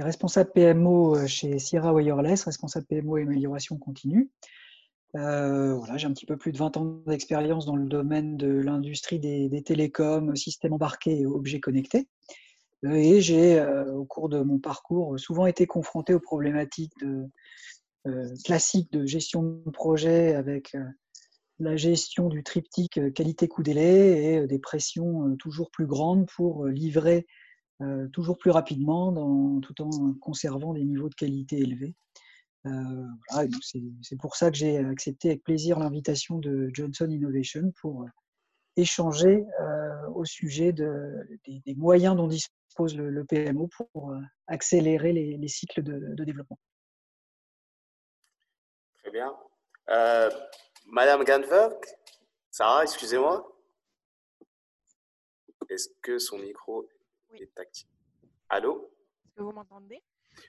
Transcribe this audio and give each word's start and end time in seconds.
j'étais 0.00 0.06
responsable 0.06 0.50
PMO 0.52 1.26
chez 1.26 1.58
Sierra 1.58 1.92
Wireless, 1.92 2.44
responsable 2.44 2.86
PMO 2.86 3.18
et 3.18 3.22
amélioration 3.22 3.76
continue. 3.76 4.30
voilà, 5.12 5.96
j'ai 5.96 6.06
un 6.06 6.12
petit 6.12 6.24
peu 6.24 6.38
plus 6.38 6.52
de 6.52 6.58
20 6.58 6.76
ans 6.78 6.84
d'expérience 7.06 7.66
dans 7.66 7.76
le 7.76 7.86
domaine 7.86 8.38
de 8.38 8.48
l'industrie 8.48 9.18
des, 9.18 9.62
télécoms, 9.62 10.34
systèmes 10.36 10.72
embarqués 10.72 11.20
et 11.20 11.26
objets 11.26 11.60
connectés. 11.60 12.08
Et 12.82 13.20
j'ai, 13.20 13.62
au 13.94 14.06
cours 14.06 14.30
de 14.30 14.40
mon 14.40 14.58
parcours, 14.58 15.20
souvent 15.20 15.44
été 15.44 15.66
confronté 15.66 16.14
aux 16.14 16.20
problématiques 16.20 17.04
classiques 18.44 18.90
de 18.92 19.04
gestion 19.04 19.42
de 19.42 19.70
projet 19.70 20.34
avec 20.34 20.74
la 21.60 21.76
gestion 21.76 22.28
du 22.28 22.42
triptyque 22.42 22.98
euh, 22.98 23.10
qualité-coût-délai 23.10 24.32
et 24.32 24.38
euh, 24.38 24.46
des 24.46 24.58
pressions 24.58 25.28
euh, 25.28 25.36
toujours 25.36 25.70
plus 25.70 25.86
grandes 25.86 26.26
pour 26.26 26.66
livrer 26.66 27.26
toujours 28.12 28.38
plus 28.38 28.50
rapidement 28.50 29.60
tout 29.60 29.80
en 29.82 30.14
conservant 30.20 30.74
des 30.74 30.84
niveaux 30.84 31.08
de 31.08 31.14
qualité 31.14 31.58
élevés. 31.58 31.94
c'est 33.62 34.18
pour 34.18 34.36
ça 34.36 34.50
que 34.50 34.56
j'ai 34.56 34.78
accepté 34.78 35.30
avec 35.30 35.42
plaisir 35.42 35.78
l'invitation 35.78 36.38
de 36.38 36.70
Johnson 36.72 37.08
Innovation 37.10 37.72
pour 37.80 38.06
échanger 38.76 39.44
au 40.14 40.24
sujet 40.24 40.72
des, 40.72 41.74
moyens 41.76 42.16
dont 42.16 42.28
dispose 42.28 42.96
le, 42.96 43.24
PMO 43.24 43.68
pour 43.68 44.14
accélérer 44.46 45.12
les, 45.12 45.48
cycles 45.48 45.82
de, 45.82 46.24
développement. 46.24 46.58
Très 49.02 49.10
bien. 49.10 49.34
Madame 50.86 51.24
Ganverk 51.24 51.86
Sarah, 52.50 52.82
excusez-moi. 52.82 53.46
Est-ce 55.68 55.88
que 56.02 56.18
son 56.18 56.38
micro 56.38 56.88
actif 57.56 57.86
Allô? 58.48 58.90
Est-ce 59.24 59.34
que 59.36 59.42
vous 59.42 59.52
m'entendez? 59.52 60.02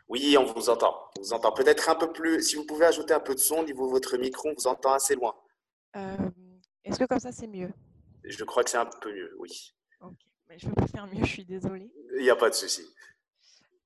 Oui, 0.07 0.35
on 0.37 0.45
vous 0.45 0.69
entend. 0.69 1.09
On 1.17 1.21
vous 1.21 1.33
entend. 1.33 1.51
Peut-être 1.51 1.89
un 1.89 1.95
peu 1.95 2.11
plus. 2.11 2.41
Si 2.41 2.55
vous 2.55 2.65
pouvez 2.65 2.85
ajouter 2.85 3.13
un 3.13 3.19
peu 3.19 3.35
de 3.35 3.39
son 3.39 3.59
au 3.59 3.63
niveau 3.63 3.87
de 3.87 3.91
votre 3.91 4.17
micro, 4.17 4.49
on 4.49 4.53
vous 4.53 4.67
entend 4.67 4.93
assez 4.93 5.15
loin. 5.15 5.35
Euh, 5.95 6.17
est-ce 6.83 6.99
que 6.99 7.05
comme 7.05 7.19
ça, 7.19 7.31
c'est 7.31 7.47
mieux? 7.47 7.71
Je 8.23 8.43
crois 8.43 8.63
que 8.63 8.69
c'est 8.69 8.77
un 8.77 8.85
peu 8.85 9.13
mieux, 9.13 9.35
oui. 9.39 9.73
Ok, 10.01 10.17
mais 10.47 10.57
je 10.57 10.67
ne 10.67 10.73
peux 10.73 10.81
pas 10.81 10.87
faire 10.87 11.07
mieux, 11.07 11.23
je 11.23 11.29
suis 11.29 11.45
désolée. 11.45 11.91
Il 12.17 12.23
n'y 12.23 12.29
a 12.29 12.35
pas 12.35 12.49
de 12.49 12.55
souci. 12.55 12.85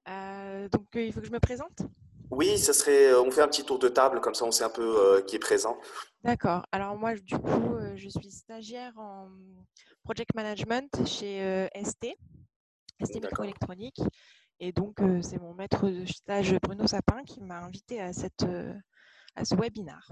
Euh, 0.08 0.68
donc, 0.70 0.88
euh, 0.96 1.02
il 1.02 1.14
faut 1.14 1.22
que 1.22 1.28
je 1.28 1.32
me 1.32 1.40
présente? 1.40 1.82
Oui, 2.30 2.58
ça 2.58 2.74
serait. 2.74 3.14
On 3.16 3.32
fait 3.32 3.42
un 3.42 3.48
petit 3.48 3.64
tour 3.64 3.80
de 3.80 3.88
table, 3.88 4.20
comme 4.20 4.34
ça 4.34 4.46
on 4.46 4.52
sait 4.52 4.64
un 4.64 4.70
peu 4.70 5.24
qui 5.28 5.36
est 5.36 5.40
présent. 5.40 5.78
D'accord. 6.24 6.66
Alors 6.72 6.98
moi, 6.98 7.16
du 7.16 7.38
coup, 7.38 7.78
je 7.96 8.10
suis 8.10 8.32
stagiaire 8.32 8.94
en 8.98 9.30
project 10.04 10.34
management 10.34 10.90
chez 11.06 11.70
ST, 11.84 12.18
ST 13.04 13.22
Microélectronique. 13.22 14.02
Et 14.60 14.72
donc, 14.72 15.00
c'est 15.22 15.40
mon 15.40 15.54
maître 15.54 15.90
de 15.90 16.06
stage 16.06 16.56
Bruno 16.62 16.88
Sapin 16.88 17.24
qui 17.24 17.42
m'a 17.42 17.60
invité 17.60 18.02
à, 18.02 18.14
cette, 18.14 18.46
à 19.36 19.44
ce 19.44 19.56
webinar. 19.56 20.12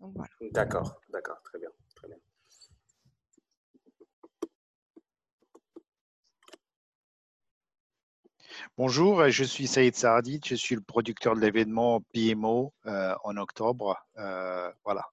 voilà. 0.00 0.30
D'accord, 0.52 1.00
d'accord, 1.10 1.40
très 1.44 1.58
bien, 1.58 1.70
très 1.94 2.08
bien. 2.08 2.16
Bonjour, 8.76 9.28
je 9.28 9.44
suis 9.44 9.66
Saïd 9.66 9.94
Saadid, 9.94 10.44
je 10.44 10.54
suis 10.54 10.74
le 10.74 10.80
producteur 10.80 11.34
de 11.34 11.40
l'événement 11.40 12.00
PMO 12.12 12.72
euh, 12.86 13.14
en 13.24 13.36
octobre. 13.36 13.96
Euh, 14.18 14.70
voilà. 14.84 15.04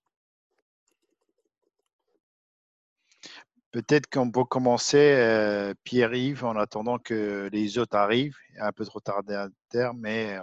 Peut-être 3.72 4.10
qu'on 4.10 4.30
peut 4.30 4.44
commencer, 4.44 5.16
euh, 5.16 5.74
Pierre-Yves, 5.84 6.44
en 6.44 6.58
attendant 6.58 6.98
que 7.00 7.50
les 7.52 7.78
autres 7.78 7.96
arrivent. 7.96 8.38
Un 8.60 8.72
peu 8.72 8.86
trop 8.86 9.00
tardé 9.00 9.34
à 9.34 9.48
terme, 9.70 10.00
mais 10.00 10.38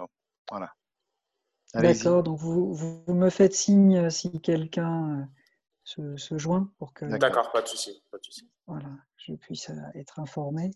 voilà. 0.49 0.73
D'accord, 1.75 2.23
donc 2.23 2.39
vous, 2.39 2.73
vous, 2.73 3.13
me 3.13 3.29
faites 3.29 3.53
signe 3.53 4.09
si 4.09 4.41
quelqu'un 4.41 5.29
se, 5.83 6.17
se, 6.17 6.39
joint 6.39 6.71
pour 6.79 6.93
que. 6.93 7.05
D'accord, 7.05 7.51
pas 7.51 7.61
de 7.61 7.67
souci. 7.67 8.03
Pas 8.09 8.17
de 8.17 8.23
souci. 8.23 8.49
Voilà 8.65 8.89
je 9.29 9.35
puisse 9.35 9.69
euh, 9.69 9.75
être 9.95 10.19
informé. 10.19 10.71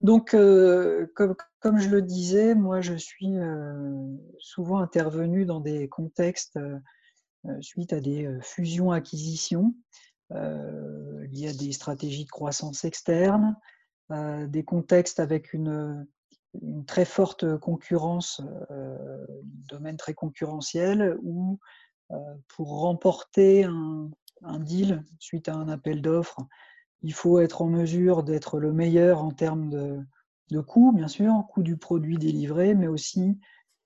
Donc, 0.00 0.34
euh, 0.34 1.06
comme, 1.14 1.34
comme, 1.60 1.78
je 1.78 1.88
le 1.88 2.02
disais, 2.02 2.54
moi, 2.54 2.80
je 2.80 2.94
suis 2.94 3.36
euh, 3.36 4.16
souvent 4.38 4.78
intervenu 4.78 5.44
dans 5.44 5.60
des 5.60 5.88
contextes 5.88 6.58
suite 7.60 7.94
à 7.94 8.00
des 8.00 8.28
fusions-acquisitions 8.42 9.74
liées 10.30 11.48
à 11.48 11.52
des 11.52 11.72
stratégies 11.72 12.24
de 12.24 12.30
croissance 12.30 12.84
externe, 12.84 13.56
des 14.10 14.64
contextes 14.64 15.20
avec 15.20 15.52
une, 15.52 16.06
très 16.86 17.04
forte 17.04 17.58
concurrence, 17.58 18.40
un 18.70 19.26
domaine 19.40 19.96
très 19.96 20.14
concurrentiel, 20.14 21.16
où 21.22 21.58
pour 22.48 22.80
remporter 22.80 23.64
un, 23.64 24.10
deal 24.60 25.04
suite 25.18 25.48
à 25.48 25.54
un 25.54 25.68
appel 25.68 26.02
d'offres, 26.02 26.40
il 27.02 27.14
faut 27.14 27.40
être 27.40 27.62
en 27.62 27.66
mesure 27.66 28.22
d'être 28.22 28.58
le 28.58 28.72
meilleur 28.72 29.22
en 29.22 29.30
termes 29.30 29.70
de, 29.70 30.60
coût, 30.60 30.92
bien 30.92 31.08
sûr, 31.08 31.32
coût 31.48 31.62
du 31.62 31.76
produit 31.76 32.18
délivré, 32.18 32.74
mais 32.74 32.88
aussi 32.88 33.38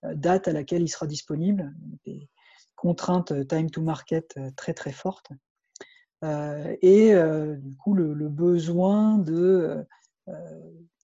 euh, 0.04 0.14
date 0.14 0.48
à 0.48 0.52
laquelle 0.52 0.82
il 0.82 0.88
sera 0.88 1.06
disponible, 1.06 1.74
des 2.04 2.28
contraintes 2.74 3.32
euh, 3.32 3.44
time 3.44 3.70
to 3.70 3.82
market 3.82 4.34
euh, 4.38 4.50
très 4.56 4.74
très 4.74 4.92
fortes. 4.92 5.30
Et 6.22 7.14
du 7.58 7.76
coup, 7.76 7.94
le, 7.94 8.28
besoin 8.28 9.18
de 9.18 9.84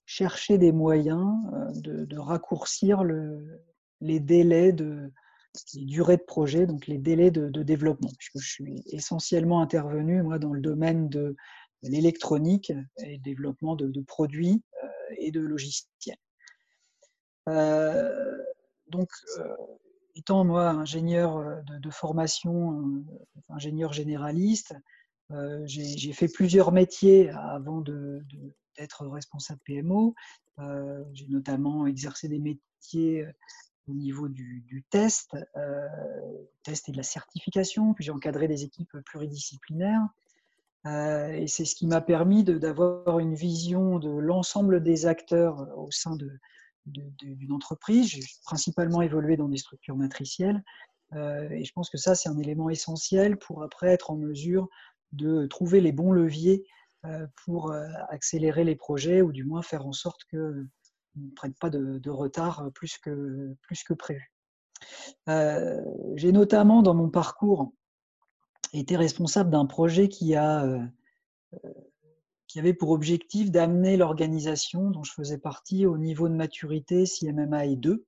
chercher 0.06 0.58
des 0.58 0.72
moyens 0.72 1.36
de, 1.74 2.18
raccourcir 2.18 3.04
le, 3.04 3.60
les 4.00 4.20
délais 4.20 4.72
de 4.72 5.12
les 5.74 5.84
durées 5.84 6.16
de 6.16 6.22
projet, 6.22 6.66
donc 6.66 6.86
les 6.86 6.98
délais 6.98 7.30
de, 7.30 7.62
développement. 7.62 8.10
Puisque 8.18 8.38
je 8.38 8.50
suis 8.50 8.82
essentiellement 8.86 9.60
intervenu 9.60 10.22
moi 10.22 10.38
dans 10.38 10.52
le 10.52 10.60
domaine 10.60 11.08
de 11.08 11.36
l'électronique 11.82 12.70
et 12.98 13.16
le 13.16 13.18
développement 13.18 13.76
de, 13.76 14.00
produits 14.02 14.62
euh, 14.84 14.88
et 15.18 15.30
de 15.30 15.40
logiciels. 15.40 16.16
Euh, 17.48 18.38
donc, 18.88 19.08
euh, 19.38 19.56
étant 20.14 20.44
moi 20.44 20.68
ingénieur 20.68 21.62
de, 21.64 21.90
formation, 21.90 23.04
ingénieur 23.48 23.92
généraliste, 23.92 24.74
j'ai 25.64 26.12
fait 26.12 26.28
plusieurs 26.28 26.72
métiers 26.72 27.30
avant 27.30 27.80
d'être 27.80 29.06
responsable 29.06 29.60
PMO. 29.64 30.14
j'ai 31.12 31.26
notamment 31.28 31.86
exercé 31.86 32.28
des 32.28 32.38
métiers 32.38 33.26
au 33.88 33.94
niveau 33.94 34.28
du, 34.28 34.84
test, 34.90 35.36
test 36.62 36.88
et 36.88 36.92
de 36.92 36.96
la 36.96 37.02
certification, 37.02 37.94
puis 37.94 38.04
j'ai 38.04 38.12
encadré 38.12 38.48
des 38.48 38.64
équipes 38.64 38.96
pluridisciplinaires. 39.04 40.06
Euh, 40.86 41.32
et 41.32 41.46
c'est 41.46 41.64
ce 41.64 41.74
qui 41.74 41.86
m'a 41.86 42.00
permis 42.00 42.42
d'avoir 42.44 43.18
une 43.18 43.34
vision 43.34 43.98
de 43.98 44.08
l'ensemble 44.08 44.82
des 44.82 45.06
acteurs 45.06 45.60
euh, 45.60 45.74
au 45.76 45.90
sein 45.90 46.16
d'une 46.86 47.52
entreprise. 47.52 48.08
J'ai 48.08 48.22
principalement 48.44 49.02
évolué 49.02 49.36
dans 49.36 49.48
des 49.48 49.58
structures 49.58 49.96
matricielles. 49.96 50.62
Euh, 51.12 51.50
et 51.50 51.64
je 51.64 51.72
pense 51.72 51.90
que 51.90 51.98
ça, 51.98 52.14
c'est 52.14 52.28
un 52.28 52.38
élément 52.38 52.70
essentiel 52.70 53.36
pour 53.36 53.62
après 53.62 53.88
être 53.88 54.10
en 54.10 54.16
mesure 54.16 54.68
de 55.12 55.46
trouver 55.46 55.80
les 55.80 55.92
bons 55.92 56.12
leviers 56.12 56.64
pour 57.44 57.72
accélérer 58.10 58.62
les 58.62 58.76
projets 58.76 59.22
ou 59.22 59.32
du 59.32 59.44
moins 59.44 59.62
faire 59.62 59.86
en 59.86 59.92
sorte 59.92 60.24
qu'ils 60.28 60.68
ne 61.16 61.30
prennent 61.34 61.54
pas 61.54 61.70
de, 61.70 62.10
retard 62.10 62.70
plus 62.74 62.98
que, 62.98 63.56
plus 63.62 63.82
que 63.84 63.94
prévu. 63.94 64.32
J'ai 65.26 66.32
notamment 66.32 66.82
dans 66.82 66.94
mon 66.94 67.08
parcours 67.08 67.72
était 68.72 68.96
responsable 68.96 69.50
d'un 69.50 69.66
projet 69.66 70.08
qui, 70.08 70.34
a, 70.34 70.64
euh, 70.64 70.80
euh, 71.64 71.72
qui 72.46 72.58
avait 72.58 72.74
pour 72.74 72.90
objectif 72.90 73.50
d'amener 73.50 73.96
l'organisation 73.96 74.90
dont 74.90 75.02
je 75.02 75.12
faisais 75.12 75.38
partie 75.38 75.86
au 75.86 75.98
niveau 75.98 76.28
de 76.28 76.34
maturité 76.34 77.04
CMMI 77.04 77.76
2. 77.76 78.04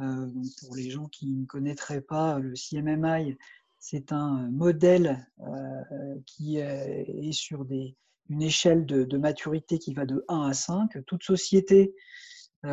Euh, 0.00 0.26
pour 0.60 0.76
les 0.76 0.90
gens 0.90 1.06
qui 1.06 1.26
ne 1.26 1.44
connaîtraient 1.44 2.00
pas, 2.00 2.38
le 2.38 2.54
CMMI, 2.54 3.36
c'est 3.78 4.12
un 4.12 4.48
modèle 4.50 5.26
qui 6.26 6.58
est 6.58 7.32
sur 7.32 7.64
une 8.28 8.42
échelle 8.42 8.86
de, 8.86 9.16
maturité 9.16 9.78
qui 9.78 9.94
va 9.94 10.04
de 10.06 10.24
1 10.28 10.48
à 10.48 10.52
5. 10.52 11.04
Toute 11.06 11.22
société, 11.22 11.94
dès 12.64 12.70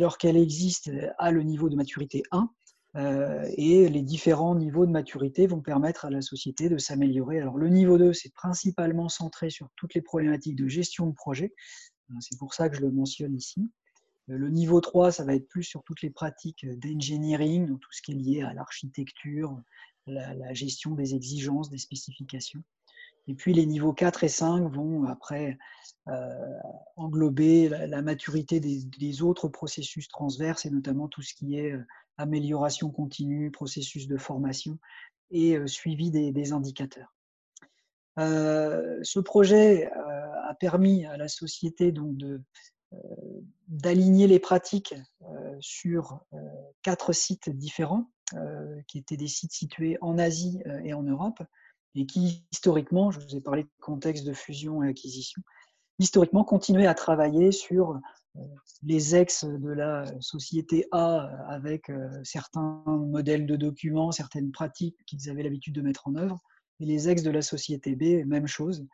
lors 0.00 0.18
qu'elle 0.18 0.36
existe, 0.36 0.90
a 1.18 1.30
le 1.30 1.42
niveau 1.42 1.68
de 1.68 1.76
maturité 1.76 2.22
1. 2.30 2.50
Euh, 2.96 3.44
et 3.56 3.88
les 3.88 4.02
différents 4.02 4.54
niveaux 4.54 4.86
de 4.86 4.90
maturité 4.90 5.46
vont 5.46 5.60
permettre 5.60 6.06
à 6.06 6.10
la 6.10 6.22
société 6.22 6.70
de 6.70 6.78
s'améliorer. 6.78 7.40
Alors 7.40 7.58
le 7.58 7.68
niveau 7.68 7.98
2, 7.98 8.14
c'est 8.14 8.32
principalement 8.32 9.08
centré 9.08 9.50
sur 9.50 9.68
toutes 9.76 9.94
les 9.94 10.00
problématiques 10.00 10.56
de 10.56 10.66
gestion 10.66 11.06
de 11.06 11.12
projet. 11.12 11.52
Euh, 12.10 12.14
c'est 12.20 12.38
pour 12.38 12.54
ça 12.54 12.70
que 12.70 12.76
je 12.76 12.80
le 12.80 12.90
mentionne 12.90 13.34
ici. 13.34 13.70
Euh, 14.30 14.36
le 14.36 14.48
niveau 14.48 14.80
3, 14.80 15.12
ça 15.12 15.24
va 15.24 15.34
être 15.34 15.48
plus 15.48 15.62
sur 15.62 15.82
toutes 15.84 16.02
les 16.02 16.10
pratiques 16.10 16.66
d'engineering, 16.78 17.66
donc 17.66 17.80
tout 17.80 17.92
ce 17.92 18.02
qui 18.02 18.12
est 18.12 18.16
lié 18.16 18.42
à 18.42 18.52
l'architecture, 18.52 19.60
la, 20.06 20.54
gestion 20.54 20.94
des 20.94 21.14
exigences, 21.14 21.70
des 21.70 21.78
spécifications. 21.78 22.62
Et 23.28 23.34
puis 23.34 23.52
les 23.52 23.66
niveaux 23.66 23.92
4 23.92 24.22
et 24.22 24.28
5 24.28 24.72
vont 24.72 25.04
après 25.04 25.58
englober 26.94 27.68
la, 27.68 28.00
maturité 28.00 28.60
des, 28.60 29.22
autres 29.22 29.48
processus 29.48 30.06
transverses 30.06 30.64
et 30.64 30.70
notamment 30.70 31.08
tout 31.08 31.22
ce 31.22 31.34
qui 31.34 31.58
est 31.58 31.74
amélioration 32.18 32.88
continue, 32.90 33.50
processus 33.50 34.06
de 34.06 34.16
formation 34.16 34.78
et 35.32 35.58
suivi 35.66 36.12
des, 36.12 36.52
indicateurs. 36.52 37.12
ce 38.16 39.18
projet 39.18 39.90
a 39.90 40.54
permis 40.54 41.04
à 41.04 41.16
la 41.16 41.26
société 41.26 41.90
donc 41.90 42.16
de 42.16 42.40
d'aligner 43.68 44.26
les 44.26 44.38
pratiques 44.38 44.94
sur 45.60 46.20
quatre 46.82 47.12
sites 47.12 47.50
différents, 47.50 48.10
qui 48.88 48.98
étaient 48.98 49.16
des 49.16 49.28
sites 49.28 49.52
situés 49.52 49.98
en 50.00 50.18
Asie 50.18 50.60
et 50.84 50.94
en 50.94 51.02
Europe, 51.02 51.42
et 51.94 52.06
qui 52.06 52.44
historiquement, 52.52 53.10
je 53.10 53.20
vous 53.20 53.36
ai 53.36 53.40
parlé 53.40 53.64
de 53.64 53.70
contexte 53.80 54.26
de 54.26 54.32
fusion 54.32 54.82
et 54.82 54.88
acquisition, 54.88 55.42
historiquement 55.98 56.44
continuaient 56.44 56.86
à 56.86 56.94
travailler 56.94 57.52
sur 57.52 57.98
les 58.82 59.16
ex 59.16 59.44
de 59.44 59.70
la 59.70 60.04
société 60.20 60.86
A 60.92 61.30
avec 61.48 61.90
certains 62.22 62.82
modèles 62.86 63.46
de 63.46 63.56
documents, 63.56 64.12
certaines 64.12 64.52
pratiques 64.52 64.98
qu'ils 65.06 65.30
avaient 65.30 65.42
l'habitude 65.42 65.74
de 65.74 65.80
mettre 65.80 66.06
en 66.06 66.16
œuvre, 66.16 66.38
et 66.80 66.84
les 66.84 67.08
ex 67.08 67.22
de 67.22 67.30
la 67.30 67.42
société 67.42 67.96
B, 67.96 68.26
même 68.26 68.46
chose. 68.46 68.86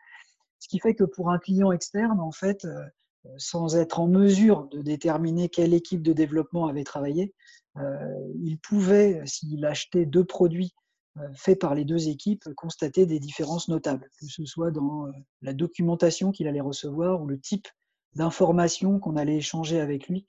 Ce 0.59 0.69
qui 0.69 0.79
fait 0.79 0.95
que 0.95 1.03
pour 1.03 1.29
un 1.29 1.39
client 1.39 1.73
externe, 1.73 2.21
en 2.21 2.31
fait, 2.31 2.65
sans 3.37 3.75
être 3.75 3.99
en 3.99 4.07
mesure 4.07 4.67
de 4.69 4.81
déterminer 4.81 5.49
quelle 5.49 5.73
équipe 5.73 6.01
de 6.01 6.13
développement 6.13 6.67
avait 6.67 6.83
travaillé, 6.83 7.33
euh, 7.77 8.33
il 8.41 8.59
pouvait, 8.59 9.21
s'il 9.25 9.65
achetait 9.65 10.05
deux 10.05 10.25
produits 10.25 10.73
euh, 11.17 11.27
faits 11.35 11.59
par 11.59 11.75
les 11.75 11.85
deux 11.85 12.07
équipes, 12.07 12.43
constater 12.55 13.05
des 13.05 13.19
différences 13.19 13.67
notables, 13.67 14.09
que 14.19 14.27
ce 14.27 14.45
soit 14.45 14.71
dans 14.71 15.07
euh, 15.07 15.11
la 15.41 15.53
documentation 15.53 16.31
qu'il 16.31 16.47
allait 16.47 16.61
recevoir 16.61 17.21
ou 17.21 17.27
le 17.27 17.39
type 17.39 17.67
d'informations 18.15 18.99
qu'on 18.99 19.15
allait 19.15 19.37
échanger 19.37 19.79
avec 19.79 20.07
lui 20.07 20.27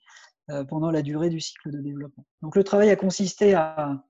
pendant 0.69 0.91
la 0.91 1.01
durée 1.01 1.31
du 1.31 1.39
cycle 1.39 1.71
de 1.71 1.81
développement. 1.81 2.23
Donc 2.43 2.55
le 2.55 2.63
travail 2.63 2.91
a 2.91 2.95
consisté 2.95 3.55
à 3.55 4.03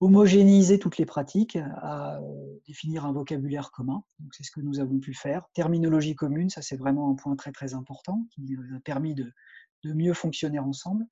homogénéiser 0.00 0.78
toutes 0.78 0.98
les 0.98 1.06
pratiques, 1.06 1.56
à 1.56 2.18
euh, 2.18 2.60
définir 2.66 3.04
un 3.04 3.12
vocabulaire 3.12 3.70
commun. 3.70 4.04
Donc 4.20 4.34
c'est 4.34 4.44
ce 4.44 4.50
que 4.50 4.60
nous 4.60 4.78
avons 4.78 4.98
pu 4.98 5.14
faire. 5.14 5.44
Terminologie 5.54 6.14
commune, 6.14 6.50
ça 6.50 6.62
c'est 6.62 6.76
vraiment 6.76 7.10
un 7.10 7.14
point 7.14 7.34
très 7.36 7.52
très 7.52 7.74
important 7.74 8.26
qui 8.30 8.42
nous 8.42 8.76
a 8.76 8.80
permis 8.80 9.14
de, 9.14 9.32
mieux 9.84 10.14
fonctionner 10.14 10.58
ensemble. 10.58 11.06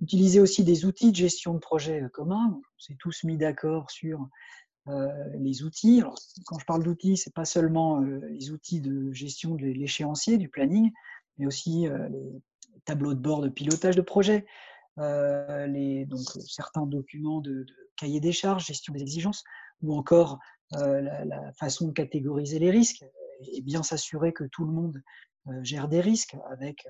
Utiliser 0.00 0.40
aussi 0.40 0.62
des 0.64 0.84
outils 0.84 1.10
de 1.10 1.16
gestion 1.16 1.54
de 1.54 1.58
projet 1.58 2.04
communs. 2.12 2.52
On 2.54 2.78
s'est 2.78 2.96
tous 2.98 3.24
mis 3.24 3.36
d'accord 3.36 3.90
sur 3.90 4.28
euh, 4.88 5.08
les 5.38 5.62
outils. 5.62 6.00
Alors, 6.00 6.18
quand 6.46 6.58
je 6.58 6.64
parle 6.64 6.82
d'outils, 6.82 7.16
c'est 7.16 7.34
pas 7.34 7.44
seulement 7.44 8.00
euh, 8.00 8.20
les 8.30 8.50
outils 8.50 8.80
de 8.80 9.12
gestion 9.12 9.54
de 9.54 9.66
l'échéancier, 9.66 10.38
du 10.38 10.48
planning, 10.48 10.90
mais 11.38 11.46
aussi 11.46 11.88
euh, 11.88 12.08
les 12.08 12.42
tableaux 12.84 13.14
de 13.14 13.20
bord 13.20 13.40
de 13.40 13.48
pilotage 13.48 13.96
de 13.96 14.02
projet, 14.02 14.46
euh, 14.98 15.66
les, 15.66 16.04
donc, 16.06 16.20
certains 16.46 16.86
documents 16.86 17.40
de, 17.40 17.64
de 17.64 17.74
cahier 18.00 18.20
des 18.20 18.32
charges, 18.32 18.66
gestion 18.66 18.92
des 18.92 19.02
exigences, 19.02 19.44
ou 19.82 19.94
encore 19.94 20.38
euh, 20.74 21.00
la, 21.00 21.52
façon 21.52 21.88
de 21.88 21.92
catégoriser 21.92 22.58
les 22.58 22.70
risques 22.70 23.04
et 23.52 23.62
bien 23.62 23.82
s'assurer 23.82 24.32
que 24.32 24.44
tout 24.44 24.64
le 24.64 24.72
monde 24.72 25.02
euh, 25.48 25.64
gère 25.64 25.88
des 25.88 26.00
risques 26.00 26.36
avec, 26.50 26.86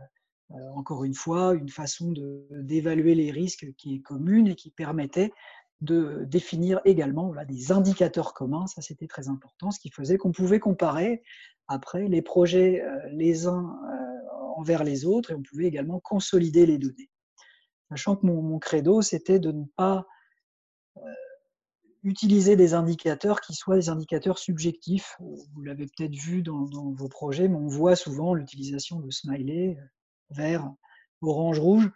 encore 0.75 1.05
une 1.05 1.15
fois, 1.15 1.55
une 1.55 1.69
façon 1.69 2.13
d'évaluer 2.51 3.15
les 3.15 3.31
risques 3.31 3.73
qui 3.77 3.95
est 3.95 4.01
commune 4.01 4.49
et 4.49 4.57
qui 4.57 4.71
permettait 4.71 5.33
de 5.81 6.25
définir 6.27 6.81
également 6.85 7.33
des 7.49 7.71
indicateurs 7.71 8.35
communs, 8.35 8.67
ça 8.67 8.83
c'était 8.83 9.07
très 9.07 9.29
important, 9.29 9.71
ce 9.71 9.79
qui 9.79 9.91
faisait 9.91 10.19
qu'on 10.19 10.33
pouvait 10.33 10.59
comparer 10.59 11.23
après 11.69 12.09
les 12.09 12.21
projets 12.21 12.83
les 13.13 13.47
uns 13.47 13.79
envers 14.57 14.85
les 14.85 15.05
autres 15.05 15.31
et 15.31 15.35
on 15.35 15.43
pouvait 15.43 15.67
également 15.67 16.01
consolider 16.01 16.67
les 16.67 16.79
données. 16.79 17.11
Sachant 17.89 18.17
que 18.17 18.27
mon, 18.27 18.59
credo, 18.59 19.03
c'était 19.03 19.41
de 19.41 19.51
ne 19.51 19.65
pas 19.77 19.99
euh, 19.99 20.03
utiliser 22.03 22.57
des 22.57 22.75
indicateurs 22.75 23.41
qui 23.41 23.55
soient 23.55 23.77
des 23.77 23.89
indicateurs 23.89 24.39
subjectifs. 24.39 25.17
Vous 25.21 25.63
l'avez 25.63 25.87
peut-être 25.87 26.15
vu 26.15 26.43
dans, 26.43 26.67
vos 26.93 27.09
projets, 27.09 27.49
mais 27.49 27.57
on 27.57 27.69
voit 27.69 27.97
souvent 27.97 28.35
l'utilisation 28.35 29.01
de 29.01 29.11
smiley, 29.11 29.77
euh, 29.79 29.85
vert, 30.31 30.73
orange, 31.21 31.59
rouge. 31.59 31.91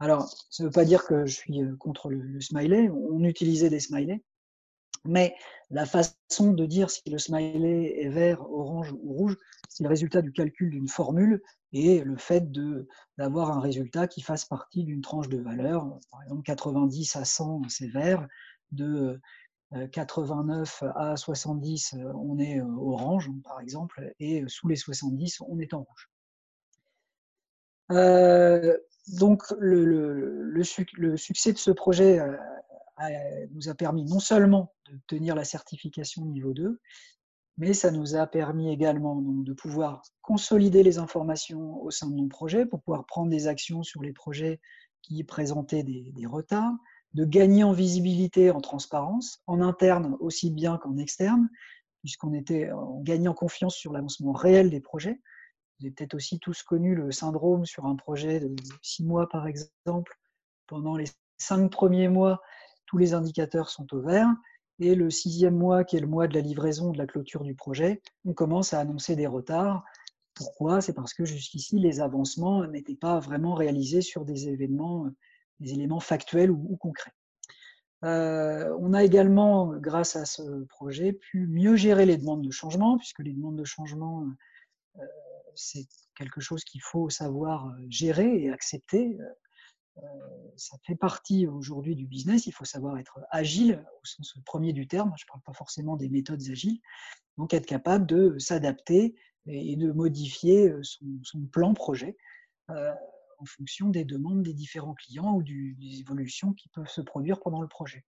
Alors, 0.00 0.28
ça 0.50 0.62
ne 0.64 0.68
veut 0.68 0.72
pas 0.72 0.84
dire 0.84 1.04
que 1.04 1.26
je 1.26 1.34
suis 1.34 1.62
euh, 1.62 1.76
contre 1.76 2.10
le 2.10 2.40
smiley, 2.40 2.90
on 2.90 3.22
utilisait 3.22 3.70
des 3.70 3.80
smileys, 3.80 4.22
mais 5.04 5.34
la 5.70 5.86
façon 5.86 6.52
de 6.52 6.64
dire 6.64 6.90
si 6.90 7.02
le 7.10 7.18
smiley 7.18 8.00
est 8.00 8.08
vert, 8.08 8.40
orange 8.50 8.92
ou 8.92 9.12
rouge, 9.12 9.36
c'est 9.68 9.82
le 9.82 9.88
résultat 9.88 10.22
du 10.22 10.32
calcul 10.32 10.70
d'une 10.70 10.88
formule 10.88 11.42
et 11.72 12.00
le 12.00 12.16
fait 12.16 12.50
d'avoir 13.18 13.50
un 13.50 13.60
résultat 13.60 14.06
qui 14.06 14.22
fasse 14.22 14.44
partie 14.44 14.84
d'une 14.84 15.02
tranche 15.02 15.28
de 15.28 15.38
valeur. 15.38 15.98
Par 16.10 16.22
exemple, 16.22 16.42
90 16.42 17.16
à 17.16 17.24
100, 17.24 17.62
c'est 17.68 17.88
vert. 17.88 18.26
De 18.72 19.20
89 19.92 20.82
euh, 20.82 20.88
à 20.94 21.16
70, 21.16 21.96
on 22.14 22.38
est 22.38 22.60
euh, 22.60 22.66
orange, 22.78 23.30
par 23.42 23.60
exemple, 23.60 24.12
et 24.18 24.44
sous 24.46 24.68
les 24.68 24.76
70, 24.76 25.40
on 25.48 25.58
est 25.58 25.74
en 25.74 25.82
rouge. 25.82 26.10
Euh, 27.90 28.76
donc, 29.18 29.42
le, 29.58 29.84
le, 29.84 30.62
succès 31.16 31.52
de 31.52 31.58
ce 31.58 31.70
projet 31.70 32.18
nous 33.50 33.68
a 33.68 33.74
permis 33.74 34.04
non 34.04 34.20
seulement 34.20 34.72
d'obtenir 34.88 35.34
la 35.34 35.44
certification 35.44 36.24
niveau 36.24 36.54
2, 36.54 36.80
mais 37.58 37.74
ça 37.74 37.90
nous 37.90 38.16
a 38.16 38.26
permis 38.26 38.72
également 38.72 39.16
de 39.20 39.52
pouvoir 39.52 40.02
consolider 40.22 40.82
les 40.82 40.98
informations 40.98 41.80
au 41.82 41.90
sein 41.90 42.08
de 42.08 42.14
nos 42.14 42.26
projets 42.26 42.66
pour 42.66 42.82
pouvoir 42.82 43.04
prendre 43.06 43.30
des 43.30 43.46
actions 43.46 43.82
sur 43.82 44.02
les 44.02 44.12
projets 44.12 44.60
qui 45.02 45.22
présentaient 45.22 45.84
des, 45.84 46.26
retards, 46.26 46.74
de 47.14 47.24
gagner 47.24 47.64
en 47.64 47.72
visibilité, 47.72 48.50
en 48.50 48.60
transparence, 48.60 49.40
en 49.46 49.60
interne 49.60 50.16
aussi 50.20 50.50
bien 50.50 50.78
qu'en 50.78 50.96
externe, 50.96 51.48
puisqu'on 52.00 52.34
était 52.34 52.70
en 52.72 53.00
gagnant 53.00 53.34
confiance 53.34 53.76
sur 53.76 53.92
l'avancement 53.92 54.32
réel 54.32 54.68
des 54.70 54.80
projets. 54.80 55.20
Vous 55.78 55.86
avez 55.86 55.94
peut-être 55.94 56.14
aussi 56.14 56.38
tous 56.38 56.62
connu 56.62 56.94
le 56.94 57.10
syndrome 57.12 57.64
sur 57.64 57.86
un 57.86 57.96
projet 57.96 58.40
de 58.40 58.54
six 58.82 59.04
mois, 59.04 59.28
par 59.28 59.46
exemple. 59.46 60.18
Pendant 60.66 60.96
les 60.96 61.06
cinq 61.38 61.70
premiers 61.70 62.08
mois, 62.08 62.40
tous 62.86 62.98
les 62.98 63.14
indicateurs 63.14 63.70
sont 63.70 63.92
au 63.94 64.00
vert. 64.00 64.28
Et 64.80 64.94
le 64.94 65.08
sixième 65.08 65.56
mois, 65.56 65.84
qui 65.84 65.96
est 65.96 66.00
le 66.00 66.06
mois 66.06 66.26
de 66.26 66.34
la 66.34 66.40
livraison, 66.40 66.90
de 66.90 66.98
la 66.98 67.06
clôture 67.06 67.44
du 67.44 67.54
projet, 67.54 68.02
on 68.24 68.34
commence 68.34 68.74
à 68.74 68.80
annoncer 68.80 69.14
des 69.14 69.26
retards. 69.26 69.84
Pourquoi? 70.34 70.80
C'est 70.80 70.94
parce 70.94 71.14
que 71.14 71.24
jusqu'ici, 71.24 71.78
les 71.78 72.00
avancements 72.00 72.66
n'étaient 72.66 72.96
pas 72.96 73.20
vraiment 73.20 73.54
réalisés 73.54 74.00
sur 74.00 74.24
des 74.24 74.48
événements, 74.48 75.08
des 75.60 75.72
éléments 75.72 76.00
factuels 76.00 76.50
ou, 76.50 76.76
concrets. 76.76 77.12
Euh, 78.04 78.76
on 78.80 78.92
a 78.92 79.02
également, 79.02 79.74
grâce 79.76 80.16
à 80.16 80.24
ce 80.24 80.64
projet, 80.64 81.12
pu 81.12 81.46
mieux 81.46 81.76
gérer 81.76 82.06
les 82.06 82.18
demandes 82.18 82.42
de 82.42 82.50
changement, 82.50 82.98
puisque 82.98 83.20
les 83.20 83.32
demandes 83.32 83.56
de 83.56 83.64
changement, 83.64 84.26
euh, 84.98 85.02
c'est 85.54 85.86
quelque 86.16 86.40
chose 86.40 86.64
qu'il 86.64 86.82
faut 86.82 87.08
savoir 87.08 87.74
gérer 87.88 88.42
et 88.42 88.50
accepter. 88.50 89.18
Euh, 89.98 90.02
ça 90.56 90.76
fait 90.86 90.96
partie 90.96 91.46
aujourd'hui 91.46 91.94
du 91.94 92.06
business. 92.06 92.46
Il 92.46 92.52
faut 92.52 92.64
savoir 92.64 92.98
être 92.98 93.20
agile 93.30 93.84
au 94.02 94.04
sens 94.04 94.34
premier 94.44 94.72
du 94.72 94.86
terme. 94.86 95.12
Je 95.16 95.24
ne 95.24 95.28
parle 95.28 95.42
pas 95.42 95.52
forcément 95.52 95.96
des 95.96 96.08
méthodes 96.08 96.42
agiles. 96.50 96.80
Donc 97.38 97.54
être 97.54 97.66
capable 97.66 98.06
de 98.06 98.38
s'adapter 98.38 99.14
et 99.46 99.76
de 99.76 99.92
modifier 99.92 100.68
euh, 100.68 100.80
son, 100.82 101.40
plan 101.52 101.74
projet 101.74 102.16
euh, 102.70 102.92
en 103.38 103.44
fonction 103.44 103.88
des 103.88 104.04
demandes 104.04 104.42
des 104.42 104.54
différents 104.54 104.94
clients 104.94 105.34
ou 105.34 105.42
des 105.42 106.00
évolutions 106.00 106.52
qui 106.52 106.68
peuvent 106.68 106.88
se 106.88 107.00
produire 107.00 107.40
pendant 107.40 107.60
le 107.60 107.68
projet. 107.68 108.04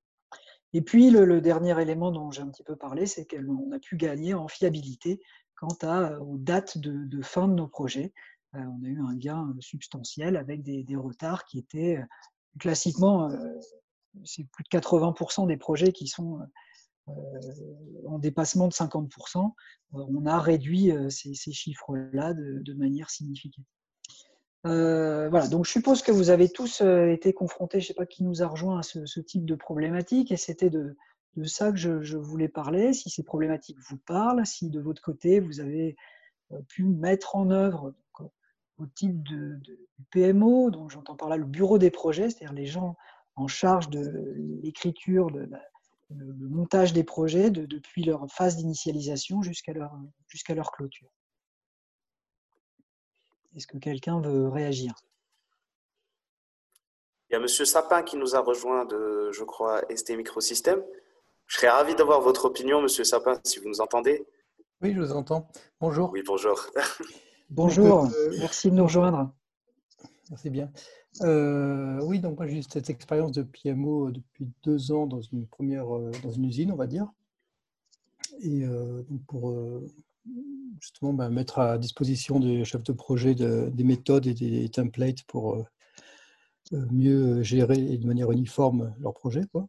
Et 0.73 0.83
puis 0.83 1.11
le, 1.11 1.41
dernier 1.41 1.81
élément 1.81 2.11
dont 2.11 2.31
j'ai 2.31 2.43
un 2.43 2.49
petit 2.49 2.65
peu 2.65 2.77
parlé, 2.77 3.07
c'est 3.07 3.27
qu'on 3.27 3.73
a 3.73 3.79
pu 3.79 3.97
gagner 3.97 4.35
en 4.35 4.49
fiabilité 4.49 5.21
quant 5.55 5.77
à, 5.83 6.19
aux 6.21 6.39
dates 6.39 6.79
de 6.79 7.23
fin 7.23 7.49
de 7.49 7.55
nos 7.55 7.69
projets. 7.69 8.13
Euh, 8.57 8.61
on 8.61 8.85
a 8.85 8.89
eu 8.89 9.01
un 9.01 9.15
gain 9.15 9.49
euh, 9.49 9.61
substantiel 9.61 10.37
avec 10.37 10.63
des, 10.63 10.97
retards 10.97 11.45
qui 11.45 11.59
étaient 11.59 11.99
euh, 11.99 12.05
classiquement, 12.59 13.31
c'est 14.25 14.45
plus 14.45 14.65
de 14.65 14.79
80% 14.79 15.47
des 15.47 15.59
projets 15.59 15.93
qui 15.93 16.07
sont 16.07 16.41
en 18.07 18.19
dépassement 18.19 18.67
de 18.67 18.73
50%. 18.73 19.53
on 19.93 20.25
a 20.25 20.41
réduit 20.41 20.91
ces, 21.11 21.35
chiffres-là 21.35 22.33
de, 22.33 22.73
manière 22.73 23.11
significative. 23.11 23.63
Voilà, 24.65 25.49
donc 25.49 25.65
je 25.65 25.71
suppose 25.71 26.03
que 26.03 26.13
vous 26.13 26.31
avez 26.31 26.49
tous 26.49 26.81
été 26.81 27.33
confrontés, 27.33 27.81
je 27.81 27.85
ne 27.85 27.89
sais 27.89 27.95
pas 27.95 28.07
qui 28.07 28.25
nous 28.25 28.43
a 28.43 28.47
rejoint 28.47 28.81
à 28.81 28.83
ce, 28.83 29.21
type 29.21 29.45
de 29.45 29.55
problématique, 29.55 30.33
et 30.33 30.37
c'était 30.37 30.71
de, 30.71 30.97
ça 31.45 31.71
que 31.71 31.79
je, 31.79 32.17
voulais 32.17 32.49
parler. 32.49 32.93
Si 32.93 33.11
ces 33.11 33.23
problématiques 33.23 33.79
vous 33.89 33.99
parlent, 33.99 34.45
si 34.45 34.71
de 34.71 34.81
votre 34.81 35.03
côté 35.03 35.39
vous 35.41 35.61
avez 35.61 35.97
pu 36.69 36.85
mettre 36.85 37.37
en 37.37 37.51
œuvre 37.51 37.95
au 38.79 38.87
type 38.87 39.23
de, 39.23 39.59
PMO, 40.11 40.71
donc 40.71 40.91
j'entends 40.91 41.17
par 41.17 41.29
là 41.29 41.37
le 41.37 41.45
bureau 41.45 41.79
des 41.79 41.91
projets, 41.91 42.31
c'est-à-dire 42.31 42.53
les 42.53 42.67
gens 42.67 42.97
en 43.35 43.49
charge 43.49 43.89
de 43.89 44.35
l'écriture, 44.63 45.31
de, 45.31 45.49
le, 46.11 46.49
montage 46.49 46.93
des 46.93 47.05
projets 47.05 47.51
depuis 47.51 48.05
leur 48.05 48.27
phase 48.31 48.57
d'initialisation 48.57 49.43
jusqu'à 49.43 49.73
leur, 49.73 49.97
jusqu'à 50.29 50.55
leur 50.55 50.71
clôture. 50.71 51.09
Est-ce 53.57 53.67
que 53.67 53.79
quelqu'un 53.79 54.21
veut 54.21 54.49
réagir? 54.49 54.95
Il 57.29 57.33
y 57.33 57.37
a 57.37 57.41
Monsieur 57.41 57.65
Sapin 57.65 58.03
qui 58.03 58.17
nous 58.17 58.37
a 58.37 58.41
rejoint 58.41 58.85
de, 58.85 59.31
je 59.33 59.43
crois, 59.45 59.83
ST 59.95 60.11
Microsystem. 60.11 60.83
Je 61.47 61.57
serais 61.57 61.71
ravi 61.71 61.95
d'avoir 61.95 62.21
votre 62.21 62.45
opinion, 62.45 62.83
Monsieur 62.83 63.05
Sapin, 63.05 63.41
si 63.45 63.59
vous 63.59 63.69
nous 63.69 63.81
entendez. 63.81 64.27
Oui, 64.83 64.93
je 64.93 65.01
vous 65.01 65.13
entends. 65.13 65.49
Bonjour. 65.81 66.11
Oui, 66.13 66.23
bonjour. 66.25 66.67
bonjour, 67.51 68.05
euh, 68.05 68.31
merci 68.39 68.71
de 68.71 68.77
nous 68.77 68.85
rejoindre. 68.85 69.33
Merci 70.29 70.51
bien. 70.51 70.71
Euh, 71.23 71.99
oui, 72.03 72.21
donc 72.21 72.37
moi 72.37 72.47
j'ai 72.47 72.59
eu 72.59 72.63
cette 72.63 72.91
expérience 72.91 73.33
de 73.33 73.43
PMO 73.43 74.11
depuis 74.11 74.49
deux 74.65 74.93
ans 74.93 75.07
dans 75.07 75.23
une 75.23 75.47
première 75.47 75.87
dans 76.23 76.31
une 76.31 76.45
usine, 76.45 76.73
on 76.73 76.77
va 76.77 76.87
dire. 76.87 77.07
Et 78.41 78.67
donc 78.67 79.25
pour 79.27 79.57
justement 80.81 81.13
bah, 81.13 81.29
mettre 81.31 81.59
à 81.59 81.79
disposition 81.79 82.41
des 82.41 82.65
chefs 82.65 82.83
de 82.83 82.93
projet 82.93 83.35
des 83.35 83.85
méthodes 83.85 84.27
et 84.27 84.35
des 84.35 84.69
templates 84.69 85.23
pour 85.25 85.55
euh, 85.55 85.65
euh, 86.73 86.87
mieux 86.91 87.43
gérer 87.43 87.79
et 87.79 87.99
de 87.99 88.07
manière 88.07 88.31
uniforme 88.33 88.95
leur 89.01 89.15
projet. 89.15 89.43
Quoi. 89.53 89.69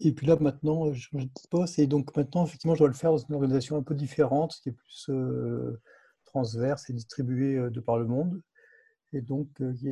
Et 0.00 0.12
puis 0.12 0.26
là, 0.26 0.36
maintenant, 0.40 0.92
je 0.92 1.00
change 1.00 1.26
de 1.26 1.30
poste. 1.50 1.78
Et 1.78 1.86
donc 1.86 2.14
maintenant, 2.16 2.44
effectivement, 2.44 2.74
je 2.74 2.80
dois 2.80 2.88
le 2.88 2.94
faire 2.94 3.10
dans 3.10 3.18
une 3.18 3.34
organisation 3.34 3.76
un 3.76 3.82
peu 3.82 3.94
différente, 3.94 4.58
qui 4.62 4.70
est 4.70 4.72
plus 4.72 5.06
euh, 5.10 5.80
transverse 6.24 6.88
et 6.90 6.92
distribuée 6.92 7.70
de 7.70 7.80
par 7.80 7.98
le 7.98 8.06
monde. 8.06 8.40
Et 9.12 9.20
donc, 9.20 9.48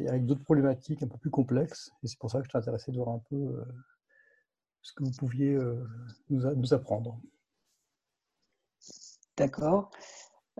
avec 0.06 0.26
d'autres 0.26 0.44
problématiques 0.44 1.02
un 1.02 1.08
peu 1.08 1.18
plus 1.18 1.30
complexes. 1.30 1.90
Et 2.04 2.06
c'est 2.06 2.18
pour 2.18 2.30
ça 2.30 2.40
que 2.40 2.48
je 2.50 2.56
intéressé 2.56 2.92
de 2.92 2.96
voir 2.96 3.08
un 3.08 3.22
peu 3.28 3.64
ce 4.80 4.92
que 4.92 5.02
vous 5.02 5.10
pouviez 5.10 5.58
nous 6.30 6.72
apprendre. 6.72 7.20
D'accord. 9.38 9.90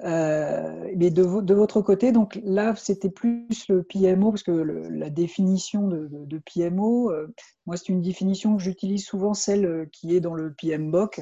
Euh, 0.04 0.92
mais 0.96 1.10
de, 1.10 1.22
votre 1.22 1.82
côté, 1.82 2.12
donc 2.12 2.38
là, 2.44 2.74
c'était 2.76 3.10
plus 3.10 3.66
le 3.68 3.82
PMO, 3.82 4.30
parce 4.30 4.42
que 4.42 4.52
la 4.52 5.10
définition 5.10 5.88
de, 5.88 6.38
PMO, 6.38 7.10
euh, 7.10 7.26
moi, 7.66 7.76
c'est 7.76 7.88
une 7.88 8.02
définition 8.02 8.56
que 8.56 8.62
j'utilise 8.62 9.04
souvent, 9.04 9.34
celle 9.34 9.66
euh, 9.66 9.86
qui 9.92 10.14
est 10.14 10.20
dans 10.20 10.34
le 10.34 10.54
PMBOK, 10.54 11.20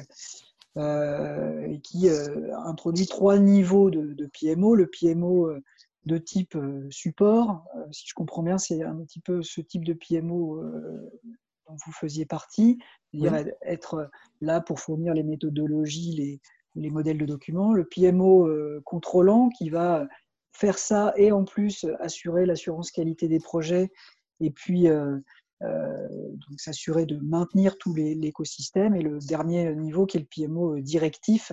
et 0.79 1.79
qui 1.81 2.07
introduit 2.67 3.07
trois 3.07 3.39
niveaux 3.39 3.89
de, 3.89 4.29
PMO. 4.39 4.75
Le 4.75 4.85
PMO 4.85 5.49
de 6.05 6.17
type 6.19 6.55
support, 6.91 7.65
si 7.91 8.05
je 8.07 8.13
comprends 8.13 8.43
bien, 8.43 8.59
c'est 8.59 8.83
un 8.83 8.95
petit 8.97 9.19
peu 9.19 9.41
ce 9.41 9.59
type 9.59 9.83
de 9.83 9.93
PMO 9.93 10.61
dont 11.67 11.75
vous 11.83 11.91
faisiez 11.91 12.27
partie, 12.27 12.77
c'est-à-dire 13.11 13.51
être 13.63 14.11
là 14.39 14.61
pour 14.61 14.79
fournir 14.79 15.15
les 15.15 15.23
méthodologies, 15.23 16.11
les 16.11 16.41
les 16.77 16.89
modèles 16.89 17.17
de 17.17 17.25
documents, 17.25 17.73
le 17.73 17.85
PMO 17.85 18.47
euh, 18.47 18.81
contrôlant 18.85 19.49
qui 19.49 19.69
va 19.69 20.07
faire 20.53 20.77
ça 20.77 21.13
et 21.17 21.31
en 21.31 21.43
plus 21.43 21.85
assurer 21.99 22.45
l'assurance 22.45 22.91
qualité 22.91 23.27
des 23.27 23.39
projets 23.39 23.91
et 24.39 24.49
puis 24.49 24.87
euh, 24.87 25.17
euh, 25.63 26.07
s'assurer 26.57 27.05
de 27.05 27.17
maintenir 27.17 27.77
tout 27.77 27.93
l'écosystème. 27.93 28.95
Et 28.95 29.01
le 29.01 29.19
dernier 29.19 29.75
niveau 29.75 30.05
qui 30.05 30.17
est 30.17 30.21
le 30.21 30.25
PMO 30.25 30.79
directif 30.79 31.51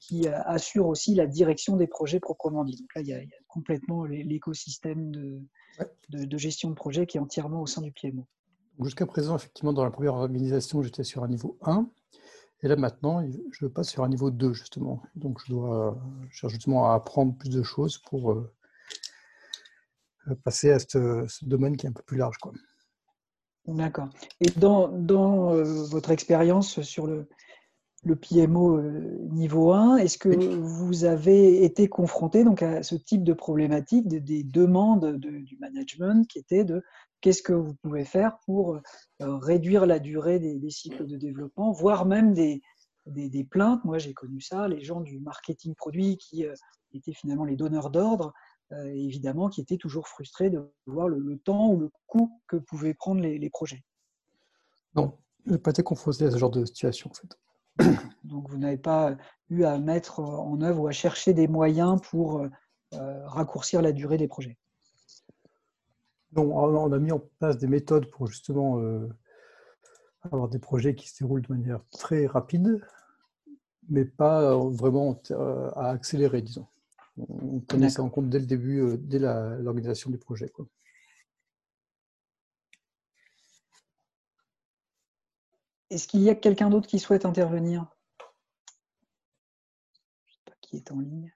qui 0.00 0.26
assure 0.26 0.88
aussi 0.88 1.14
la 1.14 1.28
direction 1.28 1.76
des 1.76 1.86
projets 1.86 2.18
proprement 2.18 2.64
dit. 2.64 2.74
Donc 2.74 2.92
là, 2.96 3.02
il 3.02 3.06
y 3.06 3.14
a, 3.14 3.20
complètement 3.46 4.04
l'écosystème 4.04 5.12
de, 5.12 5.38
de, 6.08 6.38
gestion 6.38 6.70
de 6.70 6.74
projet 6.74 7.06
qui 7.06 7.18
est 7.18 7.20
entièrement 7.20 7.62
au 7.62 7.66
sein 7.66 7.80
du 7.80 7.92
PMO. 7.92 8.26
Jusqu'à 8.82 9.06
présent, 9.06 9.36
effectivement, 9.36 9.72
dans 9.72 9.84
la 9.84 9.92
première 9.92 10.14
organisation, 10.14 10.82
j'étais 10.82 11.04
sur 11.04 11.22
un 11.22 11.28
niveau 11.28 11.56
1. 11.62 11.88
Et 12.62 12.68
là 12.68 12.76
maintenant, 12.76 13.24
je 13.52 13.66
passe 13.66 13.88
sur 13.88 14.04
un 14.04 14.08
niveau 14.08 14.30
2 14.30 14.52
justement. 14.52 15.02
Donc 15.14 15.40
je 15.44 15.52
dois 15.52 15.98
chercher 16.30 16.54
justement 16.54 16.90
à 16.90 16.94
apprendre 16.94 17.36
plus 17.36 17.50
de 17.50 17.62
choses 17.62 17.98
pour 17.98 18.32
euh, 18.32 18.52
passer 20.44 20.70
à 20.70 20.78
ce, 20.78 21.26
domaine 21.44 21.76
qui 21.76 21.86
est 21.86 21.88
un 21.88 21.92
peu 21.92 22.02
plus 22.02 22.18
large. 22.18 22.36
D'accord. 23.66 24.08
Et 24.40 24.50
dans, 24.56 24.88
dans 24.88 25.54
euh, 25.54 25.62
votre 25.84 26.10
expérience 26.10 26.80
sur 26.82 27.06
le, 27.06 27.28
le 28.02 28.16
PMO 28.16 28.78
euh, 28.78 29.28
niveau 29.30 29.72
1, 29.72 29.98
est-ce 29.98 30.16
que 30.16 30.28
vous 30.30 31.04
avez 31.04 31.64
été 31.64 31.88
confronté 31.88 32.44
donc, 32.44 32.62
à 32.62 32.82
ce 32.82 32.94
type 32.94 33.24
de 33.24 33.34
problématique, 33.34 34.08
des 34.08 34.42
demandes 34.42 35.16
du 35.16 35.58
management 35.58 36.26
qui 36.26 36.38
étaient 36.38 36.64
de 36.64 36.82
qu'est-ce 37.20 37.42
que 37.42 37.52
vous 37.52 37.74
pouvez 37.74 38.04
faire 38.04 38.38
pour 38.46 38.76
euh, 38.76 38.80
réduire 39.20 39.84
la 39.84 39.98
durée 39.98 40.38
des, 40.38 40.70
cycles 40.70 41.06
de 41.06 41.18
développement, 41.18 41.72
voire 41.72 42.06
même 42.06 42.32
des, 42.32 42.62
des, 43.04 43.44
plaintes? 43.44 43.84
Moi, 43.84 43.98
j'ai 43.98 44.14
connu 44.14 44.40
ça, 44.40 44.66
les 44.66 44.82
gens 44.82 45.02
du 45.02 45.20
marketing 45.20 45.74
produit 45.74 46.16
qui 46.16 46.46
euh, 46.46 46.54
étaient 46.94 47.12
finalement 47.12 47.44
les 47.44 47.56
donneurs 47.56 47.90
d'ordre, 47.90 48.32
évidemment, 48.94 49.48
qui 49.48 49.60
étaient 49.60 49.76
toujours 49.76 50.06
frustrés 50.06 50.48
de 50.48 50.62
voir 50.86 51.08
le, 51.08 51.38
temps 51.38 51.72
ou 51.72 51.80
le 51.80 51.90
coût 52.06 52.30
que 52.46 52.56
pouvaient 52.56 52.94
prendre 52.94 53.20
les, 53.20 53.36
les 53.36 53.50
projets. 53.50 53.82
Non, 54.94 55.18
je 55.44 55.50
n'ai 55.50 55.58
pas 55.58 55.72
été 55.72 55.82
confronté 55.82 56.24
à 56.24 56.30
ce 56.30 56.38
genre 56.38 56.52
de 56.52 56.64
situation, 56.64 57.10
en 57.10 57.14
fait. 57.14 57.36
Donc 58.24 58.48
vous 58.48 58.58
n'avez 58.58 58.76
pas 58.76 59.16
eu 59.48 59.64
à 59.64 59.78
mettre 59.78 60.20
en 60.20 60.60
œuvre 60.62 60.82
ou 60.82 60.86
à 60.88 60.92
chercher 60.92 61.34
des 61.34 61.48
moyens 61.48 62.00
pour 62.02 62.46
euh, 62.94 63.26
raccourcir 63.26 63.82
la 63.82 63.92
durée 63.92 64.18
des 64.18 64.28
projets. 64.28 64.56
Non, 66.32 66.56
on 66.56 66.92
a 66.92 66.98
mis 66.98 67.12
en 67.12 67.20
place 67.38 67.58
des 67.58 67.66
méthodes 67.66 68.10
pour 68.10 68.26
justement 68.26 68.80
euh, 68.80 69.08
avoir 70.22 70.48
des 70.48 70.58
projets 70.58 70.94
qui 70.94 71.08
se 71.08 71.22
déroulent 71.22 71.42
de 71.42 71.52
manière 71.52 71.80
très 71.90 72.26
rapide, 72.26 72.80
mais 73.88 74.04
pas 74.04 74.56
vraiment 74.56 75.20
euh, 75.30 75.70
à 75.74 75.90
accélérer, 75.90 76.42
disons. 76.42 76.66
On 77.28 77.60
prenait 77.60 77.90
ça 77.90 78.02
en 78.02 78.08
compte 78.08 78.28
dès 78.28 78.38
le 78.38 78.46
début, 78.46 78.96
dès 78.98 79.18
l'organisation 79.18 80.10
du 80.10 80.18
projet. 80.18 80.48
Quoi. 80.48 80.66
Est-ce 85.90 86.06
qu'il 86.06 86.22
y 86.22 86.30
a 86.30 86.36
quelqu'un 86.36 86.70
d'autre 86.70 86.86
qui 86.86 87.00
souhaite 87.00 87.24
intervenir? 87.24 87.86
Je 90.26 90.32
ne 90.32 90.36
sais 90.36 90.40
pas 90.46 90.52
qui 90.60 90.76
est 90.76 90.92
en 90.92 91.00
ligne. 91.00 91.34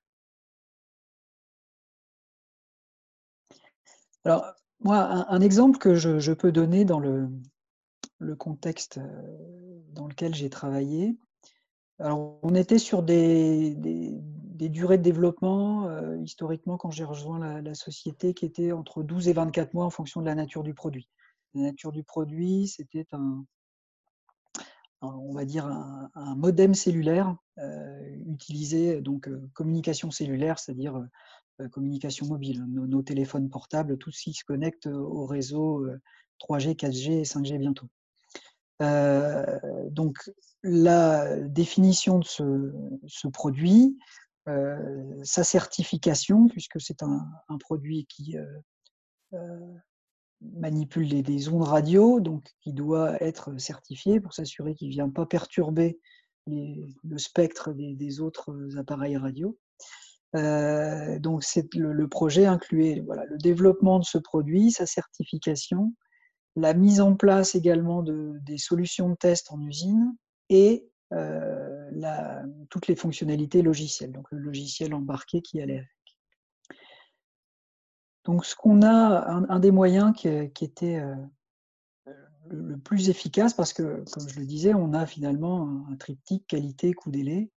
Alors, 4.25 4.47
moi, 4.81 5.27
un, 5.29 5.41
exemple 5.41 5.79
que 5.79 5.97
je, 5.97 6.33
peux 6.33 6.53
donner 6.53 6.85
dans 6.85 7.01
le, 7.01 7.29
contexte 8.39 8.99
euh, 8.99 9.83
dans 9.91 10.07
lequel 10.07 10.35
j'ai 10.35 10.51
travaillé. 10.51 11.19
Alors, 11.99 12.39
on 12.43 12.55
était 12.55 12.79
sur 12.79 13.03
des, 13.03 13.75
durées 14.61 14.99
de 14.99 15.03
développement, 15.03 15.89
euh, 15.89 16.17
historiquement, 16.19 16.79
quand 16.79 16.91
j'ai 16.91 17.05
rejoint 17.05 17.39
la, 17.39 17.61
la, 17.61 17.75
société, 17.75 18.35
qui 18.35 18.47
étaient 18.47 18.73
entre 18.73 19.03
12 19.03 19.29
et 19.29 19.33
24 19.33 19.75
mois 19.75 19.85
en 19.85 19.91
fonction 19.91 20.21
de 20.21 20.27
la 20.27 20.35
nature 20.37 20.63
du 20.63 20.75
produit. 20.75 21.09
La 21.55 21.63
nature 21.63 21.93
du 21.93 22.03
produit, 22.03 22.69
c'était 22.69 23.07
un, 23.13 23.45
on 25.05 25.33
va 25.33 25.45
dire, 25.45 25.67
un, 25.67 26.35
modem 26.37 26.75
cellulaire 26.75 27.37
euh, 27.59 28.17
utilisé, 28.27 29.01
donc 29.01 29.29
euh, 29.29 29.49
communication 29.55 30.11
cellulaire, 30.11 30.59
c'est-à-dire 30.59 31.03
euh, 31.61 31.69
communication 31.69 32.27
mobile, 32.27 32.65
nos, 32.69 33.03
téléphones 33.03 33.49
portables, 33.49 33.99
tout 33.99 34.11
ce 34.11 34.23
qui 34.23 34.33
se 34.35 34.45
connecte 34.45 34.87
au 34.87 35.27
réseau 35.27 35.87
3G, 36.41 36.75
4G 36.75 37.21
et 37.21 37.23
5G 37.23 37.59
bientôt. 37.59 37.87
donc 39.91 40.19
la 40.65 41.39
définition 41.41 42.19
de 42.19 42.25
ce, 42.25 43.29
produit, 43.29 43.97
sa 44.47 45.45
certification, 45.45 46.49
puisque 46.49 46.81
c'est 46.81 47.05
un, 47.05 47.25
produit 47.61 48.07
qui 48.07 48.37
manipule 50.57 51.07
les, 51.07 51.49
ondes 51.49 51.63
radio, 51.63 52.21
donc 52.21 52.45
qui 52.61 52.73
doit 52.73 53.23
être 53.23 53.59
certifié 53.59 54.21
pour 54.21 54.35
s'assurer 54.35 54.75
qu'il 54.75 54.89
ne 54.89 54.93
vient 54.93 55.09
pas 55.09 55.27
perturber 55.27 55.99
le 56.47 57.19
spectre 57.19 57.73
des, 57.73 58.21
autres 58.21 58.55
appareils 58.77 59.17
radio. 59.17 59.57
Euh, 60.37 61.19
donc 61.21 61.45
le, 61.75 61.93
le, 61.93 62.09
projet 62.09 62.47
incluait 62.47 63.03
voilà, 63.07 63.25
le 63.27 63.39
développement 63.39 64.01
de 64.01 64.05
ce 64.05 64.19
produit, 64.19 64.73
sa 64.73 64.85
certification, 64.85 65.95
la 66.57 66.75
mise 66.75 67.01
en 67.01 67.15
place 67.15 67.55
également 67.55 68.03
de, 68.03 68.33
des 68.43 68.59
solutions 68.59 69.11
de 69.11 69.15
test 69.15 69.53
en 69.53 69.61
usine 69.61 70.17
et 70.49 70.87
euh, 71.13 71.91
toutes 72.71 72.89
les 72.89 72.97
fonctionnalités 72.97 73.63
logicielles, 73.63 74.13
donc 74.13 74.27
le 74.31 74.39
logiciel 74.39 74.95
embarqué 74.95 75.43
qui 75.43 75.61
allait 75.61 75.87
donc, 78.25 78.47
ce 78.47 78.57
qu'on 78.57 78.83
a, 78.83 79.29
un, 79.49 79.59
des 79.59 79.71
moyens 79.71 80.15
qui, 80.17 80.29
était 80.29 80.97
euh, 80.97 81.15
le, 82.49 82.79
plus 82.79 83.11
efficace, 83.11 83.53
parce 83.53 83.75
que, 83.75 84.03
comme 84.13 84.29
je 84.29 84.41
le 84.41 84.47
disais, 84.47 84.73
on 84.73 84.95
a 84.95 85.05
finalement 85.05 85.85
un, 85.91 85.97
triptyque 85.97 86.47
qualité, 86.47 86.95
coût, 86.95 87.11
délai. 87.11 87.51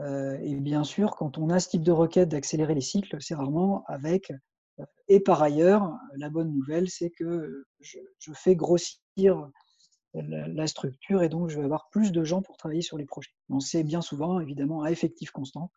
Euh, 0.00 0.38
et 0.40 0.54
bien 0.54 0.84
sûr, 0.84 1.16
quand 1.16 1.38
on 1.38 1.50
a 1.50 1.58
ce 1.58 1.70
type 1.70 1.82
de 1.82 1.90
requête 1.90 2.28
d'accélérer 2.28 2.74
les 2.74 2.80
cycles, 2.80 3.16
c'est 3.20 3.34
rarement 3.34 3.84
avec. 3.88 4.30
Euh, 4.78 4.84
et 5.08 5.18
par 5.18 5.42
ailleurs, 5.42 5.92
la 6.16 6.30
bonne 6.30 6.52
nouvelle, 6.52 6.88
c'est 6.88 7.10
que 7.10 7.66
je, 7.80 7.98
fais 8.34 8.54
grossir 8.54 9.50
la, 10.14 10.66
structure 10.68 11.24
et 11.24 11.28
donc 11.28 11.48
je 11.48 11.58
vais 11.58 11.64
avoir 11.64 11.88
plus 11.90 12.12
de 12.12 12.22
gens 12.22 12.42
pour 12.42 12.56
travailler 12.56 12.82
sur 12.82 12.96
les 12.96 13.04
projets. 13.04 13.32
On 13.50 13.58
sait 13.58 13.82
bien 13.82 14.00
souvent, 14.00 14.38
évidemment, 14.38 14.82
à 14.82 14.92
effectif 14.92 15.32
constant, 15.32 15.72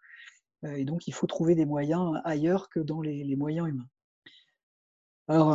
et 0.63 0.85
donc 0.85 1.07
il 1.07 1.13
faut 1.13 1.25
trouver 1.25 1.55
des 1.55 1.65
moyens 1.65 2.21
ailleurs 2.23 2.69
que 2.69 2.79
dans 2.79 3.01
les, 3.01 3.35
moyens 3.35 3.67
humains. 3.67 3.87
Alors, 5.27 5.53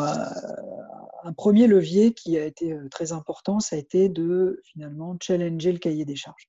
un 1.26 1.32
premier 1.32 1.66
levier 1.66 2.14
qui 2.14 2.38
a 2.38 2.44
été 2.44 2.76
très 2.90 3.12
important, 3.12 3.60
ça 3.60 3.76
a 3.76 3.78
été 3.78 4.08
de 4.08 4.60
finalement 4.64 5.16
challenger 5.20 5.72
le 5.72 5.78
cahier 5.78 6.04
des 6.04 6.16
charges. 6.16 6.48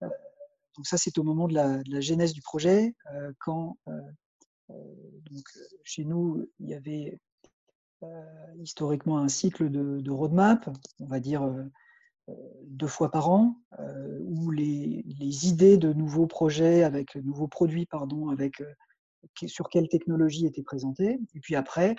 Donc 0.00 0.86
ça, 0.86 0.98
c'est 0.98 1.16
au 1.18 1.22
moment 1.22 1.48
de 1.48 1.54
la, 1.54 2.00
genèse 2.00 2.34
du 2.34 2.42
projet, 2.42 2.94
quand 3.40 3.78
chez 5.84 6.04
nous, 6.04 6.46
il 6.60 6.68
y 6.68 6.74
avait 6.74 7.18
historiquement 8.58 9.18
un 9.18 9.28
cycle 9.28 9.70
de, 9.70 10.10
roadmap, 10.10 10.68
on 11.00 11.06
va 11.06 11.18
dire 11.18 11.50
deux 12.64 12.86
fois 12.86 13.10
par 13.10 13.30
an, 13.30 13.56
où 14.20 14.50
les, 14.50 15.02
idées 15.46 15.78
de 15.78 15.92
nouveaux 15.94 16.26
projets, 16.26 16.82
avec 16.82 17.14
nouveaux 17.16 17.48
produits, 17.48 17.86
pardon, 17.86 18.28
avec 18.28 18.62
sur 19.46 19.68
quelle 19.68 19.88
technologie 19.88 20.46
étaient 20.46 20.62
présentées. 20.62 21.18
Et 21.34 21.40
puis 21.40 21.54
après, 21.54 21.96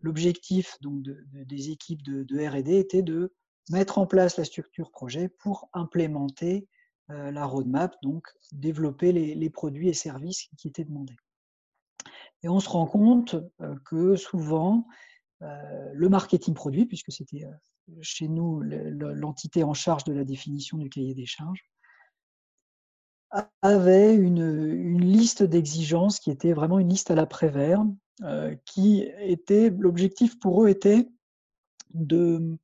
l'objectif 0.00 0.76
des 0.80 1.70
équipes 1.70 2.02
de, 2.02 2.46
R&D 2.46 2.78
était 2.78 3.02
de 3.02 3.32
mettre 3.70 3.98
en 3.98 4.06
place 4.06 4.36
la 4.36 4.44
structure 4.44 4.90
projet 4.90 5.28
pour 5.28 5.68
implémenter 5.72 6.66
la 7.08 7.44
roadmap, 7.44 7.96
donc 8.02 8.26
développer 8.52 9.12
les, 9.12 9.50
produits 9.50 9.88
et 9.88 9.92
services 9.92 10.48
qui 10.56 10.68
étaient 10.68 10.84
demandés. 10.84 11.16
Et 12.42 12.48
on 12.48 12.60
se 12.60 12.68
rend 12.68 12.86
compte 12.86 13.36
que 13.84 14.16
souvent, 14.16 14.86
le 15.40 16.08
marketing 16.08 16.54
produit, 16.54 16.86
puisque 16.86 17.12
c'était 17.12 17.44
chez 18.00 18.28
nous 18.28 18.60
l'entité 18.62 19.64
en 19.64 19.74
charge 19.74 20.04
de 20.04 20.12
la 20.12 20.24
définition 20.24 20.78
du 20.78 20.88
cahier 20.88 21.14
des 21.14 21.26
charges, 21.26 21.64
avait 23.62 24.14
une, 24.14 25.00
liste 25.00 25.42
d'exigences 25.42 26.18
qui 26.18 26.30
était 26.30 26.52
vraiment 26.52 26.78
une 26.78 26.88
liste 26.88 27.10
à 27.10 27.14
l'après-vert, 27.14 27.84
qui 28.64 29.06
était 29.18 29.70
l'objectif 29.70 30.38
pour 30.38 30.64
eux 30.64 30.68
était 30.68 31.08
de 31.94 32.58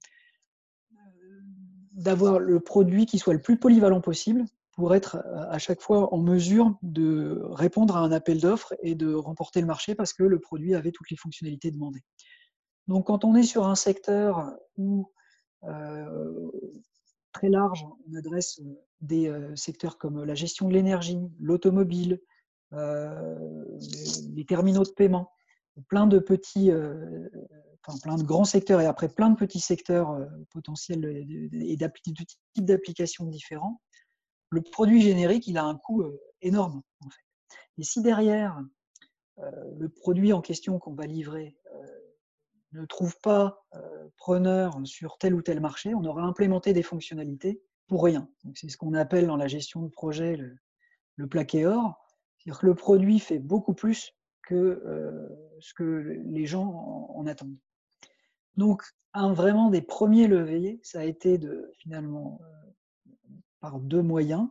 d'avoir 1.92 2.38
le 2.38 2.60
produit 2.60 3.06
qui 3.06 3.18
soit 3.18 3.32
le 3.32 3.40
plus 3.40 3.56
polyvalent 3.56 4.02
possible 4.02 4.44
pour 4.72 4.94
être 4.94 5.16
à 5.48 5.58
chaque 5.58 5.80
fois 5.80 6.12
en 6.12 6.18
mesure 6.18 6.76
de 6.82 7.40
répondre 7.44 7.96
à 7.96 8.00
un 8.00 8.12
appel 8.12 8.38
d'offres 8.40 8.74
et 8.82 8.94
de 8.94 9.14
remporter 9.14 9.62
le 9.62 9.66
marché 9.66 9.94
parce 9.94 10.12
que 10.12 10.22
le 10.22 10.38
produit 10.38 10.74
avait 10.74 10.92
toutes 10.92 11.10
les 11.10 11.16
fonctionnalités 11.16 11.70
demandées. 11.70 12.04
Donc 12.86 13.06
quand 13.06 13.24
on 13.24 13.34
est 13.34 13.42
sur 13.42 13.66
un 13.66 13.74
secteur 13.74 14.54
où 14.76 15.10
euh, 15.64 16.50
très 17.36 17.50
large, 17.50 17.84
on 18.08 18.14
adresse 18.16 18.62
des 19.02 19.30
secteurs 19.56 19.98
comme 19.98 20.24
la 20.24 20.34
gestion 20.34 20.68
de 20.68 20.72
l'énergie, 20.72 21.20
l'automobile, 21.38 22.22
les 22.72 24.46
terminaux 24.48 24.84
de 24.84 24.92
paiement, 24.96 25.30
plein 25.88 26.06
de 26.06 26.18
petits, 26.18 26.70
enfin, 26.72 27.98
plein 28.02 28.16
de 28.16 28.22
grands 28.22 28.46
secteurs 28.46 28.80
et 28.80 28.86
après 28.86 29.10
plein 29.10 29.28
de 29.28 29.36
petits 29.36 29.60
secteurs 29.60 30.18
potentiels 30.50 31.04
et 31.04 31.76
de 31.76 31.90
types 32.54 32.64
d'applications 32.64 33.26
différents, 33.26 33.82
le 34.48 34.62
produit 34.62 35.02
générique, 35.02 35.46
il 35.46 35.58
a 35.58 35.64
un 35.64 35.76
coût 35.76 36.04
énorme. 36.40 36.80
Et 37.76 37.84
si 37.84 38.00
derrière, 38.00 38.58
le 39.36 39.90
produit 39.90 40.32
en 40.32 40.40
question 40.40 40.78
qu'on 40.78 40.94
va 40.94 41.04
livrer 41.04 41.54
ne 42.72 42.84
trouve 42.84 43.18
pas 43.20 43.64
preneur 44.16 44.78
sur 44.84 45.18
tel 45.18 45.34
ou 45.34 45.42
tel 45.42 45.60
marché, 45.60 45.94
on 45.94 46.04
aura 46.04 46.22
implémenté 46.22 46.72
des 46.72 46.82
fonctionnalités 46.82 47.62
pour 47.86 48.04
rien. 48.04 48.28
C'est 48.54 48.68
ce 48.68 48.76
qu'on 48.76 48.94
appelle 48.94 49.26
dans 49.26 49.36
la 49.36 49.48
gestion 49.48 49.82
de 49.82 49.88
projet 49.88 50.36
le, 50.36 50.56
le 51.16 51.26
plaqué 51.26 51.66
or. 51.66 51.94
C'est-à-dire 52.38 52.60
que 52.60 52.66
le 52.66 52.74
produit 52.74 53.18
fait 53.18 53.38
beaucoup 53.38 53.74
plus 53.74 54.12
que 54.46 55.28
ce 55.60 55.74
que 55.74 56.20
les 56.24 56.46
gens 56.46 57.08
en, 57.14 57.26
attendent. 57.26 57.58
Donc, 58.56 58.84
un 59.12 59.32
vraiment 59.32 59.70
des 59.70 59.82
premiers 59.82 60.28
leviers, 60.28 60.80
ça 60.82 61.00
a 61.00 61.04
été 61.04 61.38
de 61.38 61.72
finalement 61.78 62.40
par 63.60 63.80
deux 63.80 64.02
moyens, 64.02 64.48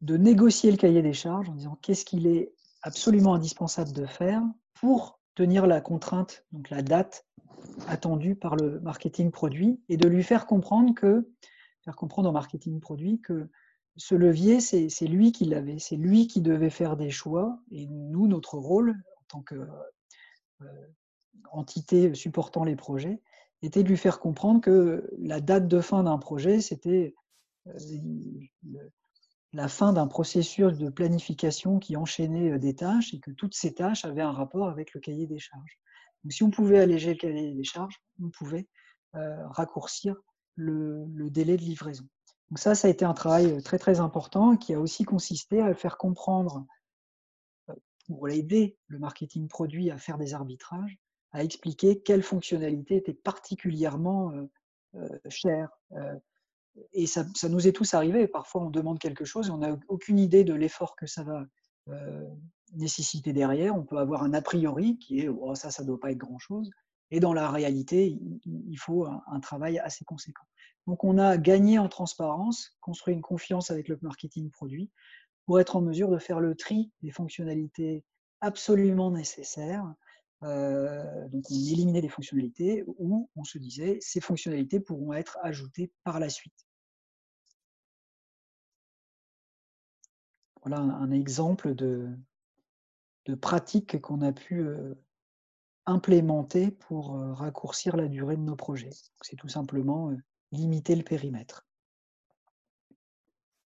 de 0.00 0.16
négocier 0.16 0.70
le 0.70 0.76
cahier 0.76 1.02
des 1.02 1.12
charges 1.12 1.48
en 1.48 1.54
disant 1.54 1.78
qu'est-ce 1.82 2.04
qu'il 2.04 2.26
est 2.26 2.52
absolument 2.82 3.34
indispensable 3.34 3.92
de 3.92 4.06
faire 4.06 4.42
pour 4.74 5.17
tenir 5.38 5.68
la 5.68 5.80
contrainte, 5.80 6.44
donc 6.50 6.68
la 6.68 6.82
date 6.82 7.24
attendue 7.86 8.34
par 8.34 8.56
le 8.56 8.80
marketing 8.80 9.30
produit, 9.30 9.80
et 9.88 9.96
de 9.96 10.08
lui 10.08 10.24
faire 10.24 10.48
comprendre 10.48 10.96
que, 10.96 11.30
faire 11.84 11.94
comprendre 11.94 12.28
au 12.28 12.32
marketing 12.32 12.80
produit 12.80 13.20
que 13.20 13.48
ce 13.96 14.16
levier, 14.16 14.58
c'est 14.60 15.06
lui 15.06 15.30
qui 15.30 15.44
l'avait, 15.44 15.78
c'est 15.78 15.94
lui 15.94 16.26
qui 16.26 16.40
devait 16.40 16.70
faire 16.70 16.96
des 16.96 17.10
choix, 17.10 17.60
et 17.70 17.86
nous, 17.86 18.26
notre 18.26 18.58
rôle 18.58 18.96
en 19.20 19.24
tant 19.28 19.44
qu'entité 21.52 22.08
euh, 22.08 22.14
supportant 22.14 22.64
les 22.64 22.74
projets, 22.74 23.22
était 23.62 23.84
de 23.84 23.88
lui 23.88 23.96
faire 23.96 24.18
comprendre 24.18 24.60
que 24.60 25.08
la 25.18 25.40
date 25.40 25.68
de 25.68 25.80
fin 25.80 26.02
d'un 26.02 26.18
projet, 26.18 26.60
c'était 26.60 27.14
la 29.52 29.68
fin 29.68 29.92
d'un 29.92 30.06
processus 30.06 30.76
de 30.76 30.90
planification 30.90 31.78
qui 31.78 31.96
enchaînait 31.96 32.52
euh, 32.52 32.58
des 32.58 32.74
tâches 32.74 33.14
et 33.14 33.20
que 33.20 33.30
toutes 33.30 33.54
ces 33.54 33.74
tâches 33.74 34.04
avaient 34.04 34.22
un 34.22 34.32
rapport 34.32 34.68
avec 34.68 34.92
le 34.94 35.00
cahier 35.00 35.26
des 35.26 35.38
charges. 35.38 35.78
Donc, 36.24 36.32
si 36.32 36.42
on 36.42 36.50
pouvait 36.50 36.80
alléger 36.80 37.12
le 37.12 37.18
cahier 37.18 37.54
des 37.54 37.64
charges, 37.64 38.00
on 38.22 38.30
pouvait 38.30 38.68
euh, 39.14 39.46
raccourcir 39.48 40.16
le, 40.56 41.06
délai 41.30 41.56
de 41.56 41.62
livraison. 41.62 42.06
Donc 42.50 42.58
ça, 42.58 42.74
ça 42.74 42.88
a 42.88 42.90
été 42.90 43.04
un 43.04 43.14
travail 43.14 43.46
euh, 43.52 43.60
très 43.60 43.78
très 43.78 44.00
important 44.00 44.56
qui 44.56 44.74
a 44.74 44.80
aussi 44.80 45.04
consisté 45.04 45.60
à 45.60 45.74
faire 45.74 45.96
comprendre, 45.96 46.66
pour 48.06 48.30
aider 48.30 48.78
le 48.86 48.98
marketing 48.98 49.48
produit 49.48 49.90
à 49.90 49.98
faire 49.98 50.16
des 50.16 50.32
arbitrages, 50.32 50.98
à 51.32 51.44
expliquer 51.44 52.00
quelles 52.00 52.22
fonctionnalités 52.22 52.96
étaient 52.96 53.12
particulièrement 53.12 54.32
chères, 55.28 55.68
et 56.92 57.06
ça, 57.06 57.24
nous 57.48 57.68
est 57.68 57.72
tous 57.72 57.94
arrivé. 57.94 58.26
Parfois, 58.26 58.62
on 58.62 58.70
demande 58.70 58.98
quelque 58.98 59.24
chose 59.24 59.48
et 59.48 59.50
on 59.50 59.58
n'a 59.58 59.76
aucune 59.88 60.18
idée 60.18 60.44
de 60.44 60.54
l'effort 60.54 60.96
que 60.96 61.06
ça 61.06 61.22
va 61.22 61.46
euh, 61.88 62.28
nécessiter 62.74 63.32
derrière. 63.32 63.76
On 63.76 63.84
peut 63.84 63.98
avoir 63.98 64.22
un 64.22 64.34
a 64.34 64.42
priori 64.42 64.98
qui 64.98 65.20
est 65.20 65.28
oh, 65.28 65.54
ça, 65.54 65.70
ça 65.70 65.82
ne 65.82 65.88
doit 65.88 66.00
pas 66.00 66.10
être 66.10 66.18
grand-chose. 66.18 66.70
Et 67.10 67.20
dans 67.20 67.32
la 67.32 67.50
réalité, 67.50 68.18
il, 68.44 68.76
faut 68.76 69.06
un, 69.06 69.40
travail 69.40 69.78
assez 69.78 70.04
conséquent. 70.04 70.44
Donc, 70.86 71.04
on 71.04 71.16
a 71.16 71.38
gagné 71.38 71.78
en 71.78 71.88
transparence, 71.88 72.76
construit 72.80 73.14
une 73.14 73.22
confiance 73.22 73.70
avec 73.70 73.88
le 73.88 73.98
marketing 74.02 74.50
produit 74.50 74.90
pour 75.46 75.58
être 75.58 75.76
en 75.76 75.80
mesure 75.80 76.10
de 76.10 76.18
faire 76.18 76.40
le 76.40 76.54
tri 76.54 76.92
des 77.02 77.10
fonctionnalités 77.10 78.04
absolument 78.42 79.10
nécessaires 79.10 79.94
euh, 80.44 81.28
donc 81.28 81.44
on 81.50 81.54
éliminait 81.54 82.00
les 82.00 82.08
fonctionnalités 82.08 82.84
ou 82.86 83.28
on 83.34 83.44
se 83.44 83.58
disait 83.58 83.98
ces 84.00 84.20
fonctionnalités 84.20 84.78
pourront 84.78 85.12
être 85.12 85.38
ajoutées 85.42 85.90
par 86.04 86.20
la 86.20 86.28
suite. 86.28 86.67
Voilà 90.68 90.82
un, 90.82 91.10
exemple 91.12 91.74
de, 91.74 92.10
pratique 93.40 94.02
qu'on 94.02 94.20
a 94.20 94.32
pu 94.32 94.60
euh, 94.60 94.94
implémenter 95.86 96.70
pour 96.70 97.16
euh, 97.16 97.32
raccourcir 97.32 97.96
la 97.96 98.06
durée 98.06 98.36
de 98.36 98.42
nos 98.42 98.56
projets. 98.56 98.90
C'est 99.22 99.36
tout 99.36 99.48
simplement 99.48 100.12
limiter 100.52 100.94
le 100.94 101.04
périmètre. 101.04 101.66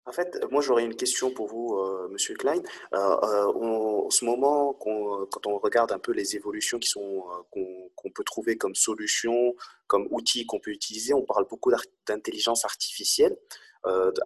En 0.10 0.12
fait, 0.12 0.44
moi 0.50 0.62
j'aurais 0.64 0.86
une 0.86 0.96
question 0.96 1.30
pour 1.30 1.46
vous, 1.46 1.76
euh, 1.76 2.08
Monsieur 2.10 2.34
Klein. 2.34 2.64
Euh, 2.94 2.98
euh, 2.98 3.46
en 3.46 4.10
ce 4.10 4.26
moment, 4.26 4.74
quand 4.74 5.46
on 5.46 5.60
regarde 5.60 5.92
un 5.92 6.00
peu 6.00 6.14
les 6.14 6.36
évolutions 6.36 6.80
qui 6.80 6.90
sont 6.90 7.26
qu'on 7.52 8.10
peut 8.10 8.24
trouver 8.24 8.58
comme 8.58 8.74
solutions, 8.74 9.56
comme 9.86 10.08
outils 10.10 10.48
qu'on 10.48 10.60
peut 10.60 10.72
utiliser, 10.72 11.14
on 11.14 11.22
parle 11.22 11.46
beaucoup 11.48 11.72
d'intelligence 12.08 12.66
artificielle. 12.66 13.38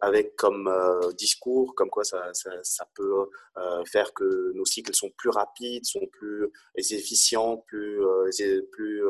Avec 0.01 0.35
comme 0.35 0.71
discours, 1.17 1.75
comme 1.75 1.89
quoi 1.89 2.03
ça, 2.03 2.31
peut 2.95 3.29
faire 3.85 4.13
que 4.13 4.51
nos 4.53 4.65
cycles 4.65 4.93
sont 4.93 5.11
plus 5.17 5.29
rapides, 5.29 5.85
sont 5.85 6.07
plus 6.11 6.51
efficients, 6.75 7.57
plus, 7.67 7.99
plus 8.71 9.03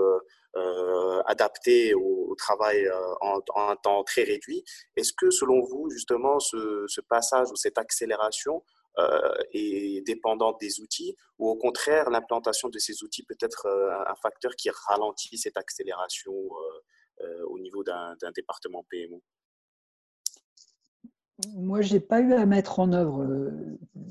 euh, 0.56 1.23
adapté 1.25 1.95
au, 1.95 2.36
travail 2.38 2.86
euh, 2.86 3.13
en, 3.21 3.41
un 3.56 3.75
temps 3.75 4.03
très 4.03 4.21
réduit. 4.21 4.63
Est-ce 4.95 5.12
que 5.12 5.32
selon 5.32 5.62
vous, 5.62 5.89
justement, 5.89 6.39
ce, 6.39 7.01
passage 7.10 7.49
ou 7.51 7.56
cette 7.56 7.79
accélération 7.79 8.63
euh, 8.99 9.34
est 9.51 10.06
dépendante 10.06 10.60
des 10.62 10.79
outils 10.79 11.15
ou 11.39 11.49
au 11.49 11.56
contraire, 11.56 12.12
l'implantation 12.12 12.69
de 12.69 12.77
ces 12.77 13.03
outils 13.03 13.23
peut 13.23 13.38
être 13.39 13.67
un 14.08 14.15
facteur 14.15 14.56
qui 14.56 14.69
ralentit 14.88 15.39
cette 15.39 15.58
accélération 15.58 16.36
au 17.47 17.58
niveau 17.58 17.84
d'un 17.84 18.15
département 18.36 18.86
PMO 18.89 19.23
moi, 21.56 21.82
je 21.82 21.93
n'ai 21.93 21.99
pas 21.99 22.21
eu 22.21 22.34
à 22.34 22.45
mettre 22.45 22.79
en 22.79 22.91
œuvre 22.93 23.51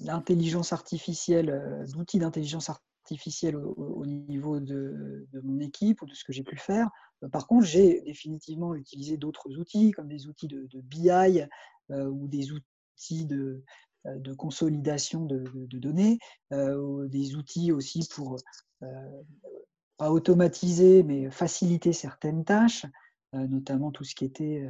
l'intelligence 0.04 0.72
artificielle, 0.72 1.86
d'outils 1.92 2.18
d'intelligence 2.18 2.68
artificielle 2.68 3.56
au, 3.56 4.06
niveau 4.06 4.60
de, 4.60 5.26
mon 5.42 5.60
équipe 5.60 6.02
ou 6.02 6.06
de 6.06 6.14
ce 6.14 6.24
que 6.24 6.32
j'ai 6.32 6.44
pu 6.44 6.56
faire. 6.56 6.88
Euh, 7.22 7.28
par 7.28 7.46
contre, 7.46 7.66
j'ai 7.66 8.00
définitivement 8.02 8.74
utilisé 8.74 9.16
d'autres 9.16 9.56
outils, 9.58 9.90
comme 9.92 10.08
des 10.08 10.26
outils 10.26 10.48
de, 10.48 10.68
BI 10.80 11.10
euh, 11.90 12.06
ou 12.06 12.28
des 12.28 12.52
outils 12.52 13.26
de, 13.26 13.62
de 14.04 14.32
consolidation 14.32 15.26
de, 15.26 15.44
données, 15.78 16.18
des 16.50 17.36
outils 17.36 17.72
aussi 17.72 18.08
pour 18.14 18.36
pas 19.96 20.10
automatiser, 20.10 21.02
mais 21.02 21.30
faciliter 21.30 21.92
certaines 21.92 22.44
tâches, 22.44 22.86
notamment 23.32 23.90
tout 23.90 24.04
ce 24.04 24.14
qui 24.14 24.24
était 24.24 24.68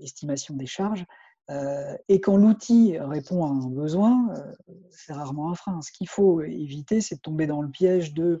estimation 0.00 0.56
des 0.56 0.66
charges. 0.66 1.04
et 2.08 2.20
quand 2.20 2.36
l'outil 2.36 2.98
répond 2.98 3.44
à 3.44 3.48
un 3.48 3.68
besoin, 3.68 4.32
c'est 4.90 5.12
rarement 5.12 5.50
un 5.50 5.54
frein. 5.54 5.80
Ce 5.82 5.92
qu'il 5.92 6.08
faut 6.08 6.42
éviter, 6.42 7.00
c'est 7.00 7.16
de 7.16 7.20
tomber 7.20 7.46
dans 7.46 7.62
le 7.62 7.70
piège 7.70 8.14
de 8.14 8.40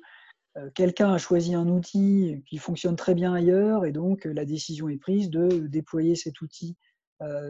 quelqu'un 0.74 1.12
a 1.12 1.18
choisi 1.18 1.54
un 1.54 1.68
outil 1.68 2.42
qui 2.46 2.58
fonctionne 2.58 2.96
très 2.96 3.14
bien 3.14 3.32
ailleurs 3.32 3.84
et 3.84 3.92
donc 3.92 4.24
la 4.24 4.44
décision 4.44 4.88
est 4.88 4.98
prise 4.98 5.30
de 5.30 5.48
déployer 5.66 6.16
cet 6.16 6.40
outil 6.40 6.76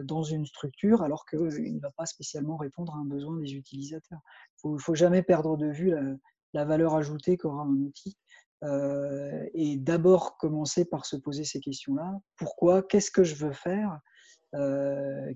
dans 0.05 0.23
une 0.23 0.47
structure 0.47 1.03
alors 1.03 1.25
qu'il 1.27 1.75
ne 1.75 1.81
va 1.81 1.91
pas 1.93 2.07
spécialement 2.07 2.57
répondre 2.57 2.95
à 2.95 2.99
un 2.99 3.05
besoin 3.05 3.37
des 3.37 3.55
utilisateurs. 3.55 4.21
Il 4.65 4.73
ne 4.73 4.79
faut, 4.79 4.95
jamais 4.95 5.23
perdre 5.23 5.57
de 5.57 5.67
vue 5.67 5.95
la, 6.53 6.65
valeur 6.65 6.95
ajoutée 6.95 7.37
qu'aura 7.37 7.63
un 7.63 7.77
outil 7.77 8.17
et 8.63 9.77
d'abord 9.77 10.37
commencer 10.37 10.85
par 10.85 11.07
se 11.07 11.17
poser 11.17 11.45
ces 11.45 11.61
questions-là. 11.61 12.21
Pourquoi? 12.37 12.83
Qu'est-ce 12.83 13.11
que 13.11 13.25
je 13.25 13.35
veux 13.35 13.53
faire? 13.53 13.99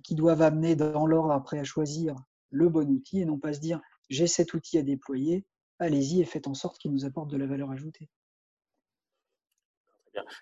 Qui 0.03 0.15
doivent 0.15 0.43
amener 0.43 0.77
dans 0.77 1.07
l'ordre 1.07 1.33
après 1.33 1.59
à 1.59 1.65
choisir 1.65 2.17
le 2.51 2.69
bon 2.69 2.89
outil 2.91 3.21
et 3.21 3.25
non 3.25 3.39
pas 3.39 3.53
se 3.53 3.61
dire 3.61 3.81
j'ai 4.11 4.27
cet 4.27 4.55
outil 4.55 4.79
à 4.79 4.83
déployer, 4.83 5.47
allez-y 5.79 6.21
et 6.21 6.25
faites 6.25 6.47
en 6.47 6.55
sorte 6.55 6.79
qu'il 6.79 6.93
nous 6.93 7.05
apporte 7.05 7.29
de 7.31 7.37
la 7.37 7.47
valeur 7.47 7.71
ajoutée. 7.71 8.09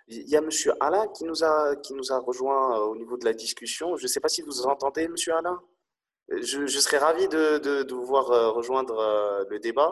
Il 0.07 0.29
y 0.29 0.37
a 0.37 0.41
M. 0.41 0.51
Alain 0.81 1.09
qui 1.09 1.25
nous 1.25 1.45
a, 1.45 1.77
qui 1.77 1.95
nous 1.95 2.13
a 2.13 2.19
rejoint 2.19 2.79
euh, 2.79 2.85
au 2.85 2.97
niveau 2.97 3.17
de 3.17 3.25
la 3.25 3.33
discussion. 3.33 3.97
Je 3.97 4.05
ne 4.05 4.09
sais 4.09 4.21
pas 4.21 4.29
si 4.29 4.43
vous 4.43 4.67
entendez, 4.67 5.05
M. 5.05 5.15
Alain. 5.35 5.63
Je, 6.29 6.67
serais 6.67 6.99
ravi 6.99 7.29
de, 7.29 7.59
de, 7.59 7.95
vous 7.95 8.07
voir 8.07 8.31
euh, 8.31 8.51
rejoindre 8.51 8.99
euh, 8.99 9.45
le 9.49 9.59
débat, 9.59 9.91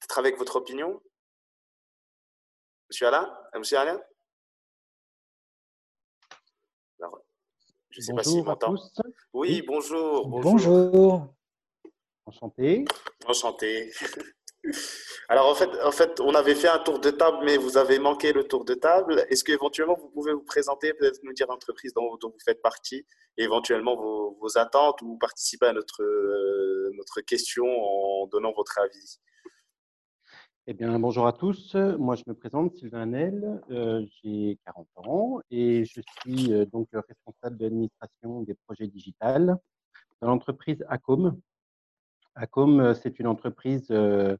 peut-être 0.00 0.18
avec 0.18 0.38
votre 0.38 0.56
opinion. 0.56 1.00
Monsieur 2.90 3.06
Alain? 3.06 3.32
Monsieur 3.56 3.78
Alain? 3.78 4.00
Je 7.90 7.98
ne 8.00 8.02
sais 8.02 8.12
pas 8.12 8.24
s'il 8.24 8.42
m'entend. 8.44 8.74
Oui, 9.32 9.62
bonjour, 9.62 10.26
bonjour. 10.28 10.52
Bonjour. 10.52 11.34
Enchanté. 12.26 12.84
Enchanté. 13.26 13.92
Alors 15.28 15.48
en 15.48 15.54
fait, 15.54 15.70
en 15.82 15.92
fait, 15.92 16.20
on 16.20 16.34
avait 16.34 16.54
fait 16.54 16.68
un 16.68 16.80
tour 16.80 16.98
de 16.98 17.10
table, 17.10 17.38
mais 17.44 17.56
vous 17.56 17.76
avez 17.78 17.98
manqué 18.00 18.32
le 18.32 18.44
tour 18.44 18.64
de 18.64 18.74
table. 18.74 19.24
Est-ce 19.28 19.44
qu'éventuellement 19.44 19.96
vous 19.96 20.08
pouvez 20.08 20.32
vous 20.32 20.42
présenter, 20.42 20.92
peut-être 20.92 21.20
nous 21.22 21.32
dire 21.32 21.46
l'entreprise 21.46 21.94
dont, 21.94 22.18
vous 22.20 22.38
faites 22.44 22.60
partie, 22.60 23.06
et 23.38 23.44
éventuellement 23.44 23.96
vos, 23.96 24.58
attentes 24.58 25.00
ou 25.02 25.16
participer 25.16 25.66
à 25.66 25.72
notre, 25.72 26.02
euh, 26.02 26.90
notre 26.94 27.20
question 27.20 27.64
en 27.66 28.26
donnant 28.26 28.52
votre 28.52 28.78
avis? 28.80 29.20
Eh 30.66 30.74
bien, 30.74 30.98
bonjour 30.98 31.26
à 31.26 31.32
tous. 31.32 31.74
Moi, 31.74 32.16
je 32.16 32.22
me 32.26 32.34
présente, 32.34 32.76
Sylvain 32.76 33.06
Nel. 33.06 33.62
Euh, 33.70 34.04
j'ai 34.22 34.58
40 34.66 34.88
ans 34.96 35.40
et 35.50 35.84
je 35.84 36.00
suis 36.00 36.52
euh, 36.52 36.66
donc 36.66 36.88
responsable 36.92 37.56
de 37.56 37.64
l'administration 37.64 38.42
des 38.42 38.54
projets 38.66 38.86
digitales 38.86 39.56
dans 40.20 40.28
l'entreprise 40.28 40.84
ACOM. 40.88 41.40
ACOM, 42.34 42.94
c'est 42.94 43.18
une 43.18 43.26
entreprise 43.26 43.90
euh, 43.90 44.36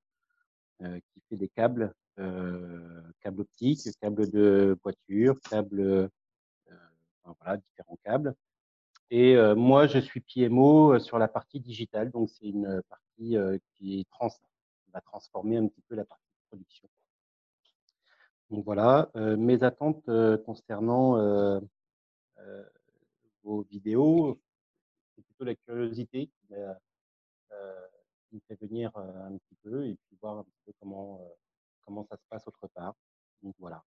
qui 0.79 1.21
fait 1.29 1.37
des 1.37 1.49
câbles, 1.49 1.93
euh, 2.19 3.03
câbles 3.23 3.41
optiques, 3.41 3.81
câbles 4.01 4.31
de 4.31 4.79
voiture, 4.83 5.41
câbles, 5.51 5.81
euh, 5.81 6.09
voilà, 7.41 7.57
différents 7.57 7.99
câbles. 8.05 8.35
Et 9.11 9.37
moi, 9.57 9.89
je 9.89 9.99
suis 9.99 10.21
PMO 10.21 11.01
sur 11.01 11.19
la 11.19 11.27
partie 11.27 11.59
digitale, 11.59 12.13
donc 12.13 12.31
c'est 12.31 12.47
une 12.47 12.81
partie 12.89 13.37
qui 13.75 14.07
va 14.93 15.01
transformer 15.01 15.57
un 15.57 15.67
petit 15.69 15.83
peu 15.83 15.95
la 15.95 16.05
partie 16.05 16.25
de 16.25 16.49
production. 16.49 16.89
Donc 18.51 18.65
voilà, 18.65 19.11
mes 19.15 19.63
attentes 19.63 20.11
concernant 20.45 21.61
vos 23.43 23.63
vidéos, 23.63 24.41
c'est 25.15 25.23
plutôt 25.25 25.45
la 25.45 25.55
curiosité 25.55 26.31
qui 26.49 26.55
me 28.33 28.41
fait 28.49 28.61
venir 28.61 28.91
un 28.97 29.37
petit 29.39 29.57
peu 29.63 29.87
et 29.87 29.95
puis 29.95 30.17
voir 30.21 30.39
un 30.39 30.45
petit 30.45 30.61
peu 30.67 30.73
comment, 30.81 31.21
comment 31.85 32.05
ça 32.05 32.17
se 32.17 32.25
passe 32.29 32.47
autre 32.47 32.67
part. 32.69 32.95
Donc 33.43 33.55
voilà. 33.59 33.83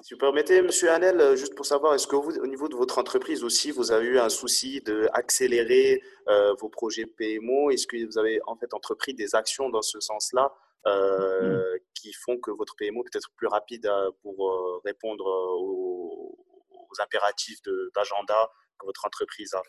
Si 0.00 0.14
vous 0.14 0.18
permettez, 0.18 0.62
Monsieur 0.62 0.90
Hanel, 0.90 1.36
juste 1.36 1.54
pour 1.56 1.66
savoir, 1.66 1.94
est-ce 1.94 2.06
que 2.06 2.14
vous, 2.14 2.38
au 2.38 2.46
niveau 2.46 2.68
de 2.68 2.76
votre 2.76 2.98
entreprise 2.98 3.42
aussi, 3.42 3.72
vous 3.72 3.90
avez 3.90 4.06
eu 4.06 4.18
un 4.18 4.28
souci 4.28 4.80
d'accélérer 4.80 6.02
euh, 6.28 6.54
vos 6.60 6.68
projets 6.68 7.04
PMO 7.04 7.70
Est-ce 7.70 7.86
que 7.86 8.06
vous 8.06 8.16
avez 8.16 8.40
en 8.46 8.56
fait 8.56 8.72
entrepris 8.74 9.14
des 9.14 9.34
actions 9.34 9.70
dans 9.70 9.82
ce 9.82 9.98
sens-là 9.98 10.54
euh, 10.86 11.74
mmh. 11.74 11.78
qui 11.94 12.12
font 12.12 12.38
que 12.38 12.52
votre 12.52 12.76
PMO 12.76 13.02
peut 13.02 13.18
être 13.18 13.30
plus 13.36 13.48
rapide 13.48 13.90
pour 14.22 14.80
répondre 14.84 15.26
aux, 15.26 16.38
aux 16.70 17.02
impératifs 17.02 17.60
d'agenda 17.94 18.50
que 18.78 18.86
votre 18.86 19.04
entreprise 19.04 19.54
a? 19.54 19.62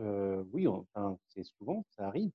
Euh, 0.00 0.42
oui, 0.52 0.66
enfin, 0.66 1.18
c'est 1.28 1.44
souvent, 1.44 1.84
ça 1.90 2.06
arrive. 2.06 2.30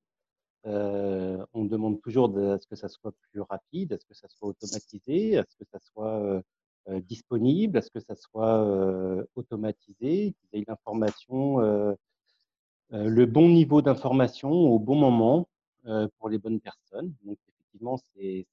Euh, 0.65 1.45
on 1.53 1.65
demande 1.65 2.01
toujours 2.01 2.35
à 2.37 2.57
ce 2.59 2.65
que 2.65 2.75
ça 2.75 2.89
soit 2.89 3.13
plus 3.31 3.41
rapide, 3.41 3.93
à 3.93 3.97
ce 3.97 4.05
que 4.05 4.15
ça 4.15 4.27
soit 4.29 4.49
automatisé, 4.49 5.37
à 5.37 5.43
ce 5.47 5.55
que 5.55 5.65
ça 5.71 5.79
soit 5.79 6.41
euh, 6.89 6.99
disponible, 7.01 7.77
à 7.77 7.81
ce 7.81 7.91
que 7.91 7.99
ça 7.99 8.15
soit 8.15 9.25
automatisé, 9.35 10.33
qu'ils 10.33 10.59
aient 10.59 10.65
l'information, 10.67 11.59
le 12.91 13.25
bon 13.25 13.49
niveau 13.49 13.81
d'information 13.81 14.51
au 14.51 14.79
bon 14.79 14.95
moment 14.95 15.47
pour 16.17 16.29
les 16.29 16.37
bonnes 16.37 16.59
personnes. 16.59 17.13
Donc 17.23 17.37
effectivement, 17.49 17.97
c'est 18.15 18.45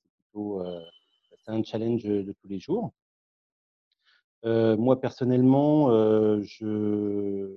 un 1.47 1.63
challenge 1.63 2.05
de 2.05 2.33
tous 2.41 2.49
les 2.49 2.59
jours. 2.59 2.93
moi 4.45 5.01
personnellement, 5.01 5.91
je 6.43 7.55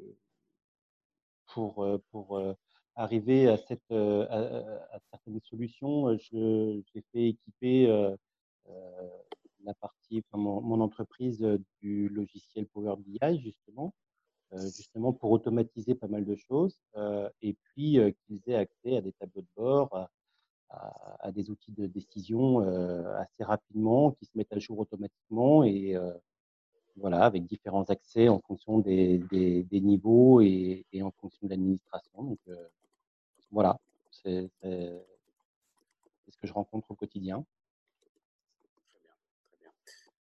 pour, 1.47 1.87
pour 2.11 2.55
arriver 2.95 3.47
à, 3.47 3.58
cette, 3.58 3.91
à, 3.91 4.99
certaines 5.12 5.41
solutions, 5.41 6.17
j'ai 6.17 6.84
fait 7.12 7.29
équiper 7.29 7.88
la 9.63 9.73
partie, 9.73 10.23
mon, 10.34 10.79
entreprise 10.81 11.45
du 11.81 12.10
logiciel 12.10 12.67
Power 12.67 12.95
BI, 12.99 13.39
justement, 13.39 13.93
justement 14.53 15.12
pour 15.12 15.31
automatiser 15.31 15.95
pas 15.95 16.08
mal 16.08 16.25
de 16.25 16.36
choses, 16.36 16.79
et 17.41 17.53
puis 17.53 17.99
qu'ils 18.25 18.41
aient 18.47 18.55
accès 18.55 18.97
à 18.97 19.01
des 19.01 19.13
tableaux 19.13 19.41
de 19.41 19.47
bord, 19.55 19.95
à, 19.95 20.10
à, 21.19 21.31
des 21.31 21.49
outils 21.49 21.71
de 21.71 21.88
décision 21.88 22.60
assez 23.17 23.43
rapidement, 23.43 24.12
qui 24.12 24.25
se 24.25 24.38
mettent 24.38 24.53
à 24.53 24.60
jour 24.60 24.79
automatiquement 24.79 25.63
et 25.63 25.97
voilà, 26.97 27.25
avec 27.25 27.45
différents 27.45 27.84
accès 27.84 28.29
en 28.29 28.39
fonction 28.39 28.79
des, 28.79 29.17
des, 29.29 29.81
niveaux 29.81 30.41
et, 30.41 30.86
et, 30.93 31.01
en 31.01 31.12
fonction 31.12 31.39
de 31.43 31.49
l'administration. 31.49 32.23
Donc 32.23 32.39
euh, 32.47 32.55
voilà, 33.55 33.79
c'est 34.11 34.51
ce 34.61 36.37
que 36.41 36.45
je 36.45 36.53
rencontre 36.53 36.91
au 36.91 36.95
quotidien. 36.95 37.45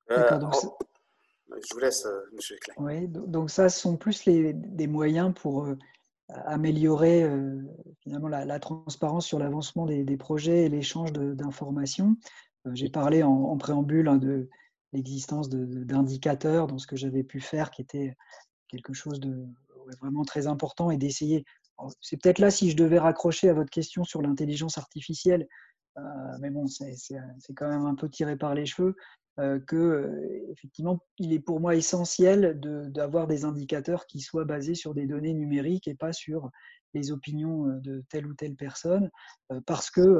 Très 0.07 0.15
bien, 0.15 0.25
très 0.25 0.37
bien. 0.39 0.49
Euh, 0.49 1.59
je 1.61 1.73
vous 1.73 1.79
laisse, 1.79 2.05
euh, 2.05 2.21
Monsieur 2.33 2.55
Klein. 2.61 2.73
Oui, 2.77 3.07
donc 3.09 3.49
ça 3.49 3.67
ce 3.67 3.79
sont 3.79 3.97
plus 3.97 4.25
les, 4.25 4.53
des 4.53 4.87
moyens 4.87 5.33
pour 5.35 5.67
améliorer 6.29 7.29
finalement 8.01 8.29
la, 8.29 8.45
la, 8.45 8.59
transparence 8.59 9.27
sur 9.27 9.37
l'avancement 9.37 9.85
des, 9.85 10.03
des, 10.03 10.17
projets 10.17 10.65
et 10.65 10.69
l'échange 10.69 11.11
d'informations. 11.11 12.15
J'ai 12.71 12.89
parlé 12.89 13.21
en, 13.21 13.31
en 13.31 13.57
préambule 13.57 14.07
hein, 14.07 14.17
de 14.17 14.49
l'existence 14.93 15.49
d'indicateurs 15.49 16.67
dans 16.67 16.77
ce 16.77 16.87
que 16.87 16.95
j'avais 16.95 17.23
pu 17.23 17.41
faire 17.41 17.69
qui 17.69 17.81
était 17.81 18.15
quelque 18.69 18.93
chose 18.93 19.19
de 19.19 19.45
vraiment 20.01 20.23
très 20.23 20.47
important 20.47 20.89
et 20.89 20.97
d'essayer. 20.97 21.45
C'est 22.01 22.21
peut-être 22.21 22.39
là 22.39 22.51
si 22.51 22.71
je 22.71 22.77
devais 22.77 22.99
raccrocher 22.99 23.49
à 23.49 23.53
votre 23.53 23.69
question 23.69 24.03
sur 24.03 24.21
l'intelligence 24.21 24.77
artificielle, 24.77 25.47
euh, 25.97 26.01
mais 26.39 26.49
bon, 26.49 26.67
c'est 26.67 27.53
quand 27.55 27.69
même 27.69 27.85
un 27.85 27.95
peu 27.95 28.09
tiré 28.09 28.37
par 28.37 28.53
les 28.53 28.65
cheveux, 28.65 28.95
euh, 29.39 29.59
que 29.59 29.75
euh, 29.75 30.51
effectivement, 30.51 30.99
il 31.17 31.33
est 31.33 31.39
pour 31.39 31.59
moi 31.59 31.75
essentiel 31.75 32.59
d'avoir 32.91 33.27
des 33.27 33.45
indicateurs 33.45 34.05
qui 34.05 34.19
soient 34.21 34.45
basés 34.45 34.75
sur 34.75 34.93
des 34.93 35.07
données 35.07 35.33
numériques 35.33 35.87
et 35.87 35.95
pas 35.95 36.13
sur 36.13 36.49
les 36.93 37.11
opinions 37.11 37.65
de 37.81 38.03
telle 38.09 38.25
ou 38.25 38.33
telle 38.33 38.55
personne, 38.55 39.11
parce 39.65 39.91
que 39.91 40.19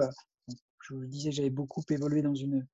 je 0.82 0.94
vous 0.94 1.00
le 1.00 1.08
disais, 1.08 1.32
j'avais 1.32 1.50
beaucoup 1.50 1.82
évolué 1.90 2.22
dans 2.22 2.36
une 2.36 2.68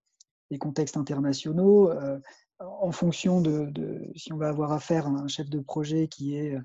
les 0.52 0.58
contextes 0.58 0.98
internationaux, 0.98 1.90
euh, 1.90 2.20
en 2.60 2.92
fonction 2.92 3.42
de, 3.42 3.72
si 4.16 4.32
on 4.34 4.38
va 4.38 4.50
avoir 4.50 4.72
affaire 4.74 5.08
à 5.08 5.10
un 5.10 5.28
chef 5.28 5.50
de 5.50 5.60
projet 5.60 6.08
qui 6.08 6.36
est 6.36 6.56
euh, 6.56 6.62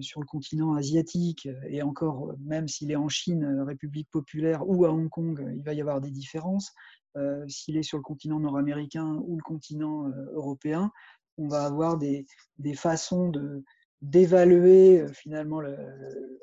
sur 0.00 0.20
le 0.20 0.26
continent 0.26 0.74
asiatique, 0.74 1.48
et 1.68 1.82
encore, 1.82 2.34
même 2.40 2.68
s'il 2.68 2.90
est 2.90 2.96
en 2.96 3.08
Chine, 3.08 3.62
République 3.66 4.10
populaire, 4.10 4.68
ou 4.68 4.84
à 4.84 4.90
Hong 4.90 5.08
Kong, 5.08 5.52
il 5.56 5.62
va 5.62 5.74
y 5.74 5.80
avoir 5.80 6.00
des 6.00 6.10
différences. 6.10 6.72
Euh, 7.16 7.46
s'il 7.48 7.76
est 7.76 7.82
sur 7.82 7.98
le 7.98 8.02
continent 8.02 8.38
nord-américain 8.38 9.20
ou 9.26 9.36
le 9.36 9.42
continent 9.42 10.08
européen, 10.34 10.90
on 11.38 11.48
va 11.48 11.64
avoir 11.64 11.98
des, 11.98 12.26
façons 12.74 13.30
de, 13.30 13.64
d'évaluer 14.02 15.06
finalement 15.12 15.62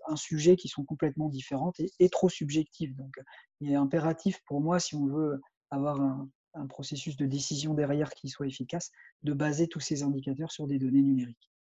un 0.07 0.15
sujet 0.15 0.55
qui 0.55 0.67
sont 0.67 0.83
complètement 0.83 1.29
différentes 1.29 1.79
et, 1.99 2.09
trop 2.09 2.29
subjectives. 2.29 2.95
Donc, 2.95 3.15
il 3.61 3.71
est 3.71 3.75
impératif 3.75 4.41
pour 4.47 4.61
moi, 4.61 4.79
si 4.79 4.95
on 4.95 5.05
veut 5.05 5.39
avoir 5.69 5.99
un 6.53 6.67
processus 6.67 7.17
de 7.17 7.25
décision 7.25 7.73
derrière 7.73 8.09
qui 8.09 8.29
soit 8.29 8.47
efficace, 8.47 8.91
de 9.23 9.33
baser 9.33 9.67
tous 9.67 9.79
ces 9.79 10.03
indicateurs 10.03 10.51
sur 10.51 10.67
des 10.67 10.79
données 10.79 11.03
numériques. 11.03 11.51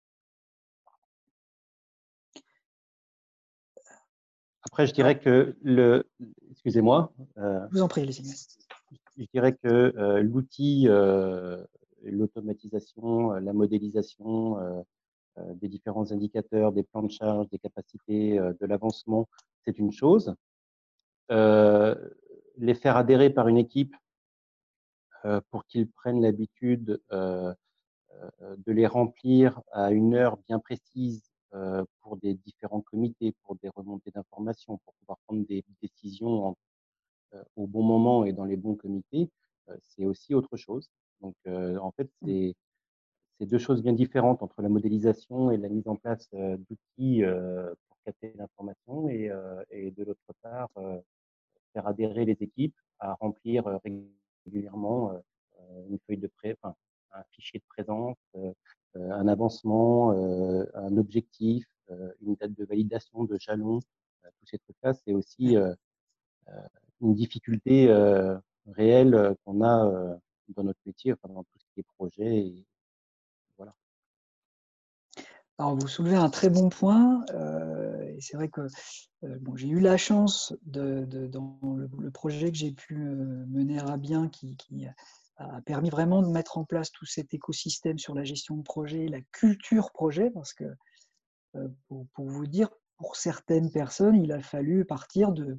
Après, 4.76 4.86
je 4.86 4.92
dirais 4.92 5.18
que 5.18 5.56
le. 5.62 6.06
Excusez-moi. 6.50 7.10
Euh, 7.38 7.66
vous 7.70 7.80
en 7.80 7.88
prie, 7.88 8.04
les 8.04 8.12
Je 8.12 9.24
dirais 9.32 9.54
que 9.54 9.68
euh, 9.96 10.20
l'outil, 10.20 10.84
euh, 10.86 11.64
l'automatisation, 12.02 13.30
la 13.30 13.54
modélisation 13.54 14.84
des 15.38 15.68
différents 15.68 16.12
indicateurs, 16.12 16.72
des 16.72 16.82
plans 16.82 17.02
de 17.04 17.10
charge, 17.10 17.48
des 17.48 17.58
capacités, 17.58 18.36
de 18.38 18.66
l'avancement, 18.66 19.30
c'est 19.64 19.78
une 19.78 19.92
chose. 19.92 20.34
les 21.30 22.74
faire 22.74 22.98
adhérer 22.98 23.30
par 23.30 23.48
une 23.48 23.56
équipe 23.56 23.96
pour 25.50 25.64
qu'ils 25.64 25.88
prennent 25.88 26.20
l'habitude 26.20 27.00
de 27.10 27.56
les 28.66 28.86
remplir 28.86 29.62
à 29.72 29.90
une 29.90 30.14
heure 30.14 30.36
bien 30.46 30.58
précise 30.58 31.32
pour 32.00 32.16
des 32.18 32.34
différents 32.34 32.82
comités, 32.82 33.34
pour 33.44 33.56
des 33.56 33.68
remontées 33.68 34.10
d'informations, 34.10 34.78
pour 34.84 34.94
pouvoir 34.94 35.18
prendre 35.26 35.46
des 35.46 35.64
décisions 35.80 36.56
euh, 37.34 37.42
au 37.56 37.66
bon 37.66 37.82
moment 37.82 38.24
et 38.24 38.32
dans 38.32 38.44
les 38.44 38.56
bons 38.56 38.74
comités, 38.74 39.30
euh, 39.68 39.76
c'est 39.82 40.04
aussi 40.04 40.34
autre 40.34 40.56
chose. 40.56 40.90
Donc, 41.22 41.34
en 41.46 41.90
fait, 41.92 42.10
mmh. 42.22 42.52
c'est 43.38 43.46
deux 43.46 43.58
choses 43.58 43.82
bien 43.82 43.94
différentes 43.94 44.42
entre 44.42 44.60
la 44.60 44.68
modélisation 44.68 45.50
et 45.50 45.56
la 45.56 45.70
mise 45.70 45.88
en 45.88 45.96
place 45.96 46.28
d'outils 46.32 47.22
pour 47.88 47.96
capter 48.04 48.34
l'information 48.36 49.08
et, 49.08 49.32
et, 49.70 49.90
de 49.92 50.04
l'autre 50.04 50.34
part, 50.42 50.68
faire 51.72 51.86
adhérer 51.86 52.26
les 52.26 52.36
équipes 52.42 52.76
à 52.98 53.14
remplir 53.14 53.64
régulièrement 54.44 55.18
une 55.88 55.98
feuille 56.06 56.18
de 56.18 56.26
pré, 56.26 56.54
enfin, 56.60 56.76
un 57.16 57.24
fichier 57.32 57.60
de 57.60 57.64
présence, 57.68 58.16
euh, 58.36 58.52
un 59.10 59.28
avancement, 59.28 60.12
euh, 60.12 60.64
un 60.74 60.96
objectif, 60.96 61.66
euh, 61.90 62.12
une 62.22 62.34
date 62.34 62.52
de 62.54 62.64
validation 62.64 63.24
de 63.24 63.36
jalon, 63.38 63.80
tous 64.40 64.46
ces 64.46 64.58
trucs-là, 64.58 64.92
c'est 64.92 65.12
aussi 65.12 65.56
une 67.00 67.14
difficulté 67.14 67.88
réelle 68.66 69.36
qu'on 69.44 69.64
a 69.64 70.18
dans 70.48 70.64
notre 70.64 70.80
métier, 70.84 71.12
enfin, 71.12 71.32
dans 71.32 71.44
tout 71.44 71.58
ce 71.58 71.64
qui 71.72 71.80
est 71.80 71.86
projet. 71.96 72.38
Et 72.38 72.66
voilà. 73.56 73.72
Alors, 75.58 75.76
vous 75.76 75.86
soulevez 75.86 76.16
un 76.16 76.28
très 76.28 76.50
bon 76.50 76.68
point. 76.68 77.24
et 78.02 78.20
c'est 78.20 78.36
vrai 78.36 78.48
que 78.48 78.66
bon, 79.22 79.54
j'ai 79.54 79.68
eu 79.68 79.78
la 79.78 79.96
chance, 79.96 80.52
de, 80.64 81.04
dans 81.28 81.60
le, 81.62 82.10
projet 82.10 82.50
que 82.50 82.58
j'ai 82.58 82.72
pu 82.72 82.96
mener 82.96 83.78
à 83.78 83.96
bien, 83.96 84.28
qui, 84.28 84.56
qui, 84.56 84.88
a 85.38 85.60
permis 85.62 85.90
vraiment 85.90 86.22
de 86.22 86.28
mettre 86.28 86.58
en 86.58 86.64
place 86.64 86.90
tout 86.90 87.04
cet 87.04 87.34
écosystème 87.34 87.98
sur 87.98 88.14
la 88.14 88.24
gestion 88.24 88.56
de 88.56 88.62
projet, 88.62 89.06
la 89.08 89.20
culture 89.32 89.92
projet, 89.92 90.30
parce 90.30 90.54
que 90.54 90.64
euh, 91.56 91.68
pour, 91.88 92.26
vous 92.26 92.46
dire, 92.46 92.70
pour 92.96 93.16
certaines 93.16 93.70
personnes, 93.70 94.16
il 94.16 94.32
a 94.32 94.40
fallu 94.40 94.84
partir 94.84 95.32
de, 95.32 95.58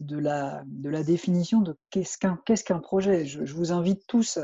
de, 0.00 0.18
la, 0.18 0.62
de 0.66 0.90
la 0.90 1.02
définition 1.02 1.60
de 1.60 1.76
qu'est-ce 1.90 2.18
qu'un 2.18 2.78
projet. 2.80 3.24
Je, 3.24 3.54
vous 3.54 3.72
invite 3.72 4.06
tous 4.06 4.38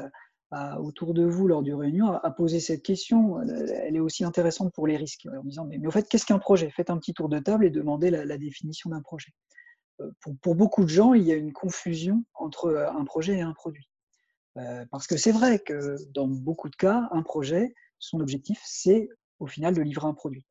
autour 0.79 1.14
de 1.14 1.25
vous 1.25 1.49
lors 1.49 1.62
du 1.62 1.75
réunion 1.75 2.12
à, 2.12 2.31
poser 2.31 2.61
cette 2.61 2.83
question. 2.83 3.40
Elle 3.42 3.97
est 3.97 4.01
aussi 4.01 4.25
intéressante 4.25 4.73
pour 4.73 4.87
les 4.87 4.97
risques, 4.97 5.27
en 5.27 5.45
disant 5.45 5.64
mais, 5.66 5.79
mais 5.79 5.87
au 5.87 5.90
fait, 5.90 6.09
qu'est-ce 6.09 6.27
qu'un 6.27 6.38
projet? 6.38 6.71
Faites 6.71 6.90
un 6.90 6.99
petit 6.99 7.14
tour 7.14 7.29
de 7.29 7.38
table 7.38 7.66
et 7.66 7.71
demandez 7.71 8.11
la, 8.11 8.25
la 8.25 8.38
définition 8.38 8.90
d'un 8.90 9.03
projet. 9.03 9.33
Euh, 10.01 10.11
pour, 10.21 10.37
pour, 10.38 10.55
beaucoup 10.55 10.85
de 10.85 10.90
gens, 10.90 11.14
il 11.14 11.23
y 11.23 11.33
a 11.33 11.37
une 11.37 11.53
confusion 11.53 12.25
entre 12.35 12.92
un 12.95 13.05
projet 13.05 13.38
et 13.38 13.42
un 13.42 13.53
produit. 13.53 13.88
Euh, 14.59 14.85
parce 14.91 15.07
que 15.07 15.17
c'est 15.17 15.33
vrai 15.33 15.59
que 15.59 15.97
dans 16.12 16.29
beaucoup 16.29 16.69
de 16.69 16.77
cas, 16.77 17.09
un 17.12 17.23
projet, 17.23 17.75
son 17.99 18.21
objectif, 18.21 18.61
c'est 18.65 19.09
au 19.38 19.47
final 19.47 19.75
de 19.75 19.83
livrer 19.83 20.07
un 20.07 20.15
produit. 20.15 20.45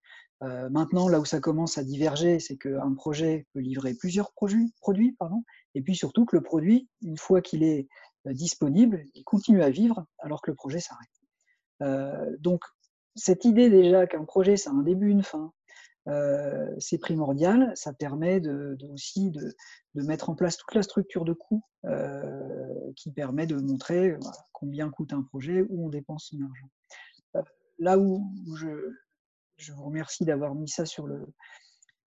Euh, 0.44 0.70
maintenant, 0.70 1.08
là 1.08 1.20
où 1.20 1.26
ça 1.26 1.40
commence 1.40 1.78
à 1.78 1.84
diverger, 1.84 2.40
c'est 2.40 2.58
qu'un 2.58 2.94
projet 2.96 3.46
peut 3.54 3.60
livrer 3.60 3.94
plusieurs 3.94 4.32
produits, 4.32 4.74
produits, 4.82 5.12
pardon, 5.14 5.44
et 5.76 5.82
puis 5.82 5.96
surtout 5.96 6.26
que 6.26 6.36
le 6.36 6.42
produit, 6.42 6.90
une 7.04 7.18
fois 7.18 7.42
qu'il 7.42 7.64
est 7.64 7.88
euh, 8.28 8.34
disponible, 8.34 9.04
il 9.14 9.24
continue 9.24 9.62
à 9.62 9.70
vivre 9.70 10.06
alors 10.18 10.42
que 10.42 10.50
le 10.50 10.56
projet 10.56 10.80
s'arrête. 10.80 11.10
donc, 12.40 12.62
cette 13.16 13.44
idée 13.44 13.70
déjà 13.70 14.08
qu'un 14.08 14.24
projet, 14.24 14.56
c'est 14.56 14.70
un 14.70 14.84
début, 14.84 15.10
une 15.10 15.24
fin, 15.24 15.52
c'est 16.80 16.98
primordial. 16.98 17.72
Ça 17.76 17.94
permet 17.94 18.40
de, 18.40 18.78
aussi 18.92 19.32
de, 19.32 19.54
mettre 19.94 20.30
en 20.30 20.36
place 20.36 20.58
toute 20.58 20.74
la 20.74 20.82
structure 20.82 21.26
de 21.26 21.34
coûts 21.34 21.64
qui 22.96 23.12
permet 23.12 23.48
de 23.48 23.56
montrer 23.56 24.16
combien 24.52 24.90
coûte 24.90 25.14
un 25.14 25.24
projet, 25.24 25.66
où 25.70 25.86
on 25.86 25.90
dépense 25.90 26.30
son 26.30 26.38
argent. 26.42 27.48
Là 27.80 27.98
où 27.98 28.24
je, 28.56 29.72
vous 29.72 29.84
remercie 29.84 30.26
d'avoir 30.26 30.54
mis 30.56 30.70
ça 30.70 30.86
sur 30.86 31.08
le, 31.08 31.26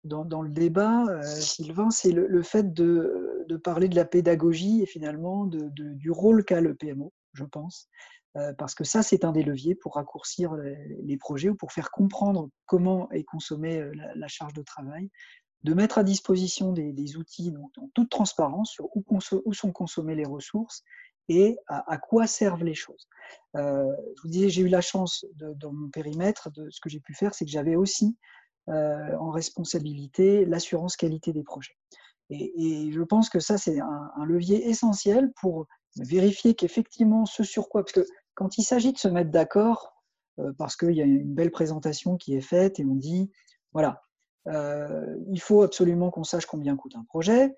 dans, 0.04 0.42
le 0.42 0.50
débat, 0.50 1.04
Sylvain, 1.22 1.90
c'est 1.90 2.12
le, 2.12 2.42
fait 2.42 2.72
de, 2.72 3.44
parler 3.62 3.88
de 3.88 3.96
la 3.96 4.04
pédagogie 4.04 4.82
et 4.82 4.86
finalement 4.86 5.46
du 5.46 6.10
rôle 6.10 6.44
qu'a 6.44 6.60
le 6.60 6.74
PMO, 6.74 7.12
je 7.32 7.44
pense. 7.44 7.88
Euh, 8.36 8.52
parce 8.54 8.74
que 8.74 8.84
ça, 8.84 9.02
c'est 9.02 9.24
un 9.24 9.32
des 9.32 9.42
leviers 9.42 9.74
pour 9.74 9.94
raccourcir 9.94 10.54
les 10.54 11.16
projets 11.16 11.48
ou 11.48 11.54
pour 11.54 11.72
faire 11.72 11.90
comprendre 11.90 12.50
comment 12.66 13.10
est 13.10 13.24
consommée 13.24 13.78
euh, 13.78 13.92
la 14.14 14.28
charge 14.28 14.52
de 14.52 14.62
travail, 14.62 15.10
de 15.64 15.74
mettre 15.74 15.98
à 15.98 16.04
disposition 16.04 16.72
des, 16.72 17.16
outils 17.16 17.52
en 17.56 17.88
toute 17.94 18.10
transparence 18.10 18.70
sur 18.70 18.88
où, 18.94 19.20
sont 19.20 19.72
consommées 19.72 20.14
les 20.14 20.26
ressources 20.26 20.84
et 21.28 21.58
à, 21.66 21.98
quoi 21.98 22.26
servent 22.26 22.64
les 22.64 22.74
choses. 22.74 23.08
Euh, 23.56 23.92
je 24.16 24.22
vous 24.22 24.28
disais, 24.28 24.48
j'ai 24.48 24.62
eu 24.62 24.68
la 24.68 24.80
chance 24.80 25.26
dans 25.36 25.72
mon 25.72 25.90
périmètre 25.90 26.50
de 26.52 26.70
ce 26.70 26.80
que 26.80 26.88
j'ai 26.88 27.00
pu 27.00 27.12
faire, 27.12 27.34
c'est 27.34 27.44
que 27.44 27.50
j'avais 27.50 27.76
aussi 27.76 28.16
en 28.68 29.30
responsabilité 29.30 30.44
l'assurance 30.44 30.96
qualité 30.96 31.32
des 31.32 31.42
projets. 31.42 31.74
Et, 32.30 32.90
je 32.92 33.02
pense 33.02 33.30
que 33.30 33.40
ça, 33.40 33.56
c'est 33.56 33.80
un, 33.80 34.24
levier 34.26 34.68
essentiel 34.68 35.32
pour 35.40 35.66
vérifier 36.00 36.54
qu'effectivement 36.54 37.26
ce 37.26 37.42
sur 37.44 37.68
quoi, 37.68 37.82
parce 37.82 37.92
que 37.92 38.06
quand 38.34 38.58
il 38.58 38.62
s'agit 38.62 38.92
de 38.92 38.98
se 38.98 39.08
mettre 39.08 39.30
d'accord, 39.30 39.94
euh, 40.38 40.52
parce 40.56 40.76
qu'il 40.76 40.92
y 40.92 41.02
a 41.02 41.04
une 41.04 41.34
belle 41.34 41.50
présentation 41.50 42.16
qui 42.16 42.34
est 42.34 42.40
faite 42.40 42.78
et 42.78 42.84
on 42.84 42.94
dit, 42.94 43.30
voilà, 43.72 44.02
euh, 44.46 45.16
il 45.30 45.40
faut 45.40 45.62
absolument 45.62 46.10
qu'on 46.10 46.24
sache 46.24 46.46
combien 46.46 46.76
coûte 46.76 46.94
un 46.96 47.04
projet, 47.04 47.54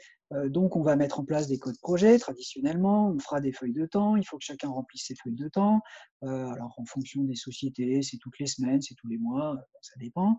donc 0.46 0.76
on 0.76 0.82
va 0.82 0.96
mettre 0.96 1.20
en 1.20 1.24
place 1.24 1.48
des 1.48 1.58
codes 1.58 1.78
projet 1.80 2.18
traditionnellement, 2.18 3.10
on 3.10 3.18
fera 3.18 3.40
des 3.40 3.52
feuilles 3.52 3.72
de 3.72 3.86
temps, 3.86 4.16
il 4.16 4.24
faut 4.24 4.38
que 4.38 4.44
chacun 4.44 4.68
remplisse 4.68 5.06
ses 5.06 5.14
feuilles 5.14 5.34
de 5.34 5.48
temps, 5.48 5.80
alors 6.22 6.74
en 6.76 6.84
fonction 6.84 7.24
des 7.24 7.34
sociétés, 7.34 8.02
c'est 8.02 8.18
toutes 8.18 8.38
les 8.38 8.46
semaines, 8.46 8.80
c'est 8.80 8.94
tous 8.94 9.08
les 9.08 9.18
mois, 9.18 9.56
ça 9.80 9.94
dépend, 9.98 10.36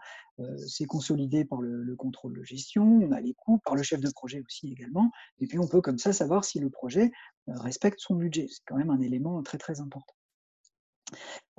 c'est 0.67 0.86
consolidé 0.86 1.45
par 1.45 1.62
le, 1.62 1.84
le, 1.84 1.95
contrôle 1.95 2.38
de 2.38 2.43
gestion, 2.43 2.84
on 2.84 3.12
a 3.12 3.19
les 3.19 3.34
coûts 3.34 3.60
par 3.65 3.75
le 3.75 3.84
chef 3.84 3.99
de 3.99 4.10
projet 4.10 4.41
aussi 4.45 4.71
également, 4.71 5.12
et 5.39 5.47
puis 5.47 5.60
on 5.60 5.67
peut 5.67 5.82
comme 5.82 5.97
ça 5.97 6.13
savoir 6.13 6.45
si 6.45 6.60
le 6.60 6.69
projet 6.69 7.12
respecte 7.47 7.99
son 7.99 8.15
budget, 8.15 8.47
c'est 8.49 8.62
quand 8.65 8.77
même 8.77 8.91
un 8.91 9.01
élément 9.01 9.41
très 9.43 9.58
très 9.58 9.82
important. 9.82 10.13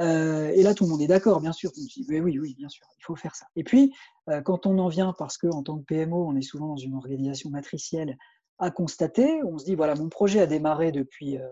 Euh, 0.00 0.50
et 0.54 0.62
là, 0.62 0.74
tout 0.74 0.84
le 0.84 0.90
monde 0.90 1.02
est 1.02 1.06
d'accord, 1.06 1.40
bien 1.40 1.52
sûr. 1.52 1.70
oui, 2.08 2.20
oui, 2.38 2.54
bien 2.54 2.68
sûr, 2.68 2.86
il 2.98 3.02
faut 3.04 3.16
faire 3.16 3.34
ça. 3.34 3.46
Et 3.56 3.64
puis, 3.64 3.94
euh, 4.28 4.40
quand 4.40 4.66
on 4.66 4.78
en 4.78 4.88
vient, 4.88 5.14
parce 5.18 5.38
qu'en 5.38 5.62
tant 5.62 5.78
que 5.78 5.84
PMO, 5.84 6.26
on 6.26 6.36
est 6.36 6.42
souvent 6.42 6.68
dans 6.68 6.76
une 6.76 6.94
organisation 6.94 7.50
matricielle, 7.50 8.16
à 8.58 8.70
constater, 8.70 9.42
on 9.44 9.58
se 9.58 9.64
dit, 9.64 9.74
voilà, 9.74 9.94
mon 9.94 10.08
projet 10.08 10.40
a 10.40 10.46
démarré 10.46 10.92
depuis 10.92 11.38
euh, 11.38 11.48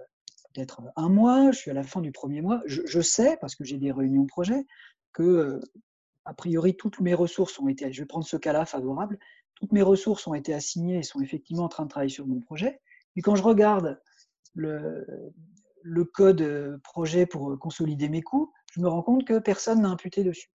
peut-être 0.52 0.82
un 0.96 1.08
mois, 1.08 1.50
je 1.52 1.58
suis 1.58 1.70
à 1.70 1.74
la 1.74 1.82
fin 1.82 2.00
du 2.00 2.12
premier 2.12 2.40
mois, 2.40 2.60
je, 2.66 3.00
sais, 3.00 3.36
parce 3.40 3.54
que 3.54 3.64
j'ai 3.64 3.78
des 3.78 3.92
réunions 3.92 4.26
projet, 4.26 4.66
que, 5.12 5.60
a 6.24 6.34
priori, 6.34 6.76
toutes 6.76 7.00
mes 7.00 7.14
ressources 7.14 7.58
ont 7.58 7.68
été, 7.68 7.92
je 7.92 8.02
vais 8.02 8.06
prendre 8.06 8.26
ce 8.26 8.36
cas-là 8.36 8.64
favorable, 8.64 9.18
toutes 9.54 9.72
mes 9.72 9.82
ressources 9.82 10.26
ont 10.26 10.34
été 10.34 10.54
assignées 10.54 10.98
et 10.98 11.02
sont 11.02 11.20
effectivement 11.20 11.64
en 11.64 11.68
train 11.68 11.84
de 11.84 11.88
travailler 11.88 12.10
sur 12.10 12.26
mon 12.26 12.40
projet. 12.40 12.80
Et 13.16 13.22
quand 13.22 13.34
je 13.34 13.42
regarde 13.42 14.00
le, 14.54 15.32
le 15.82 16.04
code 16.04 16.42
euh, 16.42 16.78
projet 16.84 17.26
pour 17.26 17.50
euh, 17.50 17.56
consolider 17.56 18.08
mes 18.08 18.22
coûts, 18.22 18.52
je 18.72 18.80
me 18.80 18.88
rends 18.88 19.02
compte 19.02 19.24
que 19.24 19.38
personne 19.38 19.82
n'a 19.82 19.88
imputé 19.88 20.24
dessus. 20.24 20.50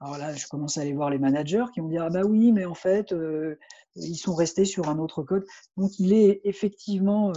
Alors 0.00 0.18
là, 0.18 0.32
je 0.34 0.46
commence 0.46 0.78
à 0.78 0.82
aller 0.82 0.92
voir 0.92 1.10
les 1.10 1.18
managers 1.18 1.64
qui 1.74 1.80
vont 1.80 1.88
dire 1.88 2.04
Ah 2.04 2.10
bah 2.10 2.22
oui, 2.24 2.52
mais 2.52 2.64
en 2.64 2.74
fait, 2.74 3.12
euh, 3.12 3.58
ils 3.96 4.16
sont 4.16 4.34
restés 4.34 4.64
sur 4.64 4.88
un 4.88 4.98
autre 4.98 5.22
code. 5.22 5.44
Donc 5.76 5.98
il 5.98 6.12
est 6.12 6.40
effectivement 6.44 7.32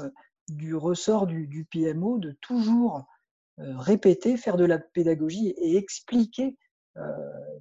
du 0.48 0.76
ressort 0.76 1.26
du, 1.26 1.68
PMO 1.72 2.20
de 2.20 2.38
toujours 2.42 3.04
répéter, 3.58 4.38
faire 4.38 4.58
de 4.58 4.66
la 4.66 4.78
pédagogie 4.78 5.50
et 5.58 5.76
expliquer 5.76 6.56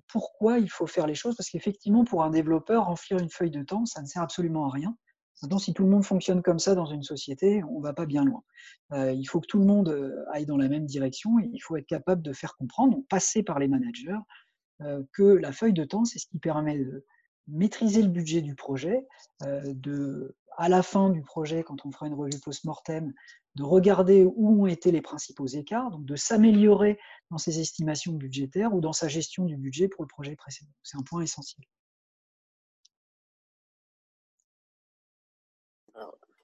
pourquoi 0.08 0.58
il 0.58 0.68
faut 0.68 0.86
faire 0.86 1.06
les 1.06 1.14
choses. 1.14 1.34
Parce 1.34 1.48
qu'effectivement, 1.48 2.04
pour 2.04 2.22
un 2.22 2.30
développeur, 2.30 2.86
remplir 2.86 3.18
une 3.18 3.30
feuille 3.30 3.50
de 3.50 3.62
temps, 3.62 3.86
ça 3.86 4.02
ne 4.02 4.06
sert 4.06 4.22
absolument 4.22 4.66
à 4.66 4.70
rien. 4.70 4.94
Maintenant, 5.42 5.58
si 5.58 5.72
tout 5.72 5.84
le 5.84 5.90
monde 5.90 6.04
fonctionne 6.04 6.42
comme 6.42 6.58
ça 6.58 6.74
dans 6.74 6.86
une 6.86 7.02
société, 7.02 7.62
on 7.64 7.78
ne 7.78 7.82
va 7.82 7.92
pas 7.92 8.06
bien 8.06 8.24
loin. 8.24 8.42
Euh, 8.92 9.12
il 9.12 9.24
faut 9.24 9.40
que 9.40 9.46
tout 9.46 9.58
le 9.58 9.64
monde 9.64 9.88
euh, 9.88 10.24
aille 10.32 10.46
dans 10.46 10.56
la 10.56 10.68
même 10.68 10.86
direction 10.86 11.38
et 11.38 11.48
il 11.52 11.60
faut 11.60 11.76
être 11.76 11.86
capable 11.86 12.22
de 12.22 12.32
faire 12.32 12.56
comprendre, 12.56 12.98
passer 13.08 13.42
par 13.42 13.58
les 13.58 13.68
managers, 13.68 14.18
que 15.12 15.22
la 15.22 15.52
feuille 15.52 15.74
de 15.74 15.84
temps, 15.84 16.06
c'est 16.06 16.18
ce 16.18 16.26
qui 16.26 16.38
permet 16.38 16.78
de 16.78 17.04
maîtriser 17.48 18.00
le 18.00 18.08
budget 18.08 18.40
du 18.40 18.54
projet, 18.54 19.06
de, 19.42 20.34
à 20.56 20.68
la 20.68 20.82
fin 20.82 21.10
du 21.10 21.22
projet, 21.22 21.62
quand 21.62 21.84
on 21.84 21.90
fera 21.90 22.06
une 22.06 22.14
revue 22.14 22.38
post-mortem, 22.42 23.12
de 23.56 23.62
regarder 23.62 24.24
où 24.24 24.62
ont 24.62 24.66
été 24.66 24.92
les 24.92 25.00
principaux 25.00 25.46
écarts, 25.46 25.90
donc 25.90 26.04
de 26.04 26.16
s'améliorer 26.16 26.98
dans 27.30 27.38
ses 27.38 27.60
estimations 27.60 28.12
budgétaires 28.12 28.74
ou 28.74 28.80
dans 28.80 28.92
sa 28.92 29.08
gestion 29.08 29.44
du 29.44 29.56
budget 29.56 29.88
pour 29.88 30.02
le 30.02 30.08
projet 30.08 30.36
précédent. 30.36 30.70
C'est 30.82 30.98
un 30.98 31.02
point 31.02 31.22
essentiel. 31.22 31.64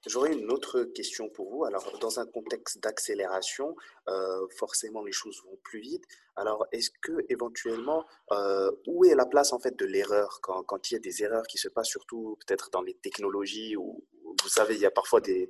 J'aurais 0.05 0.33
une 0.33 0.51
autre 0.51 0.83
question 0.83 1.27
pour 1.27 1.49
vous. 1.49 1.65
Alors, 1.65 1.97
dans 1.99 2.19
un 2.19 2.25
contexte 2.25 2.81
d'accélération, 2.81 3.75
euh, 4.07 4.47
forcément 4.55 5.03
les 5.03 5.11
choses 5.11 5.41
vont 5.43 5.57
plus 5.63 5.79
vite. 5.79 6.03
Alors, 6.35 6.65
est-ce 6.71 6.91
que 7.01 7.25
éventuellement, 7.29 8.05
euh, 8.31 8.71
où 8.85 9.05
est 9.05 9.15
la 9.15 9.25
place 9.25 9.53
en 9.53 9.59
fait 9.59 9.77
de 9.77 9.85
l'erreur 9.85 10.39
quand, 10.41 10.91
il 10.91 10.93
y 10.93 10.97
a 10.97 10.99
des 10.99 11.23
erreurs 11.23 11.47
qui 11.47 11.57
se 11.57 11.67
passent, 11.67 11.89
surtout 11.89 12.37
peut-être 12.45 12.69
dans 12.71 12.83
les 12.83 12.93
technologies 12.93 13.75
où, 13.75 14.05
vous 14.43 14.49
savez, 14.49 14.75
il 14.75 14.81
y 14.81 14.85
a 14.85 14.91
parfois 14.91 15.19
des, 15.19 15.47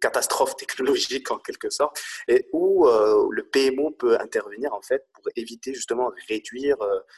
catastrophes 0.00 0.56
technologiques 0.56 1.30
en 1.32 1.38
quelque 1.38 1.70
sorte, 1.70 2.00
et 2.28 2.48
où 2.52 2.86
euh, 2.86 3.26
le 3.30 3.42
PMO 3.48 3.90
peut 3.90 4.18
intervenir 4.20 4.72
en 4.74 4.82
fait 4.82 5.08
pour 5.12 5.24
éviter 5.34 5.74
justement 5.74 6.12
réduire 6.28 6.76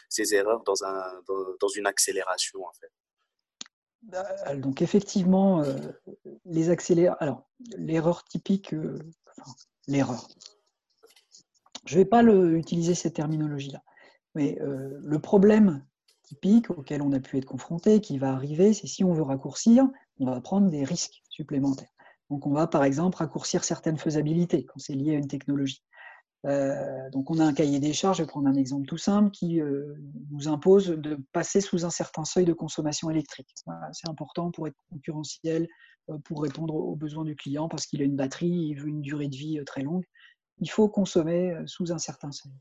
ces 0.09 0.35
erreurs 0.35 0.63
dans, 0.63 0.83
un, 0.85 1.23
dans 1.61 1.69
une 1.69 1.87
accélération 1.87 2.65
en 2.65 2.73
fait? 2.73 2.91
Bah, 4.03 4.57
donc 4.57 4.83
effectivement, 4.83 5.63
euh, 5.63 5.75
les 6.45 6.71
accélérateurs. 6.71 7.23
Alors, 7.23 7.49
l'erreur 7.77 8.25
typique, 8.25 8.73
euh, 8.73 8.99
l'erreur. 9.87 10.29
Je 11.85 11.95
ne 11.95 12.01
vais 12.01 12.05
pas 12.05 12.23
utiliser 12.23 12.95
cette 12.95 13.15
terminologie-là. 13.15 13.83
Mais 14.35 14.61
euh, 14.61 14.99
le 15.03 15.19
problème 15.19 15.85
typique 16.23 16.71
auquel 16.71 17.03
on 17.03 17.13
a 17.13 17.21
pu 17.21 17.37
être 17.37 17.45
confronté, 17.45 18.01
qui 18.01 18.19
va 18.19 18.33
arriver, 18.33 18.73
c'est 18.73 18.87
si 18.87 19.03
on 19.05 19.13
veut 19.13 19.23
raccourcir, 19.23 19.89
on 20.19 20.27
va 20.27 20.41
prendre 20.41 20.71
des 20.71 20.85
risques 20.85 21.23
supplémentaires. 21.29 21.91
Donc 22.31 22.47
on 22.47 22.53
va 22.53 22.69
par 22.69 22.85
exemple 22.85 23.19
raccourcir 23.19 23.65
certaines 23.65 23.99
faisabilités 23.99 24.65
quand 24.65 24.79
c'est 24.79 24.93
lié 24.93 25.17
à 25.17 25.19
une 25.19 25.27
technologie. 25.27 25.83
Euh, 26.47 27.11
donc 27.11 27.31
on 27.31 27.39
a 27.39 27.45
un 27.45 27.53
cahier 27.53 27.81
des 27.81 27.93
charges, 27.93 28.19
je 28.19 28.23
vais 28.23 28.27
prendre 28.27 28.49
un 28.49 28.55
exemple 28.55 28.87
tout 28.87 28.97
simple, 28.97 29.31
qui 29.31 29.61
euh, 29.61 29.95
nous 30.31 30.49
impose 30.49 30.89
de 30.89 31.19
passer 31.33 31.61
sous 31.61 31.85
un 31.85 31.91
certain 31.91 32.25
seuil 32.25 32.45
de 32.45 32.53
consommation 32.53 33.11
électrique. 33.11 33.53
c'est 33.93 34.09
important 34.09 34.51
pour 34.51 34.67
être 34.67 34.77
concurrentiel, 34.91 35.69
euh, 36.09 36.19
pour 36.25 36.43
répondre 36.43 36.75
aux 36.75 36.97
besoins 36.97 37.25
du 37.25 37.37
client, 37.37 37.69
parce 37.69 37.87
qu'il 37.87 38.01
a 38.01 38.05
une 38.05 38.17
batterie, 38.17 38.49
il 38.49 38.75
veut 38.75 38.89
une 38.89 39.03
durée 39.03 39.29
de 39.29 39.37
vie 39.37 39.63
très 39.67 39.83
longue. 39.83 40.05
Il 40.61 40.71
faut 40.71 40.89
consommer 40.89 41.57
sous 41.67 41.93
un 41.93 41.99
certain 41.99 42.31
seuil. 42.33 42.53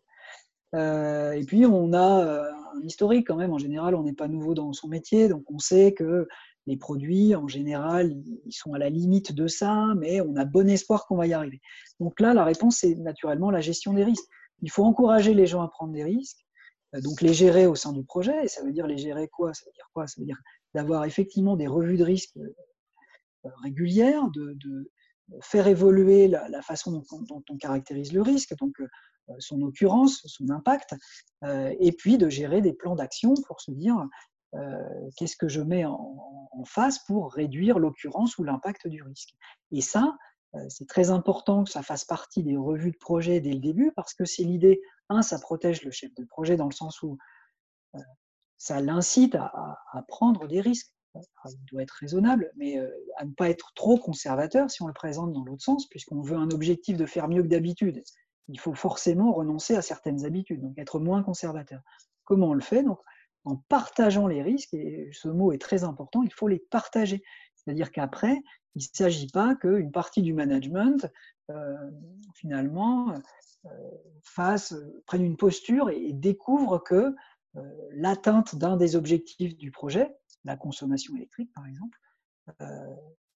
et 0.74 1.46
puis 1.46 1.66
on 1.66 1.94
a 1.94 2.50
un 2.76 2.82
historique 2.84 3.28
quand 3.28 3.36
même, 3.36 3.52
en 3.52 3.58
général 3.58 3.96
on 3.96 4.04
n'est 4.04 4.14
pas 4.14 4.28
nouveau 4.28 4.54
dans 4.54 4.72
son 4.74 4.88
métier, 4.88 5.28
donc 5.28 5.44
on 5.52 5.60
sait 5.60 5.94
que 5.94 6.28
les 6.70 6.78
produits, 6.78 7.36
en 7.36 7.48
général, 7.48 8.16
ils 8.46 8.54
sont 8.54 8.74
à 8.74 8.78
la 8.78 8.90
limite 8.90 9.34
de 9.34 9.48
ça, 9.48 9.88
mais 9.98 10.22
on 10.22 10.36
a 10.36 10.46
bon 10.46 10.70
espoir 10.70 11.08
qu'on 11.08 11.18
va 11.18 11.26
y 11.26 11.34
arriver. 11.34 11.60
Donc 12.00 12.20
là, 12.20 12.36
la 12.36 12.46
réponse, 12.46 12.78
c'est 12.78 12.94
naturellement 12.94 13.50
la 13.50 13.60
gestion 13.60 13.92
des 13.94 14.04
risques. 14.04 14.28
Il 14.62 14.70
faut 14.70 14.84
encourager 14.84 15.34
les 15.34 15.48
gens 15.48 15.64
à 15.64 15.68
prendre 15.68 15.94
des 15.94 16.04
risques, 16.04 16.46
euh, 16.94 17.02
donc 17.02 17.22
les 17.22 17.34
gérer 17.34 17.66
au 17.66 17.74
sein 17.74 17.92
du 17.92 18.04
projet. 18.04 18.46
Et 18.46 18.48
ça 18.48 18.64
veut 18.64 18.72
dire 18.72 18.86
les 18.86 19.00
gérer 19.00 19.28
quoi? 19.28 19.52
Ça 19.56 19.66
veut 19.66 19.72
dire 19.74 19.90
quoi? 19.94 20.06
Ça 20.06 20.22
veut 20.22 20.28
dire 20.28 20.40
d'avoir 20.76 21.06
effectivement 21.06 21.58
des 21.58 21.66
revues 21.66 21.98
de 21.98 22.04
risques 22.04 22.38
euh, 22.38 23.50
régulières, 23.64 24.30
de, 24.30 24.56
faire 25.42 25.68
évoluer 25.68 26.28
la, 26.28 26.62
façon 26.62 27.04
dont, 27.30 27.44
on 27.50 27.58
caractérise 27.58 28.14
le 28.14 28.22
risque, 28.22 28.56
donc 28.58 28.80
euh, 28.80 28.88
son 29.38 29.62
occurrence, 29.62 30.22
son 30.26 30.50
impact, 30.50 30.96
et 31.80 31.92
puis 31.92 32.18
de 32.18 32.30
gérer 32.30 32.62
des 32.62 32.74
plans 32.74 32.96
d'action 32.96 33.36
pour 33.48 33.62
se 33.62 33.70
dire 33.70 33.96
euh, 33.96 34.06
qu'est-ce 35.16 35.38
que 35.38 35.48
je 35.48 35.62
mets 35.62 35.86
en, 35.86 36.66
face 36.66 37.00
pour 37.00 37.32
réduire 37.32 37.80
l'occurrence 37.80 38.38
ou 38.38 38.44
l'impact 38.44 38.88
du 38.88 39.02
risque. 39.02 39.34
Et 39.72 39.82
ça, 39.82 40.18
euh, 40.56 40.66
c'est 40.70 40.88
très 40.88 41.12
important 41.12 41.64
que 41.64 41.70
ça 41.70 41.84
fasse 41.84 42.06
partie 42.06 42.44
des 42.44 42.58
revues 42.58 42.92
de 42.92 42.98
projet 42.98 43.40
dès 43.40 43.54
le 43.54 43.60
début 43.60 43.92
parce 43.96 44.14
que 44.14 44.26
c'est 44.26 44.44
l'idée, 44.44 44.82
un, 45.10 45.22
ça 45.22 45.40
protège 45.40 45.84
le 45.84 45.92
chef 45.92 46.14
de 46.16 46.26
projet 46.26 46.58
dans 46.58 46.66
le 46.66 46.74
sens 46.74 47.02
où 47.04 47.18
euh, 47.96 48.00
ça 48.58 48.82
l'incite 48.82 49.36
à, 49.36 49.78
prendre 50.08 50.48
des 50.48 50.60
risques. 50.60 50.92
il 51.16 51.66
doit 51.72 51.84
être 51.84 51.96
raisonnable, 52.00 52.52
mais 52.58 52.78
à 53.18 53.26
ne 53.26 53.32
pas 53.32 53.50
être 53.50 53.72
trop 53.74 53.98
conservateur 53.98 54.70
si 54.70 54.82
on 54.82 54.88
le 54.88 54.94
présente 54.94 55.32
dans 55.32 55.46
l'autre 55.46 55.64
sens, 55.64 55.88
puisqu'on 55.88 56.22
veut 56.22 56.36
un 56.36 56.50
objectif 56.50 56.98
de 56.98 57.06
faire 57.06 57.30
mieux 57.30 57.42
que 57.42 57.48
d'habitude. 57.48 58.04
Il 58.50 58.60
faut 58.60 58.74
forcément 58.74 59.32
renoncer 59.32 59.76
à 59.76 59.82
certaines 59.82 60.26
habitudes, 60.26 60.62
donc 60.62 60.78
être 60.78 61.00
moins 61.00 61.24
conservateur. 61.24 61.82
Comment 62.26 62.50
on 62.50 62.54
le 62.54 62.62
fait 62.62 62.84
en 63.46 63.56
partageant 63.56 64.28
les 64.28 64.42
risques, 64.42 64.74
et 64.74 65.10
ce 65.14 65.28
mot 65.28 65.52
est 65.52 65.62
très 65.62 65.84
important, 65.84 66.24
il 66.24 66.34
faut 66.34 66.48
les 66.48 66.60
partager. 66.60 67.24
C'est-à-dire 67.56 67.92
qu'après, 67.92 68.42
il 68.76 68.80
ne 68.80 68.98
s'agit 68.98 69.28
pas 69.28 69.56
qu'une 69.56 69.92
partie 69.92 70.22
du 70.22 70.34
management, 70.34 71.10
euh, 71.50 71.76
finalement, 72.36 73.14
euh, 73.66 74.58
prenne 75.06 75.24
une 75.24 75.38
posture 75.38 75.90
et, 75.90 76.14
découvre 76.14 76.80
que 76.80 77.16
euh, 77.56 77.62
l'atteinte 77.92 78.56
d'un 78.56 78.78
des 78.78 78.96
objectifs 78.96 79.58
du 79.58 79.72
projet, 79.72 80.16
la 80.46 80.56
consommation 80.56 81.16
électrique 81.16 81.52
par 81.54 81.66
exemple, 81.68 81.98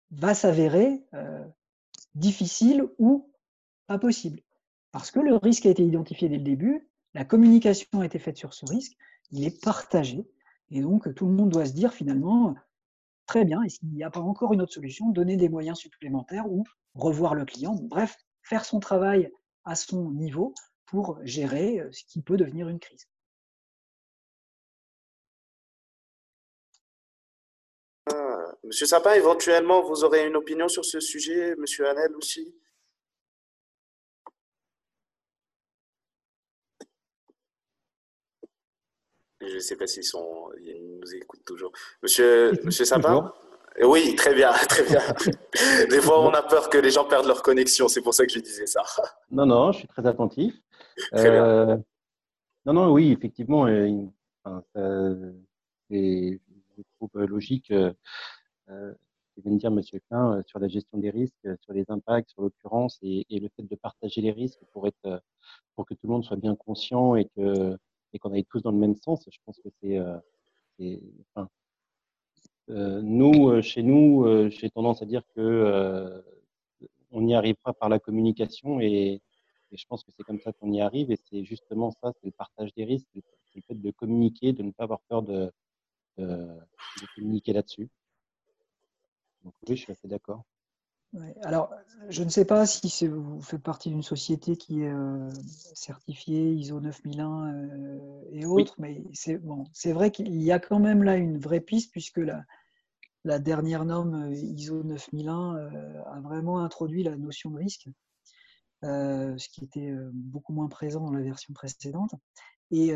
va 0.10 0.34
s'avérer 0.34 1.04
difficile 2.16 2.84
ou 2.98 3.32
pas 3.86 4.00
possible. 4.00 4.42
Parce 4.92 5.12
que 5.12 5.20
le 5.20 5.36
risque 5.36 5.68
a 5.68 5.70
été 5.70 5.84
identifié 5.84 6.30
dès 6.30 6.38
le 6.38 6.44
début, 6.44 6.90
la 7.14 7.26
communication 7.26 8.02
a 8.02 8.06
été 8.06 8.18
faite 8.18 8.38
sur 8.38 8.56
ce 8.56 8.66
risque, 8.66 8.94
il 9.32 9.46
est 9.46 9.62
partagé. 9.64 10.28
Et 10.70 10.82
donc, 10.82 11.14
tout 11.16 11.26
le 11.26 11.34
monde 11.34 11.50
doit 11.50 11.66
se 11.66 11.74
dire 11.74 11.94
finalement, 11.94 12.56
très 13.28 13.46
bien, 13.46 13.62
est-ce 13.64 13.80
qu'il 13.80 13.90
n'y 13.90 14.04
a 14.04 14.10
pas 14.10 14.20
encore 14.20 14.54
une 14.54 14.62
autre 14.62 14.74
solution 14.74 15.10
Donner 15.10 15.38
des 15.38 15.50
moyens 15.50 15.78
supplémentaires 15.78 16.50
ou 16.52 16.64
revoir 16.96 17.36
le 17.36 17.46
client. 17.46 17.76
Bref, 17.76 18.18
faire 18.42 18.66
son 18.66 18.80
travail 18.80 19.32
à 19.66 19.76
son 19.76 20.12
niveau 20.12 20.54
pour 20.86 21.20
gérer 21.24 21.80
euh, 21.80 21.92
ce 21.92 22.04
qui 22.06 22.22
peut 22.22 22.38
devenir 22.38 22.70
une 22.70 22.80
crise. 22.80 23.08
Ah, 28.12 28.54
Monsieur 28.64 28.86
Sapin, 28.86 29.14
éventuellement, 29.14 29.82
vous 29.82 30.04
aurez 30.04 30.28
une 30.28 30.36
opinion 30.36 30.68
sur 30.68 30.86
ce 30.86 31.00
sujet, 31.00 31.56
Monsieur 31.56 31.88
Hanel 31.88 32.16
aussi? 32.16 32.54
Je 39.48 39.56
ne 39.56 39.60
sais 39.60 39.76
pas 39.76 39.88
s'ils 39.88 40.04
sont, 40.04 40.50
ils 40.62 41.00
nous 41.00 41.16
écoutent 41.16 41.46
toujours. 41.46 41.72
Monsieur, 42.02 42.52
Monsieur 42.64 42.86
Sapin 42.86 43.34
Oui, 43.82 44.16
très 44.16 44.34
bien, 44.34 44.52
très 44.70 44.84
bien. 44.84 45.02
Des 45.90 46.02
fois, 46.02 46.22
on 46.22 46.34
a 46.34 46.42
peur 46.42 46.70
que 46.70 46.78
les 46.78 46.92
gens 46.92 47.06
perdent 47.06 47.28
leur 47.28 47.42
connexion. 47.42 47.88
C'est 47.88 48.02
pour 48.02 48.14
ça 48.14 48.26
que 48.26 48.32
je 48.32 48.40
disais 48.40 48.68
ça. 48.68 48.84
Non, 49.32 49.46
non, 49.46 49.72
je 49.72 49.80
suis 49.80 49.88
très 49.88 50.06
attentif. 50.06 50.54
Très 51.12 51.32
bien. 51.32 51.46
Euh, 51.46 51.78
non, 52.66 52.74
non, 52.74 52.92
oui, 52.94 53.12
effectivement, 53.12 53.66
euh, 53.68 55.34
je 55.90 56.38
trouve 56.98 57.26
logique 57.26 57.72
euh, 57.72 57.92
euh, 58.70 58.94
ce 58.94 59.36
que 59.36 59.42
vient 59.42 59.52
de 59.52 59.58
dire 59.60 59.72
Monsieur 59.72 60.00
Klein 60.08 60.42
sur 60.48 60.60
la 60.60 60.70
gestion 60.70 60.98
des 60.98 61.10
risques, 61.10 61.48
sur 61.62 61.74
les 61.74 61.84
impacts, 61.90 62.30
sur 62.30 62.42
l'occurrence, 62.42 63.00
et, 63.02 63.26
et, 63.30 63.40
le 63.42 63.50
fait 63.56 63.64
de 63.64 63.76
partager 63.76 64.22
les 64.22 64.32
risques 64.32 64.62
pour 64.72 64.88
être, 64.88 65.22
pour 65.76 65.86
que 65.86 65.94
tout 65.94 66.08
le 66.08 66.14
monde 66.14 66.24
soit 66.24 66.38
bien 66.38 66.56
conscient 66.56 67.16
et 67.16 67.26
que 67.36 67.78
et 68.14 68.20
qu'on 68.20 68.32
aille 68.34 68.46
tous 68.46 68.62
dans 68.62 68.72
le 68.72 68.78
même 68.78 68.96
sens, 68.96 69.28
je 69.30 69.38
pense 69.46 69.60
que 69.60 69.70
c'est. 69.82 69.98
Euh, 69.98 70.18
euh, 72.70 73.02
nous, 73.02 73.50
euh, 73.50 73.62
chez 73.62 73.84
nous, 73.84 74.50
j'ai 74.50 74.70
tendance 74.70 75.02
à 75.02 75.06
dire 75.06 75.24
que 75.36 76.24
on 77.12 77.28
y 77.28 77.36
arrivera 77.36 77.74
par 77.74 77.90
la 77.90 78.00
communication 78.00 78.80
et, 78.80 79.22
je 79.72 79.86
pense 79.88 80.04
que 80.04 80.12
c'est 80.16 80.24
comme 80.24 80.40
ça 80.40 80.54
qu'on 80.54 80.72
y 80.72 80.82
arrive 80.82 81.10
et 81.10 81.16
c'est 81.16 81.44
justement 81.44 81.90
ça, 81.90 82.12
c'est 82.14 82.28
le 82.28 82.32
partage 82.32 82.72
des 82.76 82.86
risques, 82.86 83.08
c'est 83.16 83.56
le 83.56 83.62
fait 83.64 83.74
de 83.74 83.90
communiquer, 83.90 84.54
de 84.54 84.62
ne 84.62 84.72
pas 84.72 84.84
avoir 84.84 85.00
peur 85.02 85.24
de, 85.24 85.52
de 86.20 87.08
communiquer 87.16 87.54
là-dessus. 87.54 87.90
Donc 89.44 89.56
oui, 89.68 89.76
je 89.76 89.82
suis 89.82 89.92
assez 89.92 90.08
d'accord. 90.08 90.44
Alors, 91.44 91.72
je 92.10 92.24
ne 92.24 92.30
sais 92.30 92.46
pas 92.46 92.66
si 92.66 93.08
vous 93.08 93.42
faites 93.42 93.62
partie 93.62 93.90
d'une 93.90 94.04
société 94.04 94.58
qui 94.58 94.82
est 94.82 94.92
euh, 94.92 95.30
certifiée 95.76 96.54
ISO 96.54 96.80
9001 96.80 97.54
euh, 97.54 98.22
et 98.32 98.46
autres, 98.46 98.76
mais 98.80 99.04
c'est 99.14 99.38
bon, 99.38 99.66
vrai 99.86 100.12
qu'il 100.12 100.42
y 100.42 100.52
a 100.52 100.60
quand 100.60 100.80
même 100.80 101.04
là 101.04 101.16
une 101.16 101.38
vraie 101.38 101.62
piste 101.62 101.92
puisque 101.92 102.18
la, 102.18 102.44
la 103.24 103.40
dernière 103.40 103.86
norme 103.86 104.32
euh, 104.32 104.34
ISO 104.34 104.84
9001 104.84 105.56
a 106.08 106.20
vraiment 106.22 106.60
introduit 106.60 107.04
la 107.04 107.16
notion 107.16 107.52
de 107.52 107.58
risque, 107.58 107.88
ce 108.82 109.50
qui 109.50 109.64
était 109.64 109.94
beaucoup 110.14 110.54
moins 110.54 110.68
présent 110.68 111.06
dans 111.06 111.14
la 111.14 111.22
version 111.22 111.54
précédente. 111.54 112.16
Et 112.72 112.94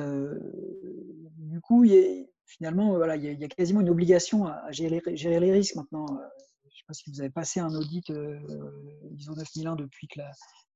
du 1.38 1.61
coup, 1.61 1.84
il 1.84 1.91
y 1.91 1.97
a, 1.99 2.26
finalement, 2.45 2.95
voilà, 2.95 3.15
il 3.15 3.39
y, 3.39 3.43
a, 3.43 3.47
quasiment 3.47 3.82
une 3.82 3.89
obligation 3.89 4.47
à 4.47 4.72
gérer, 4.72 5.01
gérer 5.15 5.39
les 5.39 5.51
risques 5.51 5.76
maintenant 5.76 6.07
sais 6.78 6.86
pas 6.88 6.94
si 6.94 7.10
vous 7.10 7.20
avez 7.20 7.30
passé 7.30 7.60
un 7.60 7.74
audit 7.74 8.10
euh, 8.10 8.40
ISO 9.18 9.36
9001 9.36 9.76
depuis 9.76 10.08
que 10.08 10.20
la, 10.20 10.32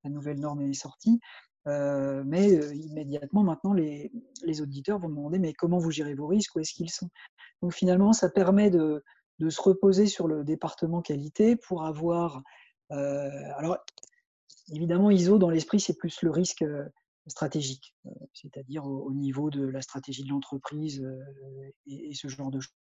nouvelle 0.09 0.39
norme 0.39 0.61
est 0.61 0.73
sortie. 0.73 1.19
mais 1.65 2.49
immédiatement, 2.75 3.43
maintenant, 3.43 3.73
les, 3.73 4.11
auditeurs 4.61 4.99
vont 4.99 5.09
demander 5.09 5.39
mais 5.39 5.53
comment 5.53 5.77
vous 5.77 5.91
gérez 5.91 6.15
vos 6.15 6.27
risques, 6.27 6.55
où 6.55 6.59
est-ce 6.59 6.73
qu'ils 6.73 6.89
sont? 6.89 7.09
Donc 7.61 7.73
finalement, 7.73 8.13
ça 8.13 8.29
permet 8.29 8.71
de, 8.71 9.03
se 9.47 9.61
reposer 9.61 10.07
sur 10.07 10.27
le 10.27 10.43
département 10.43 11.01
qualité 11.01 11.55
pour 11.55 11.85
avoir... 11.85 12.41
alors, 12.89 13.77
évidemment, 14.71 15.11
ISO, 15.11 15.37
dans 15.37 15.49
l'esprit, 15.49 15.79
c'est 15.79 15.97
plus 15.97 16.23
le 16.23 16.31
risque 16.31 16.63
stratégique, 17.27 17.95
euh, 18.05 18.09
c'est-à-dire 18.33 18.85
au, 18.85 19.11
niveau 19.13 19.49
de 19.49 19.65
la 19.65 19.81
stratégie 19.81 20.23
de 20.23 20.29
l'entreprise 20.29 21.01
euh, 21.01 21.71
et, 21.85 22.13
ce 22.13 22.27
genre 22.27 22.51
de 22.51 22.59
choses. 22.59 22.73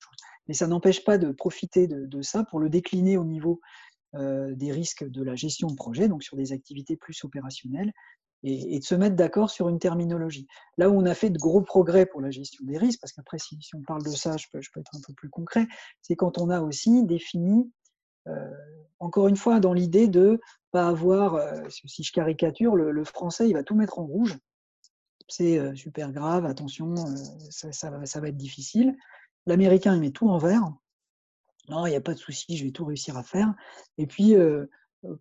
Mais 0.48 0.54
ça 0.54 0.66
n'empêche 0.66 1.04
pas 1.04 1.18
de 1.18 1.30
profiter 1.30 1.86
de, 1.86 2.22
ça 2.22 2.44
pour 2.44 2.58
le 2.58 2.68
décliner 2.68 3.16
au 3.16 3.24
niveau 3.24 3.60
euh, 4.14 4.54
des 4.54 4.72
risques 4.72 5.08
de 5.08 5.22
la 5.22 5.34
gestion 5.34 5.68
de 5.68 5.76
projet, 5.76 6.08
donc 6.08 6.22
sur 6.22 6.36
des 6.36 6.52
activités 6.52 6.96
plus 6.96 7.22
opérationnelles, 7.24 7.92
et, 8.44 8.78
de 8.78 8.84
se 8.84 8.94
mettre 8.94 9.16
d'accord 9.16 9.50
sur 9.50 9.68
une 9.68 9.80
terminologie. 9.80 10.46
Là 10.76 10.88
où 10.88 10.94
on 10.94 11.04
a 11.06 11.14
fait 11.14 11.30
de 11.30 11.38
gros 11.38 11.60
progrès 11.60 12.06
pour 12.06 12.20
la 12.20 12.30
gestion 12.30 12.64
des 12.64 12.78
risques, 12.78 13.00
parce 13.00 13.12
qu'après, 13.12 13.38
si, 13.38 13.58
on 13.74 13.82
parle 13.82 14.04
de 14.04 14.10
ça, 14.10 14.36
je 14.36 14.46
peux, 14.52 14.58
être 14.58 14.94
un 14.94 15.00
peu 15.06 15.12
plus 15.12 15.28
concret, 15.28 15.66
c'est 16.02 16.14
quand 16.14 16.38
on 16.38 16.48
a 16.48 16.60
aussi 16.60 17.04
défini, 17.04 17.70
encore 19.00 19.28
une 19.28 19.36
fois, 19.36 19.60
dans 19.60 19.72
l'idée 19.72 20.08
de 20.08 20.40
pas 20.70 20.88
avoir, 20.88 21.34
euh, 21.34 21.68
si 21.68 22.02
je 22.02 22.12
caricature, 22.12 22.76
le, 22.76 23.04
français, 23.04 23.48
il 23.48 23.54
va 23.54 23.62
tout 23.62 23.74
mettre 23.74 23.98
en 23.98 24.04
rouge. 24.04 24.38
C'est 25.28 25.58
euh, 25.58 25.74
super 25.74 26.12
grave, 26.12 26.46
attention, 26.46 26.94
euh, 26.94 27.60
ça, 27.72 27.90
va, 27.90 28.28
être 28.28 28.36
difficile. 28.36 28.96
L'américain, 29.48 29.94
il 29.94 30.00
met 30.00 30.10
tout 30.10 30.28
en 30.28 30.38
vert. 30.38 30.62
Non, 31.68 31.86
il 31.86 31.90
n'y 31.90 31.96
a 31.96 32.00
pas 32.00 32.14
de 32.14 32.18
souci, 32.18 32.56
je 32.56 32.64
vais 32.64 32.70
tout 32.70 32.84
réussir 32.84 33.16
à 33.16 33.22
faire. 33.22 33.52
Et 33.98 34.06
puis, 34.06 34.34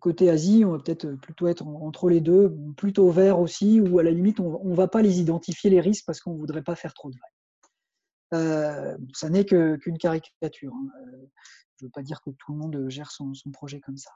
côté 0.00 0.30
Asie, 0.30 0.64
on 0.64 0.72
va 0.72 0.78
peut-être 0.78 1.12
plutôt 1.14 1.46
être 1.46 1.66
entre 1.66 2.08
les 2.08 2.20
deux, 2.20 2.56
plutôt 2.76 3.10
vert 3.10 3.38
aussi, 3.38 3.80
ou 3.80 3.98
à 3.98 4.02
la 4.02 4.10
limite, 4.10 4.40
on 4.40 4.64
ne 4.64 4.74
va 4.74 4.88
pas 4.88 5.02
les 5.02 5.20
identifier 5.20 5.68
les 5.68 5.80
risques 5.80 6.04
parce 6.06 6.20
qu'on 6.20 6.34
ne 6.34 6.38
voudrait 6.38 6.62
pas 6.62 6.74
faire 6.74 6.94
trop 6.94 7.10
de 7.10 7.16
vagues. 8.32 8.98
ça 9.14 9.28
n'est 9.28 9.44
qu'une 9.44 9.98
caricature. 9.98 10.72
Hein. 10.74 10.88
Je 11.78 11.84
ne 11.84 11.88
veux 11.88 11.92
pas 11.92 12.02
dire 12.02 12.20
que 12.22 12.30
tout 12.30 12.52
le 12.52 12.58
monde 12.58 12.88
gère 12.88 13.12
son, 13.12 13.32
projet 13.52 13.80
comme 13.80 13.96
ça. 13.96 14.10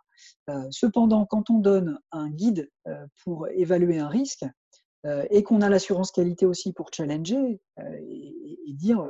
Euh, 0.50 0.66
cependant, 0.70 1.26
quand 1.26 1.48
on 1.48 1.58
donne 1.58 2.00
un 2.10 2.28
guide 2.28 2.68
euh, 2.88 3.06
pour 3.22 3.46
évaluer 3.48 4.00
un 4.00 4.08
risque 4.08 4.44
euh, 5.06 5.24
et 5.30 5.44
qu'on 5.44 5.60
a 5.60 5.68
l'assurance 5.68 6.10
qualité 6.10 6.44
aussi 6.44 6.72
pour 6.72 6.90
challenger 6.92 7.60
et, 7.78 8.72
dire 8.74 9.08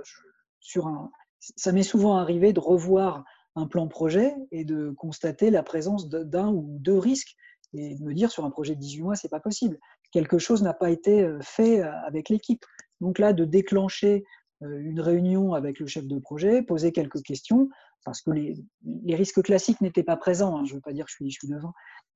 sur 0.62 0.86
un, 0.86 1.10
ça 1.38 1.72
m'est 1.72 1.82
souvent 1.82 2.16
arrivé 2.16 2.52
de 2.52 2.60
revoir 2.60 3.24
un 3.54 3.66
plan 3.66 3.86
projet 3.86 4.34
et 4.50 4.64
de 4.64 4.90
constater 4.96 5.50
la 5.50 5.62
présence 5.62 6.08
d'un 6.08 6.48
ou 6.48 6.78
deux 6.80 6.98
risques 6.98 7.36
et 7.74 7.96
de 7.96 8.02
me 8.02 8.14
dire 8.14 8.30
sur 8.30 8.44
un 8.44 8.50
projet 8.50 8.74
de 8.74 8.80
18 8.80 9.02
mois, 9.02 9.14
c'est 9.14 9.28
pas 9.28 9.40
possible. 9.40 9.78
Quelque 10.10 10.38
chose 10.38 10.62
n'a 10.62 10.72
pas 10.72 10.90
été 10.90 11.28
fait 11.42 11.82
avec 11.82 12.28
l'équipe. 12.28 12.64
Donc 13.00 13.18
là, 13.18 13.32
de 13.32 13.44
déclencher 13.44 14.24
une 14.60 15.00
réunion 15.00 15.54
avec 15.54 15.80
le 15.80 15.86
chef 15.86 16.06
de 16.06 16.18
projet, 16.18 16.62
poser 16.62 16.92
quelques 16.92 17.22
questions, 17.22 17.68
parce 18.04 18.20
que 18.20 18.30
les, 18.30 19.14
risques 19.14 19.42
classiques 19.42 19.80
n'étaient 19.80 20.02
pas 20.02 20.16
présents, 20.16 20.56
hein, 20.56 20.64
je 20.64 20.72
ne 20.72 20.76
veux 20.76 20.82
pas 20.82 20.92
dire 20.92 21.04
que 21.06 21.10
je 21.10 21.16
suis, 21.16 21.30
je 21.30 21.38
suis 21.38 21.48
devant, 21.48 21.72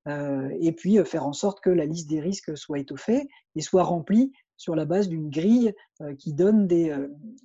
euh, 0.09 0.49
et 0.61 0.72
puis 0.72 0.99
euh, 0.99 1.05
faire 1.05 1.26
en 1.26 1.32
sorte 1.32 1.61
que 1.61 1.70
la 1.70 1.84
liste 1.84 2.09
des 2.09 2.20
risques 2.20 2.57
soit 2.57 2.78
étoffée 2.78 3.28
et 3.55 3.61
soit 3.61 3.82
remplie 3.82 4.32
sur 4.57 4.75
la 4.75 4.85
base 4.85 5.09
d'une 5.09 5.31
grille 5.31 5.75
euh, 6.01 6.15
qui 6.15 6.33
donne 6.33 6.67
des, 6.67 6.97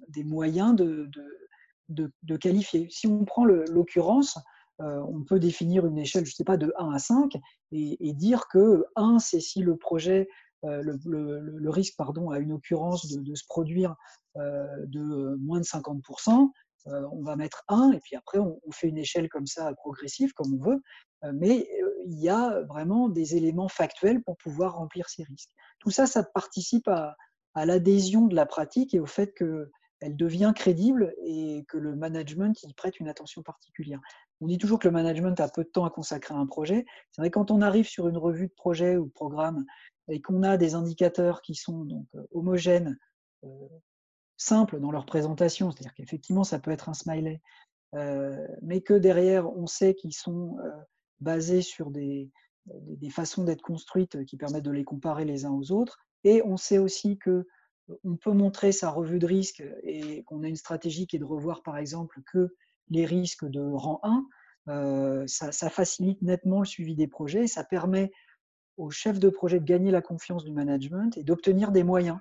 des 0.09 0.23
moyens 0.23 0.75
de, 0.75 1.09
de, 1.89 2.11
de, 2.23 2.37
qualifier. 2.37 2.87
Si 2.89 3.07
on 3.07 3.25
prend 3.25 3.45
l'occurrence, 3.45 4.37
on 4.79 5.23
peut 5.23 5.39
définir 5.39 5.85
une 5.85 5.99
échelle, 5.99 6.25
je 6.25 6.31
ne 6.31 6.35
sais 6.35 6.43
pas, 6.43 6.57
de 6.57 6.73
1 6.79 6.91
à 6.91 6.97
5 6.97 7.33
et, 7.71 8.13
dire 8.13 8.47
que 8.47 8.85
1, 8.95 9.19
c'est 9.19 9.39
si 9.39 9.61
le 9.61 9.75
projet 9.75 10.27
le, 10.63 10.97
le, 11.05 11.69
risque 11.69 11.95
pardon, 11.97 12.31
a 12.31 12.39
une 12.39 12.53
occurrence 12.53 13.07
de, 13.07 13.35
se 13.35 13.43
produire 13.45 13.95
de 14.35 15.35
moins 15.35 15.59
de 15.59 15.65
50%, 15.65 16.49
euh, 16.87 17.07
on 17.11 17.21
va 17.21 17.35
mettre 17.35 17.63
1 17.67 17.91
et 17.91 17.99
puis 17.99 18.15
après 18.15 18.39
on, 18.39 18.59
fait 18.71 18.87
une 18.87 18.97
échelle 18.97 19.29
comme 19.29 19.45
ça 19.45 19.71
progressive 19.75 20.33
comme 20.33 20.55
on 20.55 20.63
veut, 20.63 20.77
euh, 20.77 21.10
mais 21.33 21.67
euh, 21.81 21.91
il 22.05 22.19
y 22.19 22.29
a 22.29 22.61
vraiment 22.61 23.09
des 23.09 23.35
éléments 23.35 23.67
factuels 23.67 24.23
pour 24.23 24.37
pouvoir 24.37 24.75
remplir 24.75 25.09
ces 25.09 25.23
risques. 25.23 25.51
Tout 25.79 25.91
ça, 25.91 26.05
ça 26.05 26.23
participe 26.23 26.87
à, 26.87 27.15
l'adhésion 27.55 28.27
de 28.27 28.35
la 28.35 28.45
pratique 28.45 28.93
et 28.93 28.99
au 28.99 29.05
fait 29.05 29.33
qu'elle 29.33 30.15
devient 30.15 30.53
crédible 30.55 31.13
et 31.25 31.65
que 31.67 31.77
le 31.77 31.95
management 31.95 32.63
y 32.63 32.73
prête 32.73 32.99
une 32.99 33.09
attention 33.09 33.43
particulière. 33.43 33.99
On 34.39 34.47
dit 34.47 34.57
toujours 34.57 34.79
que 34.79 34.87
le 34.87 34.93
management 34.93 35.39
a 35.39 35.49
peu 35.49 35.63
de 35.63 35.69
temps 35.69 35.85
à 35.85 35.89
consacrer 35.89 36.33
à 36.33 36.37
un 36.37 36.45
projet. 36.47 36.85
C'est 37.11 37.21
vrai 37.21 37.29
quand 37.29 37.51
on 37.51 37.61
arrive 37.61 37.87
sur 37.87 38.07
une 38.07 38.17
revue 38.17 38.47
de 38.47 38.53
projet 38.53 38.95
ou 38.95 39.05
de 39.05 39.11
programme 39.11 39.65
et 40.07 40.21
qu'on 40.21 40.43
a 40.43 40.57
des 40.57 40.75
indicateurs 40.75 41.41
qui 41.41 41.55
sont 41.55 41.83
donc 41.83 42.07
homogènes, 42.31 42.97
simples 44.37 44.79
dans 44.79 44.91
leur 44.91 45.05
présentation, 45.05 45.71
c'est-à-dire 45.71 45.93
qu'effectivement, 45.93 46.43
ça 46.43 46.59
peut 46.59 46.71
être 46.71 46.89
un 46.89 46.93
smiley, 46.93 47.41
euh, 47.95 48.47
mais 48.61 48.81
que 48.81 48.93
derrière, 48.93 49.51
on 49.55 49.67
sait 49.67 49.95
qu'ils 49.95 50.13
sont 50.13 50.57
euh, 50.59 50.71
basés 51.21 51.61
sur 51.61 51.91
des, 51.91 52.29
des, 52.65 53.09
façons 53.09 53.43
d'être 53.43 53.61
construites 53.61 54.25
qui 54.25 54.37
permettent 54.37 54.65
de 54.65 54.71
les 54.71 54.83
comparer 54.83 55.25
les 55.25 55.45
uns 55.45 55.51
aux 55.51 55.71
autres, 55.71 55.99
et 56.23 56.41
on 56.43 56.57
sait 56.57 56.77
aussi 56.77 57.17
que 57.17 57.47
on 58.03 58.15
peut 58.15 58.31
montrer 58.31 58.71
sa 58.71 58.89
revue 58.89 59.19
de 59.19 59.25
risque 59.25 59.63
et 59.83 60.23
qu'on 60.23 60.43
a 60.43 60.47
une 60.47 60.55
stratégie 60.55 61.07
qui 61.07 61.17
est 61.17 61.19
de 61.19 61.25
revoir, 61.25 61.61
par 61.61 61.77
exemple, 61.77 62.21
que 62.31 62.53
les 62.89 63.05
risques 63.05 63.45
de 63.45 63.61
rang 63.61 63.99
1, 64.03 64.25
euh, 64.69 65.23
ça, 65.27 65.69
facilite 65.69 66.21
nettement 66.21 66.59
le 66.59 66.65
suivi 66.65 66.95
des 66.95 67.07
projets, 67.07 67.47
ça 67.47 67.63
permet 67.63 68.11
au 68.77 68.91
chef 68.91 69.19
de 69.19 69.29
projet 69.29 69.59
de 69.59 69.65
gagner 69.65 69.91
la 69.91 70.01
confiance 70.01 70.43
du 70.43 70.51
management 70.51 71.17
et 71.17 71.23
d'obtenir 71.23 71.71
des 71.71 71.83
moyens 71.83 72.19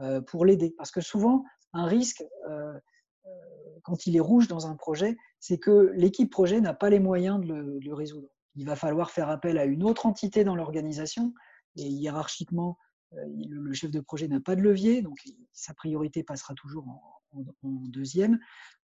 euh, 0.00 0.20
pour 0.20 0.44
l'aider. 0.44 0.74
Parce 0.76 0.90
que 0.90 1.00
souvent, 1.00 1.44
un 1.72 1.86
risque, 1.86 2.24
euh, 2.48 2.72
euh, 2.72 2.78
quand 3.82 4.06
il 4.06 4.16
est 4.16 4.20
rouge 4.20 4.48
dans 4.48 4.66
un 4.66 4.76
projet, 4.76 5.16
c'est 5.38 5.58
que 5.58 5.92
l'équipe 5.94 6.30
projet 6.30 6.60
n'a 6.60 6.74
pas 6.74 6.90
les 6.90 7.00
moyens 7.00 7.40
de 7.40 7.78
le, 7.82 7.94
résoudre. 7.94 8.28
Il 8.56 8.66
va 8.66 8.76
falloir 8.76 9.10
faire 9.10 9.28
appel 9.28 9.58
à 9.58 9.64
une 9.64 9.82
autre 9.84 10.06
entité 10.06 10.44
dans 10.44 10.56
l'organisation, 10.56 11.34
et 11.76 11.86
hiérarchiquement, 11.86 12.76
le 13.12 13.72
chef 13.72 13.90
de 13.90 14.00
projet 14.00 14.28
n'a 14.28 14.40
pas 14.40 14.54
de 14.54 14.60
levier, 14.60 15.02
donc 15.02 15.18
sa 15.52 15.74
priorité 15.74 16.22
passera 16.22 16.54
toujours 16.54 16.86
en, 16.88 17.70
deuxième. 17.88 18.38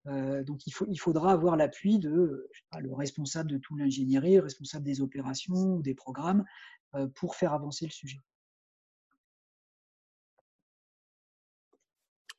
donc 0.05 0.65
il, 0.67 0.99
faudra 0.99 1.31
avoir 1.31 1.55
l'appui 1.55 1.99
de 1.99 2.47
le 2.79 2.93
responsable 2.93 3.49
de 3.49 3.57
toute 3.57 3.79
l'ingénierie, 3.79 4.35
le 4.35 4.43
responsable 4.43 4.85
des 4.85 5.01
opérations 5.01 5.75
ou 5.75 5.81
des 5.81 5.95
programmes 5.95 6.45
pour 7.15 7.35
faire 7.35 7.53
avancer 7.53 7.85
le 7.85 7.91
sujet. 7.91 8.19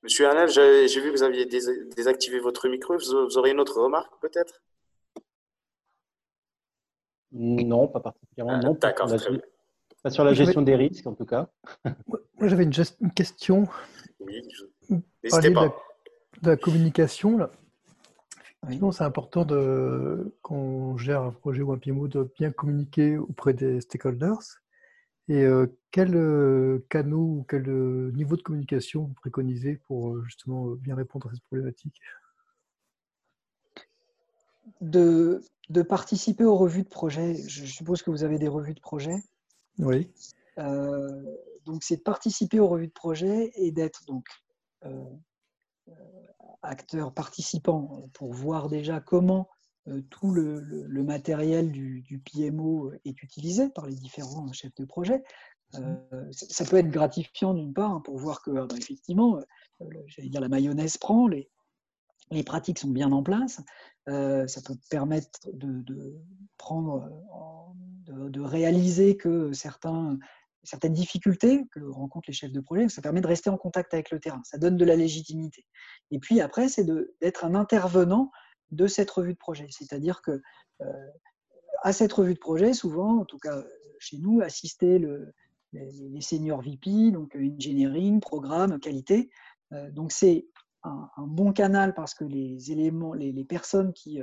Monsieur 0.03 0.29
Arnel, 0.29 0.49
j'ai 0.49 1.01
vu 1.01 1.11
que 1.11 1.17
vous 1.17 1.23
aviez 1.23 1.47
désactivé 1.47 2.39
votre 2.39 2.69
micro. 2.69 2.97
Vous 2.97 3.39
auriez 3.39 3.53
une 3.53 3.61
autre 3.61 3.81
remarque 3.81 4.13
peut-être? 4.21 4.63
Non, 7.33 7.89
pas 7.89 8.01
particulièrement. 8.01 8.61
Ah, 8.63 8.79
d'accord, 8.81 9.11
Pas 10.03 10.11
sur 10.11 10.25
la 10.25 10.33
gestion 10.33 10.63
des 10.63 10.77
risques 10.77 11.07
en 11.07 11.15
tout 11.15 11.27
cas. 11.27 11.49
Moi 11.85 12.49
j'avais 12.49 12.65
une, 12.65 12.73
question. 13.15 13.67
Oui, 14.21 14.43
n'hésitez 15.23 15.51
pas. 15.53 15.75
De 16.43 16.51
la, 16.51 16.57
communication. 16.57 17.39
Là. 17.39 17.51
Effectivement, 18.63 18.93
c'est 18.93 19.05
important 19.05 19.45
de, 19.45 20.35
quand 20.43 20.55
on 20.55 20.97
gère 20.99 21.23
un 21.23 21.31
projet 21.31 21.63
ou 21.63 21.73
un 21.73 21.79
PMO 21.79 22.09
de 22.09 22.31
bien 22.39 22.51
communiquer 22.51 23.17
auprès 23.17 23.55
des 23.55 23.81
stakeholders. 23.81 24.61
Et 25.29 25.43
euh, 25.43 25.67
quel 25.91 26.15
euh, 26.15 26.87
canot 26.89 27.39
ou 27.39 27.47
quel 27.49 27.69
euh, 27.69 28.13
niveau 28.13 28.37
de 28.37 28.43
communication 28.43 29.05
vous 29.05 29.15
préconisez 29.15 29.77
pour 29.87 30.23
justement 30.25 30.67
bien 30.77 30.95
répondre 30.95 31.29
à 31.29 31.33
cette 31.33 31.45
problématique? 31.45 32.01
De, 34.81 35.43
de, 35.69 35.83
participer 35.83 36.45
aux 36.45 36.57
revues 36.57 36.83
de 36.83 36.89
projet. 36.89 37.35
Je 37.49 37.65
suppose 37.65 38.03
que 38.03 38.11
vous 38.11 38.25
avez 38.25 38.39
des 38.39 38.49
revues 38.49 38.75
de 38.75 38.81
projet. 38.81 39.17
Oui. 39.79 40.11
donc, 40.57 41.83
c'est 41.83 41.97
de 41.97 42.03
participer 42.03 42.61
aux 42.61 42.69
revues 42.69 42.89
de 42.89 42.93
projet 42.93 43.53
et 43.57 43.73
d'être 43.73 44.05
donc 44.07 44.27
acteur 46.63 47.13
participant 47.13 48.09
pour 48.13 48.33
voir 48.33 48.69
déjà 48.69 49.01
comment 49.01 49.49
euh, 49.49 49.56
tout 50.11 50.33
le, 50.33 51.03
matériel 51.03 51.71
du, 51.71 52.23
PMO 52.25 52.93
est 53.05 53.23
utilisé 53.23 53.69
par 53.69 53.87
les 53.87 53.95
différents 53.95 54.53
chefs 54.53 54.75
de 54.75 54.85
projet. 54.85 55.23
Euh, 55.75 55.97
ça 56.31 56.65
peut 56.65 56.77
être 56.77 56.91
gratifiant 56.91 57.53
d'une 57.53 57.75
part 57.75 57.91
hein, 57.91 58.01
pour 58.05 58.19
voir 58.19 58.41
que 58.43 58.51
ah 58.53 58.67
bah, 58.67 58.77
effectivement, 58.79 59.39
euh, 59.81 59.85
j'allais 60.07 60.29
dire 60.29 60.41
la 60.41 60.49
mayonnaise 60.49 60.97
prend, 60.97 61.27
les, 61.27 61.51
les 62.31 62.45
pratiques 62.45 62.79
sont 62.79 62.91
bien 62.91 63.11
en 63.13 63.23
place. 63.23 63.61
ça 64.07 64.61
peut 64.65 64.77
permettre 64.91 65.41
de, 65.53 66.15
prendre, 66.57 67.09
de, 68.09 68.41
réaliser 68.41 69.17
que 69.17 69.53
certains, 69.53 70.19
certaines 70.63 70.93
difficultés 70.93 71.67
que 71.73 71.81
rencontrent 71.81 72.29
les 72.29 72.35
chefs 72.35 72.53
de 72.53 72.61
projet, 72.61 72.89
ça 72.89 73.03
permet 73.03 73.21
de 73.21 73.27
rester 73.27 73.51
en 73.51 73.57
contact 73.57 73.95
avec 73.95 74.11
le 74.11 74.21
terrain. 74.21 74.41
Ça 74.45 74.59
donne 74.59 74.77
de 74.77 74.85
la 74.85 74.97
légitimité. 74.97 75.67
Et 76.11 76.19
puis 76.19 76.41
après, 76.41 76.69
c'est 76.69 76.87
d'être 77.21 77.45
un 77.45 77.55
intervenant 77.55 78.31
de 78.71 78.87
cette 78.87 79.11
revue 79.11 79.35
de 79.35 79.39
projet. 79.39 79.67
C'est-à-dire 79.71 80.23
que 80.23 80.43
euh, 80.83 81.11
à 81.83 81.93
cette 81.93 82.13
revue 82.13 82.35
de 82.35 82.39
projet, 82.39 82.73
souvent, 82.73 83.21
en 83.21 83.25
tout 83.25 83.39
cas 83.39 83.63
chez 83.99 84.19
nous, 84.19 84.41
assister 84.41 84.99
le, 84.99 85.33
les, 85.73 86.21
seniors 86.21 86.63
VP, 86.63 87.11
donc 87.11 87.37
engineering, 87.37 88.21
programme, 88.21 88.79
qualité. 88.79 89.31
donc 89.93 90.13
c'est 90.13 90.47
un, 90.83 91.27
bon 91.27 91.53
canal 91.53 91.95
parce 91.95 92.15
que 92.15 92.25
les 92.25 92.73
éléments, 92.73 93.15
les, 93.15 93.45
personnes 93.45 93.93
qui 93.93 94.21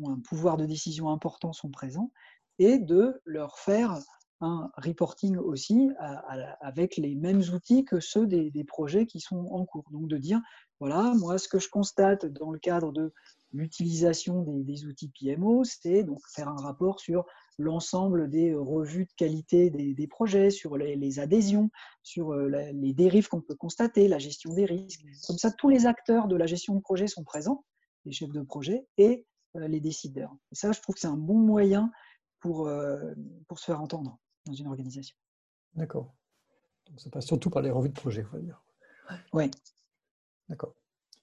ont 0.00 0.10
un 0.10 0.20
pouvoir 0.20 0.56
de 0.56 0.66
décision 0.66 1.10
important 1.10 1.52
sont 1.52 1.70
présents 1.70 2.12
et 2.58 2.78
de 2.78 3.20
leur 3.24 3.58
faire 3.58 3.98
un 4.40 4.70
reporting 4.76 5.36
aussi 5.36 5.90
avec 6.60 6.96
les 6.96 7.14
mêmes 7.14 7.42
outils 7.52 7.84
que 7.84 8.00
ceux 8.00 8.26
des, 8.26 8.64
projets 8.64 9.06
qui 9.06 9.20
sont 9.20 9.46
en 9.50 9.64
cours. 9.64 9.88
Donc 9.90 10.08
de 10.08 10.16
dire, 10.16 10.40
voilà, 10.80 11.12
moi 11.16 11.38
ce 11.38 11.48
que 11.48 11.58
je 11.58 11.68
constate 11.68 12.26
dans 12.26 12.50
le 12.50 12.58
cadre 12.58 12.92
de 12.92 13.12
l'utilisation 13.52 14.42
des, 14.42 14.84
outils 14.86 15.10
PMO, 15.10 15.64
c'est 15.64 16.04
donc 16.04 16.20
faire 16.28 16.48
un 16.48 16.56
rapport 16.56 17.00
sur 17.00 17.24
l'ensemble 17.58 18.28
des 18.28 18.54
revues 18.54 19.06
de 19.06 19.12
qualité 19.16 19.70
des, 19.70 20.06
projets, 20.06 20.50
sur 20.50 20.76
les, 20.76 21.18
adhésions, 21.18 21.70
sur 22.02 22.32
euh, 22.32 22.48
les 22.72 22.94
dérives 22.94 23.28
qu'on 23.28 23.40
peut 23.40 23.56
constater, 23.56 24.06
la 24.06 24.18
gestion 24.18 24.54
des 24.54 24.64
risques. 24.64 25.04
Comme 25.26 25.38
ça, 25.38 25.50
tous 25.50 25.68
les 25.68 25.86
acteurs 25.86 26.28
de 26.28 26.36
la 26.36 26.46
gestion 26.46 26.74
de 26.74 26.80
projet 26.80 27.06
sont 27.06 27.24
présents, 27.24 27.64
les 28.04 28.12
chefs 28.12 28.32
de 28.32 28.42
projet 28.42 28.86
et 28.96 29.26
euh, 29.56 29.66
les 29.66 29.80
décideurs. 29.80 30.34
Et 30.52 30.54
ça, 30.54 30.72
je 30.72 30.80
trouve 30.80 30.94
que 30.94 31.00
c'est 31.00 31.08
un 31.08 31.16
bon 31.16 31.38
moyen 31.38 31.90
pour, 32.40 32.68
euh, 32.68 33.12
pour 33.48 33.58
se 33.58 33.64
faire 33.64 33.80
entendre 33.80 34.18
dans 34.46 34.54
une 34.54 34.68
organisation. 34.68 35.16
D'accord. 35.74 36.14
Donc 36.86 37.00
ça 37.00 37.10
passe 37.10 37.26
surtout 37.26 37.50
par 37.50 37.62
les 37.62 37.70
revues 37.70 37.90
de 37.90 37.94
projet, 37.94 38.22
il 38.22 38.26
faut 38.26 38.38
dire. 38.38 38.62
Oui. 39.32 39.50
D'accord. 40.48 40.74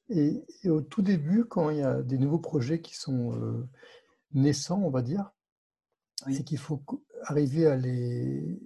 Et, 0.10 0.43
au 0.66 0.82
tout 0.82 1.01
début, 1.01 1.45
quand 1.45 1.70
il 1.70 1.78
y 1.78 1.82
a 1.82 2.01
des 2.01 2.18
nouveaux 2.18 2.39
projets 2.39 2.80
qui 2.80 2.95
sont 2.95 3.34
euh, 3.34 3.68
naissants, 4.34 4.82
on 4.84 4.89
va 4.89 5.01
dire, 5.01 5.32
c'est 6.32 6.43
qu'il 6.43 6.58
faut 6.58 6.82
arriver 7.24 7.68
à 7.68 7.76
les, 7.76 8.60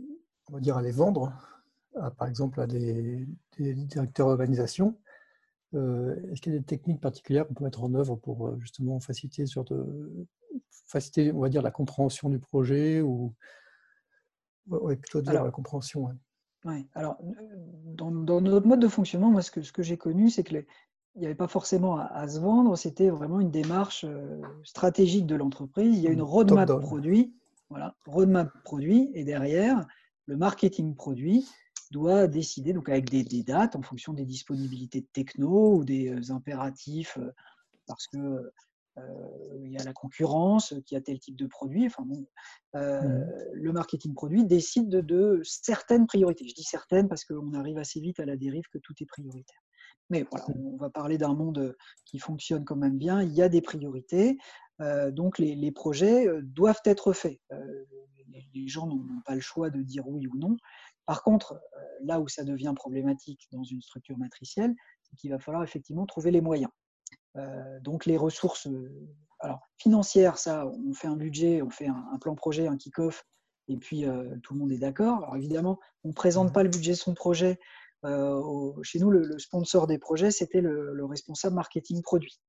on 0.49 0.53
va 0.53 0.59
dire, 0.59 0.77
à 0.77 0.81
les 0.81 0.91
vendre, 0.91 1.33
par 2.17 2.27
exemple 2.27 2.61
à 2.61 2.67
des, 2.67 3.27
directeurs 3.57 4.27
d'organisation. 4.27 4.97
Euh, 5.75 6.15
est-ce 6.31 6.41
qu'il 6.41 6.53
y 6.53 6.55
a 6.55 6.59
des 6.59 6.65
techniques 6.65 7.01
particulières 7.01 7.47
qu'on 7.47 7.53
peut 7.53 7.63
mettre 7.63 7.83
en 7.83 7.93
œuvre 7.93 8.15
pour 8.15 8.47
euh, 8.47 8.57
justement 8.59 8.99
faciliter, 8.99 9.45
sur 9.45 9.63
de, 9.65 10.27
faciliter, 10.87 11.31
on 11.31 11.39
va 11.39 11.49
dire, 11.49 11.61
la 11.61 11.71
compréhension 11.71 12.29
du 12.29 12.39
projet 12.39 13.01
ou 13.01 13.35
ouais, 14.67 14.95
plutôt 14.95 15.21
dire 15.21 15.43
la 15.43 15.51
compréhension. 15.51 16.09
Oui. 16.65 16.87
Alors, 16.93 17.17
dans, 17.85 18.11
notre 18.11 18.67
mode 18.67 18.79
de 18.79 18.87
fonctionnement, 18.87 19.29
moi, 19.29 19.41
ce 19.41 19.51
que, 19.51 19.61
ce 19.61 19.71
que 19.71 19.83
j'ai 19.83 19.97
connu, 19.97 20.29
c'est 20.29 20.43
que 20.43 20.53
les, 20.53 20.67
il 21.15 21.21
n'y 21.21 21.25
avait 21.25 21.35
pas 21.35 21.47
forcément 21.47 21.97
à, 21.97 22.27
se 22.27 22.39
vendre, 22.39 22.77
c'était 22.77 23.09
vraiment 23.09 23.39
une 23.39 23.51
démarche 23.51 24.05
euh, 24.07 24.41
stratégique 24.63 25.25
de 25.25 25.35
l'entreprise. 25.35 25.97
Il 25.97 26.01
y 26.01 26.07
a 26.07 26.11
une 26.11 26.19
mmh. 26.19 26.23
roadmap 26.23 26.79
produit, 26.79 27.33
voilà, 27.69 27.95
roadmap 28.05 28.51
produit, 28.63 29.11
et 29.13 29.23
derrière, 29.23 29.85
le 30.25 30.37
marketing 30.37 30.95
produit 30.95 31.47
doit 31.91 32.27
décider, 32.27 32.73
donc 32.73 32.87
avec 32.89 33.09
des, 33.09 33.43
dates 33.43 33.75
en 33.75 33.81
fonction 33.81 34.13
des 34.13 34.25
disponibilités 34.25 35.01
de 35.01 35.07
techno 35.11 35.75
ou 35.75 35.83
des 35.83 36.09
euh, 36.09 36.33
impératifs, 36.33 37.17
euh, 37.17 37.31
parce 37.87 38.07
que 38.07 38.51
il 39.63 39.71
y 39.71 39.77
a 39.77 39.83
la 39.85 39.93
concurrence 39.93 40.73
qui 40.85 40.93
a 40.93 40.99
tel 40.99 41.19
type 41.19 41.37
de 41.37 41.47
produit. 41.47 41.85
Enfin 41.85 42.03
bon, 42.05 42.27
mmh. 42.73 43.25
Le 43.53 43.71
marketing 43.71 44.13
produit 44.13 44.43
décide 44.43 44.89
de, 44.89 44.99
de, 44.99 45.39
certaines 45.45 46.05
priorités. 46.05 46.45
Je 46.45 46.53
dis 46.53 46.65
certaines 46.65 47.07
parce 47.07 47.23
qu'on 47.23 47.53
arrive 47.53 47.77
assez 47.77 48.01
vite 48.01 48.19
à 48.19 48.25
la 48.25 48.35
dérive 48.35 48.65
que 48.73 48.77
tout 48.77 48.93
est 48.99 49.05
prioritaire. 49.05 49.61
Mais 50.09 50.25
voilà, 50.29 50.45
mmh. 50.47 50.67
on 50.73 50.77
va 50.77 50.89
parler 50.89 51.17
d'un 51.17 51.33
monde 51.33 51.75
qui 52.05 52.19
fonctionne 52.19 52.65
quand 52.65 52.75
même 52.75 52.97
bien. 52.97 53.21
Il 53.21 53.33
y 53.33 53.41
a 53.41 53.49
des 53.49 53.61
priorités. 53.61 54.37
donc 55.11 55.37
les, 55.39 55.71
projets 55.71 56.27
doivent 56.43 56.81
être 56.85 57.13
faits. 57.13 57.39
les, 58.53 58.67
gens 58.67 58.87
n'ont 58.87 59.05
pas 59.25 59.35
le 59.35 59.41
choix 59.41 59.69
de 59.69 59.81
dire 59.81 60.07
oui 60.07 60.27
ou 60.27 60.37
non. 60.37 60.57
Par 61.05 61.23
contre, 61.23 61.59
là 62.03 62.19
où 62.19 62.27
ça 62.27 62.43
devient 62.43 62.73
problématique 62.75 63.47
dans 63.51 63.63
une 63.63 63.81
structure 63.81 64.17
matricielle, 64.17 64.75
c'est 65.03 65.15
qu'il 65.15 65.31
va 65.31 65.39
falloir 65.39 65.63
effectivement 65.63 66.05
trouver 66.05 66.31
les 66.31 66.41
moyens. 66.41 66.71
donc 67.81 68.05
les 68.05 68.17
ressources 68.17 68.67
alors, 69.39 69.61
financières, 69.77 70.37
ça, 70.37 70.67
on 70.67 70.93
fait 70.93 71.07
un 71.07 71.15
budget, 71.15 71.61
on 71.61 71.69
fait 71.69 71.87
un, 71.87 72.17
plan 72.19 72.35
projet, 72.35 72.67
un 72.67 72.77
kick-off, 72.77 73.25
et 73.67 73.77
puis 73.77 74.05
tout 74.43 74.53
le 74.53 74.59
monde 74.59 74.71
est 74.71 74.79
d'accord. 74.79 75.17
Alors 75.19 75.37
évidemment, 75.37 75.79
on 76.03 76.09
ne 76.09 76.13
présente 76.13 76.49
mmh. 76.49 76.53
pas 76.53 76.63
le 76.63 76.69
budget 76.69 76.91
de 76.91 76.97
son 76.97 77.13
projet 77.13 77.59
euh, 78.05 78.73
chez 78.83 78.99
nous, 78.99 79.09
le, 79.09 79.37
sponsor 79.39 79.87
des 79.87 79.97
projets, 79.97 80.31
c'était 80.31 80.61
le, 80.61 81.05
responsable 81.05 81.55
marketing 81.55 82.01
produit. 82.01 82.39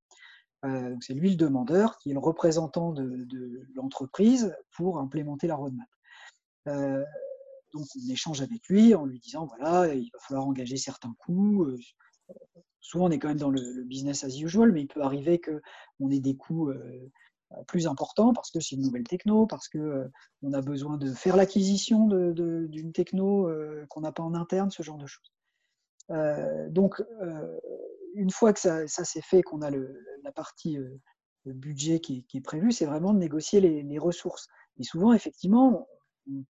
Euh, 0.64 0.94
c'est 1.00 1.14
lui 1.14 1.30
le 1.30 1.36
demandeur, 1.36 1.96
qui 1.98 2.10
est 2.10 2.14
le 2.14 2.20
représentant 2.20 2.92
de, 2.92 3.26
l'entreprise 3.74 4.54
pour 4.76 4.98
implémenter 4.98 5.46
la 5.46 5.56
roadmap. 5.56 5.88
Euh, 6.68 7.04
donc 7.72 7.86
on 7.96 8.12
échange 8.12 8.42
avec 8.42 8.66
lui 8.68 8.94
en 8.94 9.06
lui 9.06 9.18
disant 9.18 9.46
voilà, 9.46 9.94
il 9.94 10.10
va 10.12 10.18
falloir 10.20 10.46
engager 10.46 10.76
certains 10.76 11.14
coûts. 11.18 11.66
souvent 12.80 13.06
on 13.06 13.10
est 13.10 13.18
quand 13.18 13.28
même 13.28 13.38
dans 13.38 13.50
le, 13.50 13.84
business 13.84 14.24
as 14.24 14.36
usual, 14.36 14.72
mais 14.72 14.82
il 14.82 14.88
peut 14.88 15.02
arriver 15.02 15.40
qu'on 15.40 16.10
ait 16.10 16.20
des 16.20 16.36
coûts 16.36 16.72
plus 17.66 17.86
importants 17.86 18.32
parce 18.34 18.50
que 18.50 18.60
c'est 18.60 18.74
une 18.76 18.82
nouvelle 18.82 19.04
techno, 19.04 19.46
parce 19.46 19.68
qu'on 19.68 20.52
a 20.52 20.60
besoin 20.60 20.98
de 20.98 21.12
faire 21.12 21.36
l'acquisition 21.36 22.06
d'une 22.08 22.92
techno 22.92 23.48
qu'on 23.88 24.00
n'a 24.02 24.12
pas 24.12 24.24
en 24.24 24.34
interne, 24.34 24.70
ce 24.70 24.82
genre 24.82 24.98
de 24.98 25.06
choses. 25.06 25.32
Euh, 26.10 26.68
donc, 26.68 27.00
euh, 27.00 27.58
une 28.14 28.30
fois 28.30 28.52
que 28.52 28.60
ça, 28.60 28.86
s'est 28.86 29.22
fait, 29.22 29.42
qu'on 29.42 29.62
a 29.62 29.70
la 29.70 30.32
partie 30.32 30.78
euh, 30.78 30.98
budget 31.46 32.00
qui, 32.00 32.26
est 32.34 32.40
prévue, 32.40 32.72
c'est 32.72 32.86
vraiment 32.86 33.12
de 33.12 33.18
négocier 33.18 33.60
les, 33.60 33.98
ressources. 33.98 34.48
Et 34.78 34.84
souvent, 34.84 35.12
effectivement, 35.12 35.88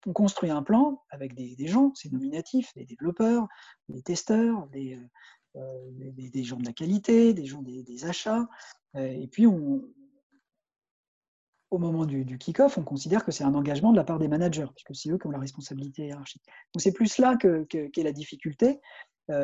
on, 0.07 0.13
construit 0.13 0.51
un 0.51 0.63
plan 0.63 1.03
avec 1.11 1.35
des, 1.35 1.67
gens, 1.67 1.93
c'est 1.95 2.13
nominatif, 2.13 2.73
des 2.75 2.87
développeurs, 2.87 3.47
des 3.89 4.03
testeurs, 4.03 4.69
des, 4.69 4.99
gens 6.43 6.57
de 6.57 6.65
la 6.65 6.73
qualité, 6.73 7.35
des 7.35 7.47
gens 7.47 7.63
des, 7.63 8.05
achats. 8.05 8.49
et 8.95 9.29
puis, 9.29 9.47
au 9.47 9.91
moment 11.79 12.05
du, 12.05 12.39
kick-off, 12.39 12.79
on 12.79 12.83
considère 12.83 13.25
que 13.25 13.31
c'est 13.31 13.45
un 13.45 13.55
engagement 13.55 13.93
de 13.93 13.97
la 13.97 14.05
part 14.05 14.19
des 14.19 14.29
managers, 14.29 14.67
puisque 14.75 14.95
c'est 14.95 15.11
eux 15.11 15.19
qui 15.19 15.27
ont 15.27 15.31
la 15.31 15.39
responsabilité 15.39 16.07
hiérarchique. 16.07 16.43
Donc 16.75 16.81
c'est 16.81 16.93
plus 16.93 17.19
là 17.19 17.37
qu'est 17.37 18.03
la 18.03 18.13
difficulté, 18.13 18.81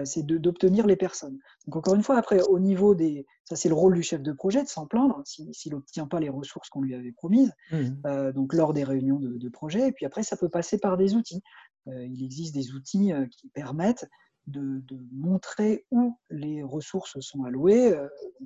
c'est 0.05 0.25
d'obtenir 0.25 0.87
les 0.87 0.97
personnes. 0.97 1.39
Donc 1.67 1.77
encore 1.77 1.95
une 1.95 2.03
fois, 2.03 2.17
après, 2.17 2.41
au 2.43 2.59
niveau 2.59 2.95
des... 2.95 3.27
Ça, 3.45 3.57
c'est 3.57 3.69
le 3.69 3.75
rôle 3.75 3.95
du 3.95 4.03
chef 4.03 4.23
de 4.23 4.33
projet 4.33 4.63
de 4.63 4.69
s'en 4.69 4.87
plaindre 4.87 5.23
s'il 5.25 5.73
n'obtient 5.73 6.07
pas 6.07 6.19
les 6.19 6.29
ressources 6.29 6.69
qu'on 6.69 6.83
lui 6.83 6.95
avait 6.95 7.13
promises, 7.13 7.53
mmh. 7.71 7.77
euh, 8.07 8.33
donc 8.33 8.53
lors 8.55 8.73
des 8.73 8.85
réunions 8.85 9.21
de, 9.21 9.49
projet. 9.49 9.89
Et 9.89 9.93
puis 9.93 10.05
après, 10.05 10.23
ça 10.23 10.37
peut 10.37 10.49
passer 10.49 10.79
par 10.79 10.97
des 10.97 11.15
outils. 11.15 11.43
Euh, 11.87 12.05
il 12.05 12.25
existe 12.25 12.55
des 12.55 12.73
outils 12.73 13.13
qui 13.31 13.49
permettent 13.49 14.07
de, 14.49 14.83
montrer 15.13 15.87
où 15.91 16.19
les 16.31 16.63
ressources 16.63 17.19
sont 17.21 17.45
allouées, 17.45 17.97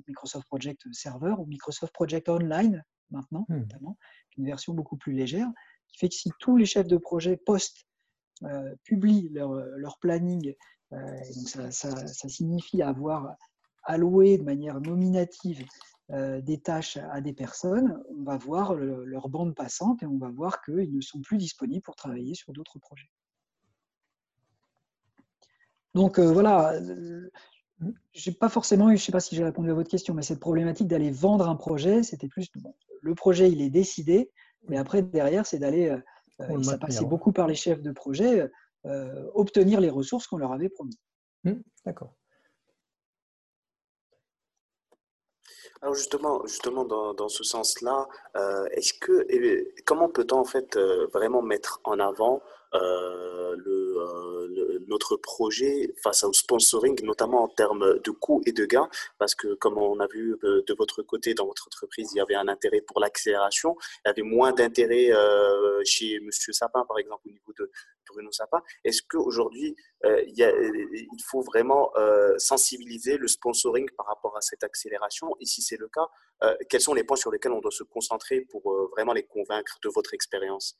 Microsoft 0.07 0.47
Project 0.47 0.81
Server 0.91 1.35
ou 1.37 1.45
Microsoft 1.45 1.93
Project 1.93 2.29
Online 2.29 2.83
maintenant, 3.09 3.45
mmh. 3.49 3.57
notamment, 3.57 3.97
une 4.37 4.45
version 4.45 4.73
beaucoup 4.73 4.97
plus 4.97 5.13
légère, 5.13 5.49
qui 5.87 5.97
fait 5.97 6.09
que 6.09 6.15
si 6.15 6.29
tous 6.39 6.57
les 6.57 6.65
chefs 6.65 6.87
de 6.87 6.97
projet 6.97 7.37
postent, 7.37 7.85
publient 8.83 9.29
leur, 9.33 9.53
leur 9.53 9.99
planning 9.99 10.55
donc 10.91 11.71
ça, 11.71 12.29
signifie 12.29 12.81
avoir 12.81 13.35
alloué 13.83 14.37
de 14.37 14.43
manière 14.43 14.79
nominative 14.79 15.65
euh, 16.11 16.41
des 16.41 16.59
tâches 16.59 16.97
à 16.97 17.21
des 17.21 17.33
personnes, 17.33 18.03
on 18.09 18.23
va 18.23 18.37
voir 18.37 18.73
leur 18.75 19.29
bande 19.29 19.55
passante 19.55 20.03
et 20.03 20.05
on 20.05 20.17
va 20.17 20.29
voir 20.29 20.61
qu'ils 20.61 20.93
ne 20.93 21.01
sont 21.01 21.21
plus 21.21 21.37
disponibles 21.37 21.81
pour 21.81 21.95
travailler 21.95 22.35
sur 22.35 22.51
d'autres 22.51 22.79
projets. 22.79 23.09
Donc 25.93 26.19
euh, 26.19 26.31
voilà, 26.31 26.73
euh, 26.73 27.29
j'ai 28.13 28.31
pas 28.31 28.49
forcément 28.49 28.89
eu, 28.89 28.97
je 28.97 29.01
ne 29.03 29.05
sais 29.05 29.11
pas 29.11 29.19
si 29.19 29.35
j'ai 29.35 29.43
répondu 29.43 29.71
à 29.71 29.73
votre 29.73 29.89
question, 29.89 30.13
mais 30.13 30.21
cette 30.21 30.39
problématique 30.39 30.87
d'aller 30.87 31.11
vendre 31.11 31.47
un 31.47 31.55
projet, 31.55 32.03
c'était 32.03 32.27
plus 32.27 32.49
le 33.01 33.15
projet 33.15 33.51
il 33.51 33.61
est 33.61 33.69
décidé, 33.69 34.31
mais 34.67 34.77
après 34.77 35.01
derrière 35.01 35.45
c'est 35.45 35.59
d'aller, 35.59 35.97
ça 36.63 36.77
passait 36.77 37.05
beaucoup 37.05 37.31
par 37.31 37.47
les 37.47 37.55
chefs 37.55 37.81
de 37.81 37.91
projet, 37.91 38.41
euh, 38.41 38.47
obtenir 39.33 39.79
les 39.79 39.89
ressources 39.89 40.27
qu'on 40.27 40.37
leur 40.37 40.53
avait 40.53 40.69
promis. 40.69 40.99
Mmh, 41.43 41.61
d'accord. 41.85 42.15
Alors 45.81 45.95
justement, 45.95 46.45
justement 46.45 46.85
dans, 46.85 47.13
dans 47.13 47.29
ce 47.29 47.43
sens-là, 47.43 48.07
euh, 48.35 48.67
est-ce 48.71 48.93
que 48.93 49.27
comment 49.83 50.09
peut-on 50.09 50.37
en 50.37 50.45
fait 50.45 50.77
euh, 50.77 51.07
vraiment 51.07 51.41
mettre 51.41 51.81
en 51.83 51.99
avant 51.99 52.41
euh, 52.73 53.57
euh, 53.67 54.47
le, 54.47 54.79
notre 54.87 55.17
projet 55.17 55.93
face 56.03 56.23
au 56.23 56.33
sponsoring, 56.33 57.03
notamment 57.03 57.43
en 57.43 57.47
termes 57.47 57.99
de 57.99 58.11
coûts 58.11 58.41
et 58.45 58.51
de 58.51 58.65
gains, 58.65 58.89
parce 59.19 59.35
que 59.35 59.53
comme 59.55 59.77
on 59.77 59.99
a 59.99 60.07
vu 60.07 60.37
euh, 60.43 60.63
de 60.65 60.73
votre 60.73 61.01
côté 61.03 61.33
dans 61.33 61.45
votre 61.45 61.67
entreprise, 61.67 62.11
il 62.13 62.17
y 62.17 62.21
avait 62.21 62.35
un 62.35 62.47
intérêt 62.47 62.81
pour 62.81 62.99
l'accélération, 62.99 63.75
il 64.05 64.09
y 64.09 64.11
avait 64.11 64.21
moins 64.21 64.53
d'intérêt 64.53 65.11
chez 65.83 66.19
Monsieur 66.21 66.53
Sapin, 66.53 66.85
par 66.85 66.97
exemple, 66.97 67.21
au 67.27 67.31
niveau 67.31 67.53
de 67.57 67.69
Bruno 68.07 68.31
Sapin. 68.31 68.61
Est-ce 68.83 69.01
qu'aujourd'hui, 69.09 69.75
il, 70.03 70.35
il 70.37 71.23
faut 71.25 71.41
vraiment 71.41 71.91
sensibiliser 72.37 73.17
le 73.17 73.27
sponsoring 73.27 73.89
par 73.97 74.07
rapport 74.07 74.35
à 74.37 74.41
cette 74.41 74.63
accélération? 74.63 75.35
Et 75.39 75.45
si 75.45 75.61
c'est 75.61 75.77
le 75.77 75.89
cas, 75.89 76.07
quels 76.69 76.81
sont 76.81 76.93
les 76.93 77.03
points 77.03 77.17
sur 77.17 77.31
lesquels 77.31 77.51
on 77.51 77.61
doit 77.61 77.71
se 77.71 77.83
concentrer 77.83 78.41
pour 78.41 78.89
vraiment 78.91 79.13
les 79.13 79.23
convaincre 79.23 79.77
de 79.83 79.89
votre 79.89 80.13
expérience? 80.13 80.77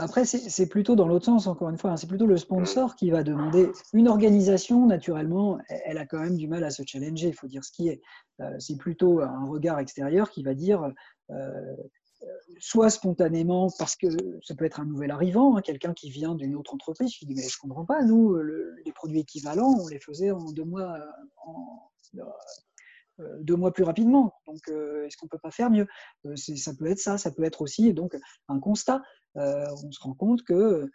Après, 0.00 0.24
c'est 0.24 0.68
plutôt 0.68 0.94
dans 0.94 1.08
l'autre 1.08 1.24
sens, 1.24 1.48
encore 1.48 1.70
une 1.70 1.76
fois, 1.76 1.90
hein. 1.90 1.96
c'est 1.96 2.06
plutôt 2.06 2.26
le 2.26 2.36
sponsor 2.36 2.94
qui 2.94 3.10
va 3.10 3.24
demander. 3.24 3.72
Une 3.92 4.06
organisation, 4.06 4.86
naturellement, 4.86 5.58
elle 5.68 5.98
a 5.98 6.06
quand 6.06 6.20
même 6.20 6.36
du 6.36 6.46
mal 6.46 6.62
à 6.62 6.70
se 6.70 6.84
challenger, 6.86 7.28
il 7.28 7.34
faut 7.34 7.48
dire 7.48 7.64
ce 7.64 7.72
qui 7.72 7.88
est. 7.88 8.00
Euh, 8.40 8.54
c'est 8.60 8.76
plutôt 8.76 9.20
un 9.20 9.46
regard 9.46 9.80
extérieur 9.80 10.30
qui 10.30 10.44
va 10.44 10.54
dire, 10.54 10.92
euh, 11.30 11.76
soit 12.60 12.90
spontanément, 12.90 13.70
parce 13.76 13.96
que 13.96 14.06
ça 14.44 14.54
peut 14.54 14.64
être 14.64 14.78
un 14.78 14.84
nouvel 14.84 15.10
arrivant, 15.10 15.56
hein, 15.56 15.62
quelqu'un 15.62 15.94
qui 15.94 16.10
vient 16.10 16.36
d'une 16.36 16.54
autre 16.54 16.74
entreprise, 16.74 17.12
qui 17.16 17.26
dit 17.26 17.34
Mais 17.34 17.42
je 17.42 17.56
ne 17.56 17.68
comprends 17.68 17.84
pas, 17.84 18.04
nous, 18.04 18.36
les 18.84 18.92
produits 18.92 19.20
équivalents, 19.20 19.74
on 19.80 19.88
les 19.88 19.98
faisait 19.98 20.30
en 20.30 20.52
deux 20.52 20.64
mois, 20.64 20.96
euh, 23.20 23.38
deux 23.40 23.56
mois 23.56 23.72
plus 23.72 23.84
rapidement. 23.84 24.34
Donc, 24.46 24.60
euh, 24.68 25.06
est-ce 25.06 25.16
qu'on 25.16 25.26
ne 25.26 25.30
peut 25.30 25.38
pas 25.38 25.50
faire 25.50 25.70
mieux? 25.70 25.86
Euh, 26.26 26.36
Ça 26.36 26.72
peut 26.74 26.86
être 26.86 26.98
ça, 26.98 27.18
ça 27.18 27.30
peut 27.30 27.44
être 27.44 27.62
aussi 27.62 27.92
donc 27.92 28.16
un 28.48 28.60
constat. 28.60 29.02
On 29.34 29.92
se 29.92 30.00
rend 30.00 30.14
compte 30.14 30.42
que 30.42 30.90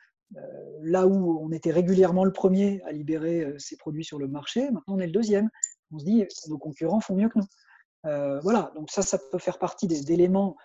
là 0.82 1.06
où 1.08 1.40
on 1.42 1.52
était 1.52 1.72
régulièrement 1.72 2.26
le 2.26 2.34
premier 2.34 2.82
à 2.84 2.92
libérer 2.92 3.54
ces 3.58 3.78
produits 3.78 4.04
sur 4.04 4.20
le 4.20 4.28
marché, 4.28 4.72
maintenant 4.72 4.96
on 4.96 5.00
est 5.00 5.06
le 5.06 5.12
deuxième. 5.12 5.50
On 5.92 6.00
se 6.00 6.06
dit 6.06 6.26
nos 6.50 6.58
concurrents 6.58 7.00
font 7.00 7.16
mieux 7.16 7.30
que 7.30 7.40
nous. 7.40 8.42
voilà, 8.42 8.72
donc 8.76 8.90
ça, 8.90 9.02
ça 9.02 9.20
peut 9.32 9.38
faire 9.38 9.60
partie 9.60 9.88
d'éléments 9.88 10.56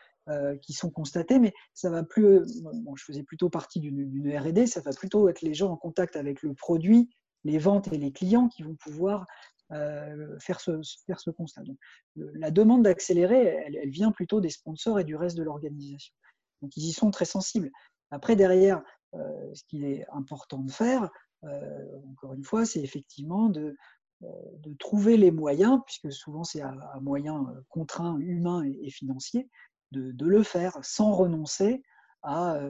qui 0.63 0.73
sont 0.73 0.91
constatés, 0.91 1.39
mais 1.39 1.53
ça 1.75 1.91
va 1.91 2.03
plus. 2.03 2.63
Bon, 2.63 2.97
je 2.97 3.05
faisais 3.05 3.23
plutôt 3.23 3.51
partie 3.51 3.81
d'une 3.81 4.37
R&D, 4.37 4.67
ça 4.67 4.81
va 4.81 4.93
plutôt 4.93 5.29
être 5.29 5.43
les 5.43 5.55
gens 5.55 5.71
en 5.71 5.77
contact 5.77 6.17
avec 6.17 6.43
le 6.43 6.55
produit, 6.55 7.11
les 7.45 7.59
ventes 7.59 7.93
et 7.93 7.99
les 7.99 8.13
clients 8.13 8.49
qui 8.49 8.63
vont 8.63 8.77
pouvoir 8.77 9.27
euh, 9.73 10.39
faire, 10.39 10.61
ce, 10.61 10.81
faire 11.05 11.21
ce 11.21 11.29
constat. 11.29 11.63
Donc, 11.63 11.77
la 12.17 12.51
demande 12.51 12.85
d'accélérer, 12.85 13.65
elle, 13.67 13.91
vient 13.91 14.13
plutôt 14.13 14.41
des 14.41 14.49
sponsors 14.49 14.99
et 14.99 15.05
du 15.05 15.15
reste 15.15 15.37
de 15.37 15.43
l'organisation. 15.43 16.15
Donc 16.63 16.77
ils 16.77 16.89
y 16.89 16.93
sont 16.93 17.11
très 17.11 17.25
sensibles. 17.25 17.71
Après, 18.11 18.37
derrière, 18.37 18.83
euh, 19.15 19.55
ce 19.55 19.63
qu'il 19.65 19.85
est 19.85 20.05
important 20.13 20.59
de 20.59 20.71
faire, 20.71 21.11
euh, 21.45 22.01
encore 22.13 22.35
une 22.35 22.45
fois, 22.45 22.65
c'est 22.65 22.81
effectivement 22.81 23.49
de, 23.49 23.77
de, 24.21 24.75
trouver 24.79 25.17
les 25.17 25.31
moyens, 25.31 25.81
puisque 25.87 26.13
souvent 26.13 26.45
c'est 26.45 26.61
à, 26.61 26.75
moyens 27.01 27.47
contraints, 27.69 28.19
humains 28.19 28.65
et, 28.65 28.91
financiers, 28.91 29.49
de, 29.93 30.27
le 30.27 30.43
faire 30.43 30.77
sans 30.83 31.13
renoncer 31.13 31.83
à 32.23 32.61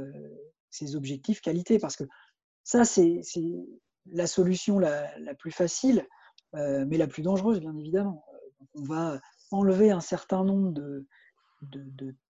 ces 0.70 0.94
objectifs 0.94 1.40
qualité. 1.40 1.78
Parce 1.78 1.96
que 1.96 2.04
ça, 2.64 2.84
c'est 2.84 3.22
la 4.06 4.26
solution 4.26 4.78
la, 4.78 5.34
plus 5.38 5.50
facile, 5.50 6.06
euh, 6.54 6.84
mais 6.86 6.96
la 6.96 7.06
plus 7.06 7.22
dangereuse, 7.22 7.60
bien 7.60 7.76
évidemment. 7.76 8.24
on 8.74 8.82
va 8.82 9.20
enlever 9.50 9.90
un 9.90 10.00
certain 10.00 10.44
nombre 10.44 10.72
de, 10.72 11.06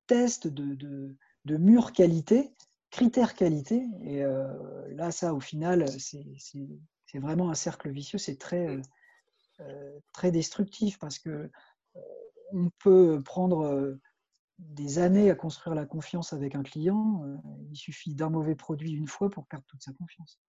tests, 0.07 0.47
de, 0.47 1.17
de, 1.57 1.91
qualité, 1.93 2.55
critères 2.91 3.35
qualité. 3.35 3.83
Et 4.03 4.25
euh, 4.25 4.49
là, 4.95 5.11
ça, 5.11 5.35
au 5.35 5.41
final, 5.41 5.87
c'est 5.99 7.19
vraiment 7.19 7.51
un 7.51 7.55
cercle 7.55 7.91
vicieux, 7.91 8.19
c'est 8.19 8.37
très, 8.37 8.79
euh, 9.61 9.99
très 10.13 10.31
destructif 10.31 10.99
parce 10.99 11.19
que 11.19 11.51
on 12.53 12.71
peut 12.79 13.21
prendre 13.23 13.99
des 14.59 14.99
années 14.99 15.31
à 15.31 15.35
construire 15.35 15.75
la 15.75 15.85
confiance 15.85 16.33
avec 16.33 16.55
un 16.55 16.63
client. 16.63 17.23
Il 17.71 17.77
suffit 17.77 18.15
d'un 18.15 18.31
mauvais 18.31 18.55
produit 18.55 18.93
une 18.93 19.07
fois 19.07 19.29
pour 19.29 19.47
perdre 19.47 19.67
toute 19.69 19.83
sa 19.83 19.93
confiance. 19.93 20.41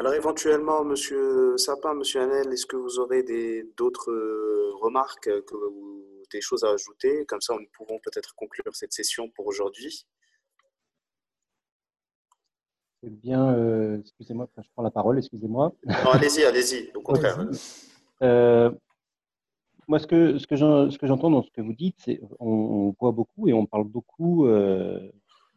Alors 0.00 0.14
éventuellement, 0.14 0.82
Monsieur 0.82 1.58
Sapin, 1.58 1.92
Monsieur 1.92 2.22
Hanel, 2.22 2.50
est-ce 2.54 2.64
que 2.64 2.76
vous 2.76 2.98
aurez 3.00 3.22
d'autres 3.76 4.10
euh, 4.10 4.72
remarques 4.80 5.28
que, 5.44 5.54
ou 5.54 6.02
des 6.30 6.40
choses 6.40 6.64
à 6.64 6.70
ajouter 6.70 7.24
Comme 7.26 7.40
ça, 7.40 7.54
nous 7.54 7.68
pouvons 7.72 7.98
peut-être 7.98 8.34
conclure 8.34 8.74
cette 8.74 8.92
session 8.92 9.28
pour 9.30 9.46
aujourd'hui. 9.46 10.06
Eh 13.02 13.10
bien, 13.10 13.54
euh, 13.54 13.98
excusez-moi, 14.00 14.48
je 14.58 14.68
prends 14.74 14.82
la 14.82 14.90
parole, 14.90 15.18
excusez-moi. 15.18 15.72
Non, 15.86 16.10
allez-y, 16.12 16.44
allez-y, 16.44 16.90
au 16.94 17.00
contraire. 17.00 17.46
Euh, 18.22 18.70
moi, 19.88 19.98
ce 19.98 20.06
que, 20.06 20.38
ce 20.38 20.46
que 20.46 21.06
j'entends 21.06 21.30
dans 21.30 21.42
ce 21.42 21.50
que 21.50 21.62
vous 21.62 21.72
dites, 21.72 21.96
c'est 21.98 22.20
on, 22.38 22.94
voit 23.00 23.12
beaucoup 23.12 23.48
et 23.48 23.54
on 23.54 23.64
parle 23.64 23.84
beaucoup 23.84 24.46
de 24.46 25.10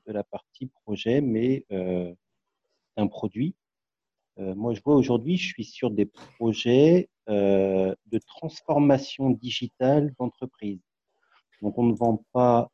la 0.07 0.23
partie 0.23 0.67
projet, 0.67 1.19
mais 1.19 1.65
d'un 2.95 3.07
produit. 3.07 3.55
Euh, 4.39 4.55
moi, 4.55 4.73
je 4.73 4.81
vois 4.83 4.95
aujourd'hui, 4.95 5.37
je 5.37 5.47
suis 5.47 5.63
sur 5.63 5.91
des 5.91 6.05
projets 6.05 7.09
euh, 7.29 7.95
de 8.07 8.19
transformation 8.19 9.29
digitale 9.29 10.13
d'entreprise. 10.19 10.81
Donc, 11.61 11.77
on 11.77 11.83
ne 11.83 11.93
vend 11.93 12.23
pas 12.33 12.69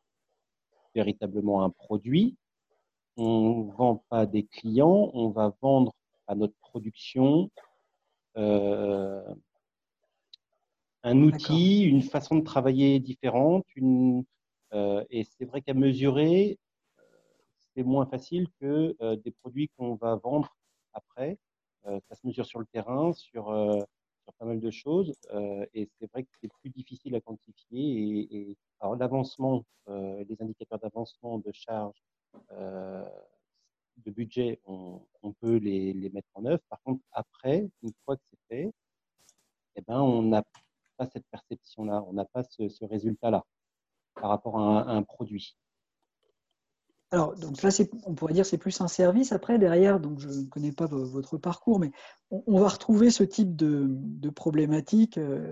véritablement 0.95 1.63
un 1.63 1.69
produit, 1.69 2.35
on 3.17 3.65
ne 3.65 3.71
vend 3.73 4.03
pas 4.09 4.25
des 4.25 4.45
clients, 4.45 5.11
on 5.13 5.29
va 5.29 5.53
vendre 5.61 5.93
à 6.27 6.35
notre 6.35 6.55
production 6.61 7.49
euh, 8.37 9.23
un 11.03 11.21
outil, 11.21 11.83
une 11.83 12.01
façon 12.01 12.37
de 12.37 12.43
travailler 12.43 12.99
différente. 12.99 13.65
Une, 13.75 14.23
et 15.09 15.23
c'est 15.23 15.45
vrai 15.45 15.61
qu'à 15.61 15.73
mesurer, 15.73 16.59
c'est 17.73 17.83
moins 17.83 18.05
facile 18.05 18.47
que 18.59 18.95
des 19.15 19.31
produits 19.31 19.69
qu'on 19.77 19.95
va 19.95 20.15
vendre 20.15 20.55
après. 20.93 21.37
Euh, 21.85 21.99
ça 22.09 22.15
se 22.15 22.27
mesure 22.27 22.45
sur 22.45 22.59
le 22.59 22.65
terrain, 22.65 23.09
euh, 23.09 23.13
sur 23.13 23.51
pas 24.39 24.45
mal 24.45 24.59
de 24.59 24.71
choses. 24.71 25.13
Euh, 25.33 25.65
et 25.73 25.89
c'est 25.99 26.09
vrai 26.11 26.23
que 26.23 26.29
c'est 26.41 26.51
plus 26.61 26.69
difficile 26.69 27.15
à 27.15 27.21
quantifier. 27.21 28.27
Et, 28.31 28.57
alors 28.79 28.95
l'avancement, 28.95 29.65
les 29.87 30.37
indicateurs 30.39 30.79
d'avancement 30.79 31.39
de 31.39 31.51
charge, 31.51 32.01
de 32.51 34.11
budget, 34.11 34.61
on, 34.65 35.01
peut 35.41 35.57
les, 35.57 35.93
mettre 36.13 36.29
en 36.35 36.45
œuvre. 36.45 36.61
Par 36.69 36.81
contre, 36.83 37.03
après, 37.11 37.69
une 37.83 37.91
fois 38.05 38.15
que 38.15 38.21
c'est 38.31 38.39
fait, 38.47 38.73
eh 39.75 39.81
ben, 39.81 40.01
on 40.01 40.23
n'a 40.23 40.43
pas 40.97 41.07
cette 41.07 41.25
perception-là, 41.31 42.03
on 42.07 42.13
n'a 42.13 42.25
pas 42.25 42.43
ce, 42.43 42.69
ce 42.69 42.85
résultat-là 42.85 43.45
par 44.15 44.29
rapport 44.29 44.59
à 44.59 44.89
un 44.89 45.03
produit. 45.03 45.55
Alors, 47.11 47.35
donc 47.35 47.63
là, 47.63 47.69
on 48.05 48.13
pourrait 48.13 48.33
dire 48.33 48.45
c'est 48.45 48.59
plus 48.59 48.79
un 48.81 48.87
service. 48.87 49.31
Après, 49.31 49.57
derrière, 49.57 49.99
donc 49.99 50.19
je 50.19 50.27
ne 50.27 50.45
connais 50.45 50.71
pas 50.71 50.85
votre 50.85 51.37
parcours, 51.37 51.79
mais 51.79 51.91
on, 52.29 52.59
va 52.59 52.67
retrouver 52.67 53.09
ce 53.09 53.23
type 53.23 53.55
de, 53.55 54.29
problématique. 54.29 55.17
Euh, 55.17 55.51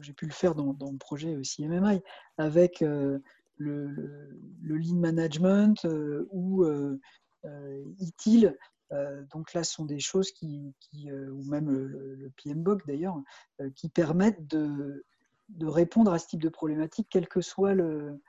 j'ai 0.00 0.12
pu 0.12 0.26
le 0.26 0.32
faire 0.32 0.54
dans, 0.54 0.76
le 0.90 0.98
projet 0.98 1.40
CMMI 1.42 2.02
avec 2.36 2.82
euh, 2.82 3.18
le, 3.56 3.86
le, 4.60 4.76
lean 4.76 4.96
management 4.96 5.86
euh, 5.86 6.28
ou 6.30 6.66
ITIL. 7.98 8.54
donc 9.32 9.54
là, 9.54 9.64
ce 9.64 9.72
sont 9.72 9.86
des 9.86 10.00
choses 10.00 10.32
qui, 10.32 10.74
ou 11.10 11.42
même 11.44 11.70
le, 11.70 12.14
le 12.14 12.30
PMBOK 12.42 12.86
d'ailleurs, 12.86 13.16
qui 13.74 13.88
permettent 13.88 14.46
de, 14.48 15.06
de, 15.48 15.66
répondre 15.66 16.12
à 16.12 16.18
ce 16.18 16.26
type 16.26 16.42
de 16.42 16.50
problématique, 16.50 17.08
quel 17.10 17.26
que 17.26 17.40
soit 17.40 17.74
le, 17.74 17.84
euh, 17.84 18.22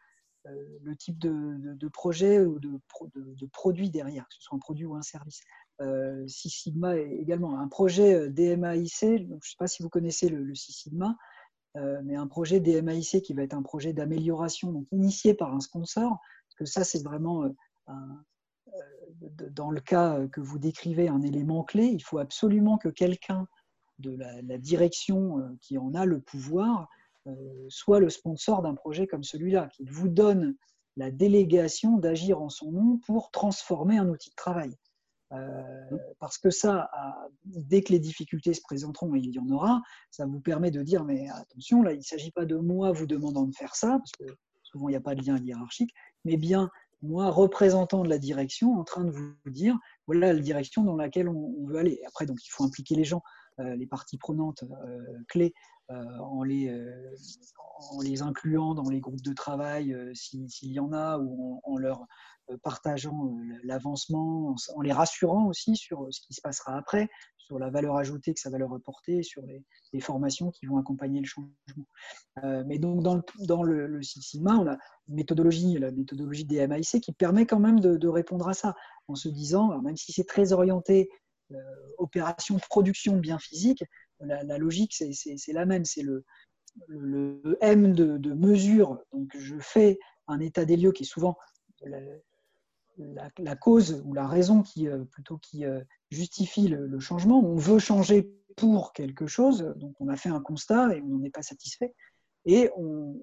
le 0.81 0.95
type 0.95 1.17
de, 1.19 1.87
projet 1.89 2.41
ou 2.41 2.59
de, 2.59 3.45
produit 3.51 3.89
derrière, 3.89 4.27
que 4.27 4.35
ce 4.35 4.41
soit 4.41 4.55
un 4.55 4.59
produit 4.59 4.85
ou 4.85 4.95
un 4.95 5.01
service. 5.01 5.41
Euh, 5.81 6.25
Six 6.27 6.49
Sigma 6.49 6.95
est 6.95 7.17
également 7.17 7.59
un 7.59 7.67
projet 7.67 8.13
euh, 8.13 8.29
DMAIC, 8.29 8.93
je 9.01 9.23
ne 9.23 9.39
sais 9.41 9.55
pas 9.57 9.67
si 9.67 9.83
vous 9.83 9.89
connaissez 9.89 10.29
le, 10.29 10.55
Six 10.55 10.71
Sigma, 10.71 11.17
mais 12.05 12.15
un 12.15 12.27
projet 12.27 12.61
DMAIC 12.61 13.21
qui 13.21 13.33
va 13.33 13.43
être 13.43 13.53
un 13.53 13.61
projet 13.61 13.91
d'amélioration 13.91 14.71
donc 14.71 14.87
initié 14.93 15.33
par 15.33 15.53
un 15.53 15.59
sponsor, 15.59 16.21
parce 16.47 16.55
que 16.57 16.63
ça 16.63 16.85
c'est 16.85 17.03
vraiment 17.03 17.53
dans 19.51 19.71
le 19.71 19.81
cas 19.81 20.25
que 20.27 20.39
vous 20.39 20.57
décrivez 20.57 21.09
un 21.09 21.21
élément 21.21 21.65
clé, 21.65 21.87
il 21.87 22.01
faut 22.01 22.17
absolument 22.17 22.77
que 22.77 22.87
quelqu'un 22.87 23.45
de 23.99 24.15
la, 24.15 24.57
direction 24.57 25.57
qui 25.59 25.77
en 25.77 25.93
a 25.95 26.05
le 26.05 26.21
pouvoir 26.21 26.87
euh, 26.87 26.87
soit 27.69 27.99
le 27.99 28.09
sponsor 28.09 28.61
d'un 28.61 28.75
projet 28.75 29.07
comme 29.07 29.23
celui-là, 29.23 29.67
qu'il 29.73 29.91
vous 29.91 30.09
donne 30.09 30.55
la 30.97 31.11
délégation 31.11 31.97
d'agir 31.97 32.41
en 32.41 32.49
son 32.49 32.71
nom 32.71 32.99
pour 33.05 33.31
transformer 33.31 33.97
un 33.97 34.09
outil 34.09 34.29
de 34.29 34.35
travail. 34.35 34.71
Euh, 35.31 35.97
parce 36.19 36.37
que 36.37 36.49
ça, 36.49 36.89
dès 37.45 37.81
que 37.81 37.91
les 37.91 37.99
difficultés 37.99 38.53
se 38.53 38.61
présenteront, 38.61 39.15
et 39.15 39.19
il 39.19 39.31
y 39.31 39.39
en 39.39 39.49
aura, 39.49 39.81
ça 40.11 40.25
vous 40.25 40.39
permet 40.39 40.71
de 40.71 40.81
dire, 40.83 41.03
mais 41.03 41.27
attention, 41.29 41.81
là, 41.81 41.93
il 41.93 41.97
ne 41.97 42.03
s'agit 42.03 42.31
pas 42.31 42.45
de 42.45 42.55
moi 42.55 42.91
vous 42.91 43.07
demandant 43.07 43.45
de 43.45 43.55
faire 43.55 43.75
ça, 43.75 43.97
parce 43.97 44.11
que 44.11 44.37
souvent 44.63 44.87
il 44.87 44.91
n'y 44.91 44.97
a 44.97 45.01
pas 45.01 45.15
de 45.15 45.25
lien 45.25 45.37
hiérarchique, 45.37 45.93
mais 46.25 46.37
bien 46.37 46.69
moi, 47.01 47.29
représentant 47.29 48.03
de 48.03 48.09
la 48.09 48.17
direction, 48.17 48.79
en 48.79 48.83
train 48.83 49.03
de 49.03 49.11
vous 49.11 49.35
dire, 49.47 49.77
voilà 50.07 50.33
la 50.33 50.39
direction 50.39 50.83
dans 50.83 50.95
laquelle 50.95 51.27
on, 51.27 51.67
veut 51.67 51.77
aller. 51.77 51.99
Après, 52.07 52.25
donc, 52.25 52.43
il 52.43 52.49
faut 52.49 52.63
impliquer 52.63 52.95
les 52.95 53.03
gens, 53.03 53.21
euh, 53.59 53.75
les 53.75 53.85
parties 53.85 54.17
prenantes 54.17 54.63
clés 55.27 55.53
en, 55.89 56.43
les, 56.43 56.71
en 57.91 58.01
les 58.01 58.21
incluant 58.21 58.73
dans 58.73 58.89
les 58.89 58.99
groupes 58.99 59.21
de 59.21 59.33
travail 59.33 59.95
s'il 60.13 60.71
y 60.71 60.79
en 60.79 60.91
a, 60.93 61.17
ou 61.19 61.61
en, 61.63 61.77
leur 61.77 62.05
partageant 62.63 63.35
l'avancement, 63.63 64.55
en, 64.75 64.81
les 64.81 64.91
rassurant 64.91 65.47
aussi 65.47 65.75
sur 65.75 66.07
ce 66.11 66.21
qui 66.21 66.33
se 66.33 66.41
passera 66.41 66.77
après, 66.77 67.09
sur 67.37 67.59
la 67.59 67.69
valeur 67.69 67.95
ajoutée 67.95 68.33
que 68.33 68.39
ça 68.39 68.49
va 68.49 68.57
leur 68.57 68.73
apporter, 68.73 69.23
sur 69.23 69.43
les, 69.43 69.63
formations 70.01 70.51
qui 70.51 70.65
vont 70.65 70.77
accompagner 70.77 71.21
le 71.21 71.25
changement. 71.25 71.85
mais 72.65 72.79
donc 72.79 73.01
dans 73.01 73.15
le, 73.15 73.21
dans 73.45 73.63
le, 73.63 74.01
on 74.35 74.67
a 74.67 74.77
une 75.07 75.15
méthodologie, 75.15 75.77
la 75.77 75.91
méthodologie 75.91 76.45
des 76.45 76.67
MIC, 76.67 77.01
qui 77.01 77.13
permet 77.13 77.45
quand 77.45 77.59
même 77.59 77.79
de, 77.79 78.07
répondre 78.07 78.47
à 78.47 78.53
ça, 78.53 78.75
en 79.07 79.15
se 79.15 79.29
disant, 79.29 79.81
même 79.81 79.95
si 79.95 80.11
c'est 80.11 80.25
très 80.25 80.51
orienté 80.51 81.09
euh, 81.11 81.24
opération 81.97 82.55
de 82.55 82.61
production 82.61 83.15
de 83.15 83.19
biens 83.19 83.39
physiques, 83.39 83.83
la, 84.19 84.57
logique, 84.57 84.93
c'est 84.93 85.53
la 85.53 85.65
même. 85.65 85.85
C'est 85.85 86.01
le, 86.01 86.23
le, 86.87 87.57
M 87.61 87.93
de, 87.93 88.33
mesure. 88.33 88.99
Donc, 89.11 89.29
je 89.37 89.55
fais 89.59 89.99
un 90.27 90.39
état 90.39 90.65
des 90.65 90.77
lieux 90.77 90.91
qui 90.91 91.03
est 91.03 91.07
souvent 91.07 91.37
la, 93.37 93.55
cause 93.55 94.01
ou 94.05 94.13
la 94.13 94.27
raison 94.27 94.61
qui, 94.61 94.87
euh, 94.87 95.03
plutôt 95.05 95.37
qui 95.37 95.65
euh, 95.65 95.81
justifie 96.11 96.67
le, 96.67 96.99
changement. 96.99 97.39
On 97.39 97.55
veut 97.55 97.79
changer 97.79 98.31
pour 98.55 98.93
quelque 98.93 99.27
chose, 99.27 99.73
donc 99.75 99.95
on 99.99 100.07
a 100.07 100.15
fait 100.15 100.29
un 100.29 100.39
constat 100.39 100.95
et 100.95 101.01
on 101.01 101.19
n'est 101.19 101.29
pas 101.29 101.41
satisfait. 101.41 101.93
Et 102.45 102.69
on, 102.77 103.19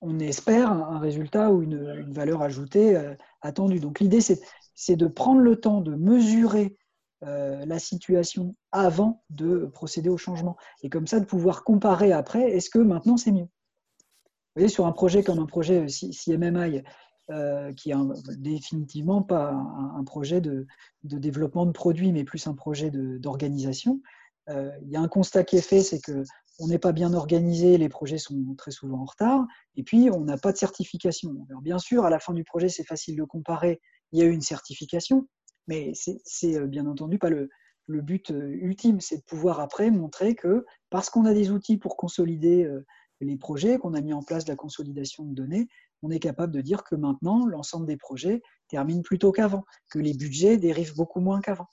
on 0.00 0.18
espère 0.20 0.72
un 0.72 0.98
résultat 0.98 1.52
ou 1.52 1.62
une 1.62 2.10
valeur 2.12 2.40
ajoutée 2.42 3.14
attendue. 3.42 3.80
Donc 3.80 4.00
l'idée, 4.00 4.20
c'est 4.20 4.96
de 4.96 5.06
prendre 5.06 5.40
le 5.40 5.56
temps 5.56 5.80
de 5.80 5.94
mesurer 5.94 6.76
euh, 7.24 7.64
la 7.64 7.78
situation 7.78 8.54
avant 8.72 9.24
de 9.30 9.66
procéder 9.66 10.10
au 10.10 10.16
changement. 10.18 10.56
Et 10.82 10.90
comme 10.90 11.06
ça, 11.06 11.20
de 11.20 11.24
pouvoir 11.24 11.64
comparer 11.64 12.12
après, 12.12 12.50
est-ce 12.50 12.68
que 12.68 12.78
maintenant 12.78 13.16
c'est 13.16 13.32
mieux? 13.32 13.44
Vous 13.46 14.60
voyez, 14.60 14.68
sur 14.68 14.86
un 14.86 14.92
projet 14.92 15.24
comme 15.24 15.38
un 15.38 15.46
projet 15.46 15.86
CMMI, 15.88 16.82
euh, 17.30 17.72
qui 17.72 17.90
est 17.90 17.94
définitivement 18.36 19.22
pas 19.22 19.52
un, 19.52 20.04
projet 20.04 20.42
de, 20.42 20.66
développement 21.02 21.64
de 21.64 21.72
produits, 21.72 22.12
mais 22.12 22.24
plus 22.24 22.46
un 22.46 22.52
projet 22.52 22.90
d'organisation, 22.90 24.02
euh, 24.50 24.70
il 24.82 24.90
y 24.90 24.96
a 24.96 25.00
un 25.00 25.08
constat 25.08 25.42
qui 25.42 25.56
est 25.56 25.66
fait, 25.66 25.80
c'est 25.80 26.00
que 26.00 26.22
on 26.58 26.68
n'est 26.68 26.78
pas 26.78 26.92
bien 26.92 27.14
organisé, 27.14 27.78
les 27.78 27.88
projets 27.88 28.18
sont 28.18 28.54
très 28.58 28.70
souvent 28.70 29.00
en 29.00 29.06
retard, 29.06 29.46
et 29.76 29.82
puis 29.82 30.10
on 30.10 30.20
n'a 30.20 30.36
pas 30.36 30.52
de 30.52 30.58
certification. 30.58 31.46
Alors 31.48 31.62
bien 31.62 31.78
sûr, 31.78 32.04
à 32.04 32.10
la 32.10 32.18
fin 32.18 32.34
du 32.34 32.44
projet, 32.44 32.68
c'est 32.68 32.84
facile 32.84 33.16
de 33.16 33.24
comparer, 33.24 33.80
il 34.12 34.18
y 34.18 34.22
a 34.22 34.26
eu 34.26 34.30
une 34.30 34.42
certification, 34.42 35.26
mais 35.66 35.92
c'est 35.94 36.56
euh, 36.56 36.66
bien 36.66 36.86
entendu 36.86 37.18
pas 37.18 37.30
le, 37.30 37.48
but 37.88 38.30
euh, 38.30 38.48
ultime, 38.60 39.00
c'est 39.00 39.18
de 39.18 39.22
pouvoir 39.22 39.60
après 39.60 39.90
montrer 39.90 40.34
que 40.34 40.64
parce 40.90 41.10
qu'on 41.10 41.24
a 41.24 41.34
des 41.34 41.50
outils 41.50 41.76
pour 41.76 41.96
consolider 41.96 42.64
euh, 42.64 42.84
les 43.20 43.36
projets, 43.36 43.78
qu'on 43.78 43.94
a 43.94 44.00
mis 44.00 44.12
en 44.12 44.22
place 44.22 44.46
la 44.48 44.56
consolidation 44.56 45.24
de 45.24 45.34
données, 45.34 45.68
on 46.02 46.10
est 46.10 46.18
capable 46.18 46.52
de 46.52 46.60
dire 46.60 46.84
que 46.84 46.94
maintenant, 46.94 47.46
l'ensemble 47.46 47.86
des 47.86 47.96
projets 47.96 48.42
termine 48.68 49.02
plus 49.02 49.18
tôt 49.18 49.32
qu'avant, 49.32 49.64
que 49.90 49.98
les 49.98 50.14
budgets 50.14 50.58
dérivent 50.58 50.94
beaucoup 50.94 51.20
moins 51.20 51.40
qu'avant, 51.40 51.68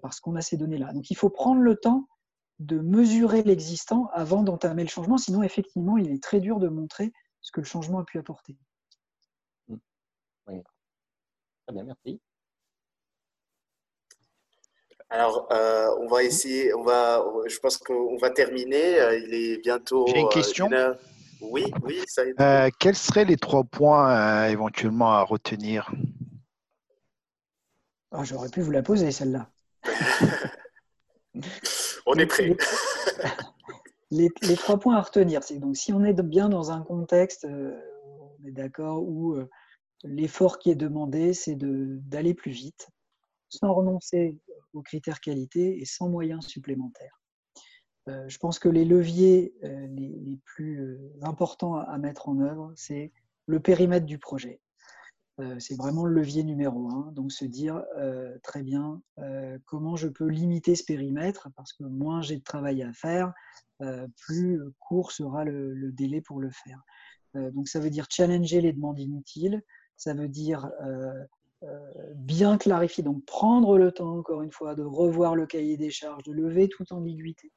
parce 0.00 0.20
qu'on 0.20 0.36
a 0.36 0.40
ces 0.40 0.56
données-là. 0.56 0.92
Donc 0.92 1.10
il 1.10 1.16
faut 1.16 1.30
prendre 1.30 1.62
le 1.62 1.74
temps 1.74 2.06
de 2.60 2.78
mesurer 2.78 3.42
l'existant 3.42 4.08
avant 4.12 4.44
d'entamer 4.44 4.82
le 4.82 4.88
changement, 4.88 5.18
sinon 5.18 5.42
effectivement, 5.42 5.96
il 5.96 6.12
est 6.12 6.22
très 6.22 6.38
dur 6.38 6.60
de 6.60 6.68
montrer 6.68 7.12
ce 7.40 7.50
que 7.50 7.60
le 7.60 7.66
changement 7.66 7.98
a 7.98 8.04
pu 8.04 8.18
apporter. 8.18 8.56
Mmh. 9.66 9.76
Très 10.46 11.74
bien, 11.74 11.84
merci. 11.84 12.20
Alors, 15.10 15.48
euh, 15.52 15.88
on 16.00 16.06
va 16.06 16.22
essayer, 16.22 16.74
on 16.74 16.82
va, 16.82 17.24
je 17.46 17.58
pense 17.58 17.78
qu'on 17.78 18.18
va 18.18 18.30
terminer. 18.30 19.00
Euh, 19.00 19.18
il 19.18 19.32
est 19.32 19.58
bientôt. 19.58 20.06
J'ai 20.08 20.20
une 20.20 20.26
euh, 20.26 20.28
question. 20.28 20.68
oui, 21.40 21.64
oui, 21.82 22.02
ça 22.06 22.22
euh, 22.40 22.68
Quels 22.78 22.96
seraient 22.96 23.24
les 23.24 23.38
trois 23.38 23.64
points 23.64 24.48
éventuellement 24.48 25.12
à 25.12 25.22
retenir? 25.22 25.90
Oh, 28.12 28.22
J'aurais 28.22 28.50
pu 28.50 28.60
vous 28.60 28.70
la 28.70 28.82
poser, 28.82 29.10
celle-là. 29.10 29.48
on 32.06 32.14
est 32.14 32.26
prêt. 32.26 32.54
les, 34.10 34.28
les, 34.42 34.56
trois 34.56 34.78
points 34.78 34.96
à 34.96 35.00
retenir, 35.00 35.42
c'est 35.42 35.58
donc 35.58 35.76
si 35.76 35.92
on 35.92 36.04
est 36.04 36.14
bien 36.22 36.50
dans 36.50 36.70
un 36.70 36.82
contexte, 36.82 37.46
on 37.46 38.46
est 38.46 38.50
d'accord, 38.50 39.02
où 39.02 39.38
l'effort 40.04 40.58
qui 40.58 40.70
est 40.70 40.74
demandé, 40.74 41.32
c'est 41.32 41.54
d'aller 41.56 42.34
plus 42.34 42.50
vite, 42.50 42.88
sans 43.48 43.72
renoncer 43.72 44.36
aux 44.72 44.82
critères 44.82 45.20
qualité 45.20 45.80
et 45.80 45.84
sans 45.84 46.08
moyens 46.08 46.46
supplémentaires. 46.46 47.18
Euh, 48.08 48.28
je 48.28 48.38
pense 48.38 48.58
que 48.58 48.68
les 48.68 48.84
leviers 48.84 49.54
euh, 49.64 49.86
les, 49.88 50.38
plus 50.44 50.80
euh, 50.80 51.12
importants 51.22 51.76
à, 51.76 51.98
mettre 51.98 52.28
en 52.28 52.40
œuvre, 52.40 52.72
c'est 52.76 53.12
le 53.46 53.60
périmètre 53.60 54.06
du 54.06 54.18
projet. 54.18 54.60
c'est 55.58 55.76
vraiment 55.76 56.04
le 56.04 56.12
levier 56.12 56.42
numéro 56.42 56.90
un. 56.90 57.12
Donc 57.12 57.32
se 57.32 57.46
dire 57.46 57.82
très 58.42 58.62
bien 58.62 59.00
comment 59.64 59.96
je 59.96 60.08
peux 60.08 60.26
limiter 60.26 60.74
ce 60.74 60.84
périmètre 60.84 61.48
parce 61.56 61.72
que 61.72 61.84
moins 61.84 62.20
j'ai 62.20 62.36
de 62.36 62.42
travail 62.42 62.82
à 62.82 62.92
faire, 62.92 63.32
plus 64.18 64.60
court 64.80 65.12
sera 65.12 65.44
le, 65.44 65.92
délai 65.92 66.20
pour 66.20 66.40
le 66.40 66.50
faire. 66.50 66.82
donc 67.34 67.68
ça 67.68 67.80
veut 67.80 67.88
dire 67.88 68.06
challenger 68.10 68.60
les 68.60 68.74
demandes 68.74 68.98
inutiles, 68.98 69.62
ça 69.96 70.12
veut 70.12 70.28
dire 70.28 70.70
bien 72.14 72.56
clarifier, 72.58 73.02
donc 73.02 73.24
prendre 73.24 73.78
le 73.78 73.90
temps, 73.92 74.18
encore 74.18 74.42
une 74.42 74.52
fois, 74.52 74.74
de 74.74 74.82
revoir 74.82 75.34
le 75.34 75.46
cahier 75.46 75.76
des 75.76 75.90
charges, 75.90 76.22
de 76.22 76.32
lever 76.32 76.68
toute 76.68 76.92
ambiguïté, 76.92 77.52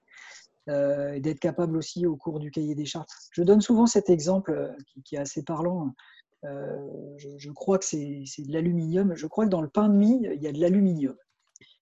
euh, 0.69 1.19
d'être 1.19 1.39
capable 1.39 1.77
aussi 1.77 2.05
au 2.05 2.15
cours 2.15 2.39
du 2.39 2.51
cahier 2.51 2.75
des 2.75 2.85
charges. 2.85 3.07
Je 3.31 3.43
donne 3.43 3.61
souvent 3.61 3.85
cet 3.85 4.09
exemple 4.09 4.51
euh, 4.51 4.71
qui, 5.05 5.15
est 5.15 5.19
assez 5.19 5.43
parlant. 5.43 5.93
je, 6.43 7.51
crois 7.51 7.77
que 7.77 7.85
c'est 7.85 7.97
de 7.99 8.51
l'aluminium. 8.51 9.15
Je 9.15 9.27
crois 9.27 9.45
que 9.45 9.51
dans 9.51 9.61
le 9.61 9.69
pain 9.69 9.89
de 9.89 9.95
mie, 9.95 10.21
il 10.23 10.41
y 10.41 10.47
a 10.47 10.51
de 10.51 10.59
l'aluminium. 10.59 11.15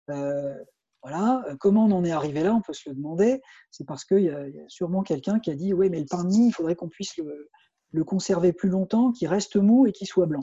voilà. 0.09 1.45
Comment 1.61 1.87
on 1.87 1.93
en 1.93 2.05
est 2.05 2.13
arrivé 2.13 2.43
là? 2.43 2.55
On 2.55 2.61
peut 2.61 2.75
se 2.75 2.91
le 2.91 2.95
demander. 2.95 3.41
C'est 3.71 3.87
parce 3.87 4.05
qu'il 4.05 4.25
y, 4.25 4.31
a 4.31 4.45
sûrement 4.69 5.03
quelqu'un 5.03 5.41
qui 5.41 5.51
a 5.51 5.55
dit 5.55 5.73
Oui, 5.73 5.89
mais 5.89 6.01
le 6.01 6.07
pain 6.07 6.25
de 6.25 6.29
mie, 6.29 6.49
il 6.49 6.53
faudrait 6.53 6.77
qu'on 6.77 6.91
puisse 6.91 7.19
le 7.91 8.05
conserver 8.05 8.53
plus 8.53 8.69
longtemps, 8.69 9.13
qu'il 9.13 9.29
reste 9.29 9.57
mou 9.57 9.87
et 9.87 9.93
qu'il 9.93 10.07
soit 10.07 10.27
blanc 10.27 10.43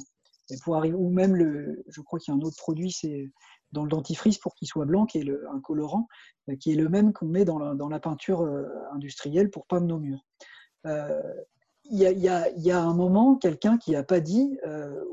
pour 0.64 0.76
arriver, 0.76 0.96
ou 0.96 1.10
même 1.10 1.36
le, 1.36 1.84
je 1.88 2.02
crois 2.02 2.20
qu'il 2.20 2.34
y 2.34 2.38
a 2.38 2.40
un 2.40 2.44
autre 2.44 2.58
produit, 2.58 2.92
c'est 2.92 3.32
dans 3.72 3.84
le 3.84 3.90
dentifrice 3.90 4.38
pour 4.38 4.56
qu'il 4.56 4.68
soit 4.68 4.86
blanc, 4.86 5.06
qui 5.06 5.20
est 5.20 5.30
un 5.52 5.60
colorant, 5.62 6.08
euh, 6.50 6.56
qui 6.56 6.72
est 6.72 6.76
le 6.76 6.90
même 6.90 7.14
qu'on 7.14 7.28
met 7.28 7.46
dans 7.46 7.60
la, 7.60 8.00
peinture 8.00 8.42
euh, 8.42 8.66
industrielle 8.94 9.50
pour 9.50 9.68
peindre 9.68 9.88
nos 9.88 10.00
murs. 10.00 10.26
Euh, 10.86 11.22
il 11.92 12.00
y, 12.00 12.30
a, 12.30 12.80
un 12.80 12.94
moment 12.94 13.36
quelqu'un 13.36 13.80
qui 13.80 13.92
n'a 13.94 14.04
pas 14.04 14.20
dit 14.20 14.60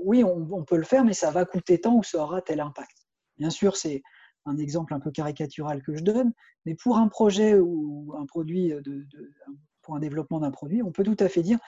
oui, 0.04 0.22
on, 0.24 0.62
peut 0.64 0.76
le 0.76 0.82
faire, 0.82 1.06
mais 1.06 1.14
ça 1.14 1.30
va 1.30 1.46
coûter 1.46 1.80
tant 1.80 1.94
ou 1.94 2.02
ça 2.02 2.18
aura 2.18 2.42
tel 2.42 2.60
impact. 2.60 3.06
Bien 3.38 3.48
sûr, 3.48 3.78
c'est 3.78 4.02
un 4.44 4.58
exemple 4.58 4.92
un 4.92 5.00
peu 5.00 5.10
caricatural 5.10 5.82
que 5.82 5.96
je 5.96 6.02
donne, 6.02 6.34
mais 6.66 6.74
pour 6.74 6.98
un 6.98 7.08
projet 7.08 7.58
ou 7.58 8.12
un 8.18 8.26
produit, 8.26 8.74
pour 9.80 9.96
un 9.96 10.00
développement 10.00 10.40
d'un 10.40 10.50
produit, 10.50 10.82
on 10.82 10.92
peut 10.92 11.02
tout 11.02 11.16
à 11.18 11.30
fait 11.30 11.42
dire 11.42 11.58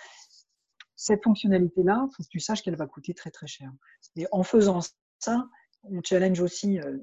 cette 0.99 1.23
fonctionnalité-là, 1.23 2.09
il 2.11 2.15
faut 2.15 2.23
que 2.25 2.29
tu 2.29 2.41
saches 2.41 2.63
qu'elle 2.63 2.77
va 2.77 2.89
coûter 2.89 3.15
très 3.15 3.31
très 3.31 3.47
cher. 3.47 3.71
Et 4.17 4.27
en 4.33 4.43
faisant 4.43 4.81
ça, 5.21 5.49
on 5.85 6.03
challenge 6.03 6.41
aussi 6.41 6.81
euh, 6.81 6.99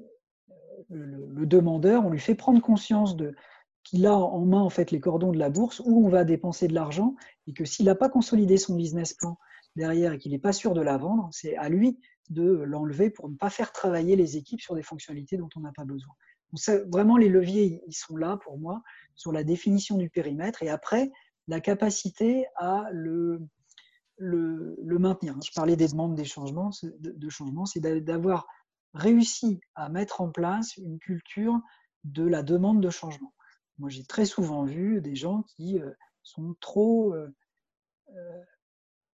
le, 0.90 1.46
demandeur, 1.46 2.04
on 2.04 2.10
lui 2.10 2.20
fait 2.20 2.34
prendre 2.34 2.60
conscience 2.60 3.16
de 3.16 3.34
qu'il 3.84 4.06
a 4.06 4.14
en 4.14 4.44
main 4.44 4.60
en 4.60 4.68
fait 4.68 4.90
les 4.90 5.00
cordons 5.00 5.32
de 5.32 5.38
la 5.38 5.48
bourse 5.48 5.80
où 5.84 6.04
on 6.04 6.10
va 6.10 6.24
dépenser 6.24 6.68
de 6.68 6.74
l'argent 6.74 7.14
et 7.46 7.54
que 7.54 7.64
s'il 7.64 7.86
n'a 7.86 7.94
pas 7.94 8.10
consolidé 8.10 8.58
son 8.58 8.74
business 8.74 9.14
plan 9.14 9.38
derrière 9.76 10.12
et 10.12 10.18
qu'il 10.18 10.32
n'est 10.32 10.38
pas 10.38 10.52
sûr 10.52 10.74
de 10.74 10.82
la 10.82 10.98
vendre, 10.98 11.30
c'est 11.32 11.56
à 11.56 11.70
lui 11.70 11.98
de 12.28 12.44
l'enlever 12.44 13.08
pour 13.08 13.30
ne 13.30 13.36
pas 13.36 13.48
faire 13.48 13.72
travailler 13.72 14.14
les 14.14 14.36
équipes 14.36 14.60
sur 14.60 14.74
des 14.74 14.82
fonctionnalités 14.82 15.38
dont 15.38 15.48
on 15.56 15.60
n'a 15.60 15.72
pas 15.72 15.84
besoin. 15.84 16.12
Donc 16.52 16.60
vraiment, 16.92 17.16
les 17.16 17.28
leviers, 17.28 17.82
ils 17.86 17.94
sont 17.94 18.16
là 18.16 18.38
pour 18.42 18.58
moi 18.58 18.82
sur 19.14 19.32
la 19.32 19.42
définition 19.42 19.96
du 19.96 20.10
périmètre 20.10 20.62
et 20.62 20.68
après, 20.68 21.10
la 21.48 21.60
capacité 21.60 22.46
à 22.56 22.86
le, 22.92 23.40
le, 24.18 24.98
maintenir. 24.98 25.36
Je 25.42 25.52
parlais 25.52 25.76
des 25.76 25.88
demandes 25.88 26.14
des 26.14 26.24
changements, 26.24 26.70
de, 26.82 27.28
changement, 27.28 27.66
c'est 27.66 27.80
d'avoir 27.80 28.46
réussi 28.94 29.60
à 29.74 29.88
mettre 29.88 30.20
en 30.20 30.30
place 30.30 30.76
une 30.76 30.98
culture 30.98 31.60
de 32.04 32.26
la 32.26 32.42
demande 32.42 32.80
de 32.80 32.90
changement. 32.90 33.32
Moi, 33.78 33.90
j'ai 33.90 34.04
très 34.04 34.24
souvent 34.24 34.64
vu 34.64 35.00
des 35.00 35.14
gens 35.14 35.42
qui 35.42 35.78
euh, 35.78 35.90
sont 36.22 36.54
trop, 36.60 37.12
euh, 37.12 37.28
euh, 38.14 38.42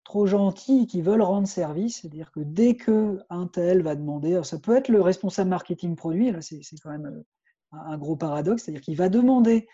trop 0.05 0.27
gentils, 0.27 0.87
qui 0.87 1.01
veulent 1.01 1.23
rendre 1.23 1.49
service, 1.49 2.01
c'est-à-dire 2.01 2.31
que 2.31 2.41
dès 2.41 2.77
que 2.77 3.21
un 3.31 3.47
tel 3.47 3.83
va 3.83 3.95
demander, 3.95 4.43
ça 4.45 4.59
peut 4.59 4.77
être 4.77 4.89
le 4.89 5.01
responsable 5.01 5.49
marketing 5.49 5.97
produit, 5.97 6.31
là 6.31 6.43
c'est 6.43 6.61
quand 6.83 6.91
même 6.91 7.25
un 7.73 7.97
gros 7.97 8.17
paradoxe, 8.17 8.65
c'est-à-dire 8.65 8.83
qu'il 8.83 8.97
va 8.97 9.09
demander 9.09 9.69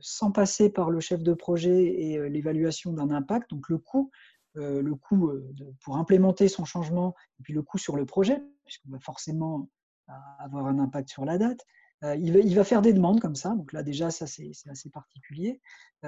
sans 0.00 0.32
passer 0.32 0.70
par 0.70 0.90
le 0.90 0.98
chef 0.98 1.22
de 1.22 1.34
projet 1.34 1.84
et 1.84 2.28
l'évaluation 2.30 2.92
d'un 2.92 3.10
impact, 3.10 3.50
donc 3.50 3.68
le 3.68 3.78
coût, 3.78 4.10
euh, 4.56 4.80
le 4.82 4.94
coût 4.94 5.28
euh, 5.28 5.54
pour 5.82 5.98
implémenter 5.98 6.48
son 6.48 6.64
changement 6.64 7.14
et 7.38 7.42
puis 7.42 7.52
le 7.52 7.62
coût 7.62 7.76
sur 7.76 7.96
le 7.96 8.06
projet, 8.06 8.42
puisqu'on 8.64 8.90
va 8.90 8.98
forcément 8.98 9.68
euh, 10.08 10.12
avoir 10.38 10.66
un 10.66 10.78
impact 10.78 11.10
sur 11.10 11.24
la 11.24 11.36
date. 11.36 11.60
il, 12.02 12.54
va, 12.54 12.64
faire 12.64 12.80
des 12.80 12.94
demandes 12.94 13.20
comme 13.20 13.34
ça. 13.34 13.50
Donc 13.50 13.72
là, 13.72 13.82
déjà, 13.82 14.10
ça, 14.10 14.26
c'est 14.26 14.52
assez 14.70 14.88
particulier. 14.88 15.60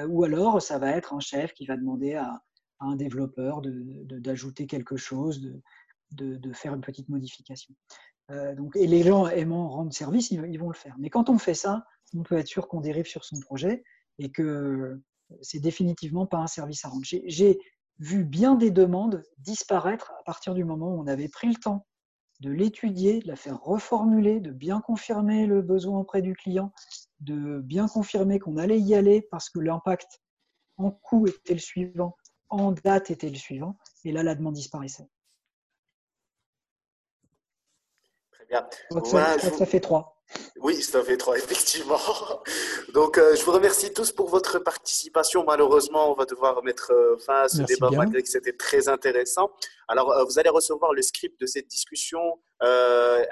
ou 0.09 0.24
alors, 0.24 0.62
ça 0.62 0.78
va 0.78 0.91
être 0.93 1.12
un 1.12 1.20
chef 1.20 1.53
qui 1.53 1.66
va 1.66 1.76
demander 1.76 2.14
à, 2.14 2.43
un 2.82 2.97
développeur 2.97 3.61
d'ajouter 3.61 4.66
quelque 4.66 4.97
chose, 4.97 5.43
de, 6.12 6.53
faire 6.53 6.74
une 6.74 6.80
petite 6.80 7.09
modification. 7.09 7.74
donc, 8.57 8.74
et 8.76 8.86
les 8.86 9.03
gens 9.03 9.26
aimant 9.26 9.68
rendre 9.68 9.93
service, 9.93 10.30
ils, 10.30 10.59
vont 10.59 10.68
le 10.68 10.74
faire. 10.74 10.97
Mais 10.99 11.11
quand 11.11 11.28
on 11.28 11.38
fait 11.38 11.55
ça, 11.55 11.84
on 12.14 12.22
peut 12.22 12.38
être 12.38 12.47
sûr 12.47 12.68
qu'on 12.68 12.80
dérive 12.80 13.07
sur 13.07 13.24
son 13.24 13.38
projet 13.41 13.82
et 14.18 14.30
que 14.30 15.03
c'est 15.43 15.61
définitivement 15.61 16.26
pas 16.26 16.38
un 16.38 16.47
service 16.47 16.84
à 16.84 16.88
rendre. 16.88 17.05
J'ai 17.05 17.59
vu 18.01 18.24
bien 18.24 18.55
des 18.55 18.70
demandes 18.70 19.22
disparaître 19.38 20.12
à 20.18 20.22
partir 20.24 20.55
du 20.55 20.64
moment 20.64 20.88
où 20.88 21.01
on 21.01 21.07
avait 21.07 21.28
pris 21.28 21.48
le 21.48 21.55
temps 21.55 21.86
de 22.40 22.51
l'étudier, 22.51 23.20
de 23.20 23.28
la 23.28 23.36
faire 23.36 23.61
reformuler, 23.61 24.40
de 24.40 24.51
bien 24.51 24.80
confirmer 24.80 25.46
le 25.46 25.61
besoin 25.61 25.98
auprès 25.98 26.22
du 26.22 26.34
client, 26.34 26.72
de 27.20 27.61
bien 27.61 27.86
confirmer 27.86 28.38
qu'on 28.38 28.57
allait 28.57 28.80
y 28.80 28.94
aller 28.94 29.20
parce 29.30 29.51
que 29.51 29.59
l'impact 29.59 30.22
en 30.78 30.90
coût 30.90 31.26
était 31.26 31.53
le 31.53 31.61
suivant, 31.61 32.16
en 32.48 32.72
date 32.72 33.11
était 33.11 33.28
le 33.28 33.36
suivant, 33.36 33.76
et 34.05 34.12
là 34.12 34.22
la 34.22 34.34
demande 34.34 34.55
disparaissait. 34.55 35.07
Très 38.32 38.46
bien. 38.46 38.66
ça 39.38 39.66
fait 39.66 39.80
trois. 39.80 40.19
Oui, 40.61 40.83
ça 40.83 41.03
fait 41.03 41.16
trois, 41.16 41.37
effectivement. 41.39 41.99
Donc, 42.95 43.18
euh, 43.18 43.35
je 43.35 43.45
vous 43.45 43.53
remercie 43.53 43.93
tous 43.93 44.12
pour 44.12 44.28
votre 44.28 44.59
participation. 44.59 45.45
Malheureusement, 45.45 46.12
on 46.12 46.14
va 46.14 46.24
devoir 46.24 46.62
mettre 46.62 46.93
euh, 46.93 47.16
fin 47.18 47.43
à 47.43 47.49
ce 47.49 47.62
débat 47.62 47.91
malgré 47.91 48.22
que 48.22 48.28
c'était 48.28 48.53
très 48.53 48.89
intéressant. 48.89 49.51
Alors, 49.89 50.12
euh, 50.12 50.24
vous 50.24 50.39
allez 50.39 50.51
recevoir 50.51 50.93
le 50.93 51.03
script 51.03 51.41
de 51.41 51.47
cette 51.47 51.66
discussion 51.68 52.20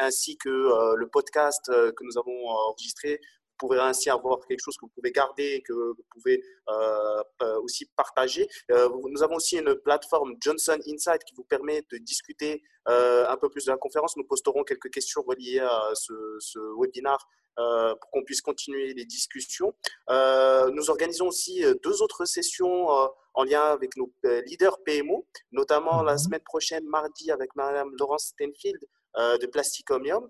ainsi 0.00 0.38
que 0.38 0.48
le 0.48 1.06
podcast 1.06 1.66
que 1.66 2.02
nous 2.02 2.16
avons 2.16 2.48
enregistré 2.48 3.20
pouvez 3.58 3.78
ainsi 3.78 4.08
avoir 4.08 4.38
quelque 4.46 4.60
chose 4.60 4.76
que 4.76 4.86
vous 4.86 4.92
pouvez 4.94 5.12
garder, 5.12 5.62
que 5.66 5.72
vous 5.72 6.04
pouvez 6.10 6.42
euh, 6.68 7.22
euh, 7.42 7.60
aussi 7.62 7.86
partager. 7.96 8.48
Euh, 8.70 8.88
nous 9.08 9.22
avons 9.22 9.36
aussi 9.36 9.58
une 9.58 9.74
plateforme 9.74 10.34
Johnson 10.40 10.78
Insight 10.86 11.24
qui 11.24 11.34
vous 11.34 11.44
permet 11.44 11.82
de 11.90 11.98
discuter 11.98 12.62
un 12.86 13.36
peu 13.36 13.50
plus 13.50 13.66
de 13.66 13.70
la 13.70 13.76
conférence. 13.76 14.16
Nous 14.16 14.24
posterons 14.24 14.64
quelques 14.64 14.90
questions 14.90 15.22
reliées 15.26 15.60
à 15.60 15.90
ce, 15.92 16.14
ce 16.38 16.58
webinaire 16.80 17.18
pour 17.54 18.10
qu'on 18.10 18.24
puisse 18.24 18.40
continuer 18.40 18.94
les 18.94 19.04
discussions. 19.04 19.74
nous 20.08 20.88
organisons 20.88 21.26
aussi 21.26 21.62
deux 21.82 22.00
autres 22.00 22.24
sessions 22.24 22.86
en 23.34 23.44
lien 23.44 23.60
avec 23.60 23.94
nos 23.98 24.10
leaders 24.46 24.78
PMO, 24.84 25.26
notamment 25.52 26.02
la 26.02 26.12
mhm. 26.12 26.18
semaine 26.18 26.40
prochaine, 26.46 26.86
mardi, 26.86 27.30
avec 27.30 27.54
Madame 27.56 27.90
Laurence 28.00 28.32
Stenfield 28.32 28.80
de 29.18 29.46
Plasticomium. 29.46 30.26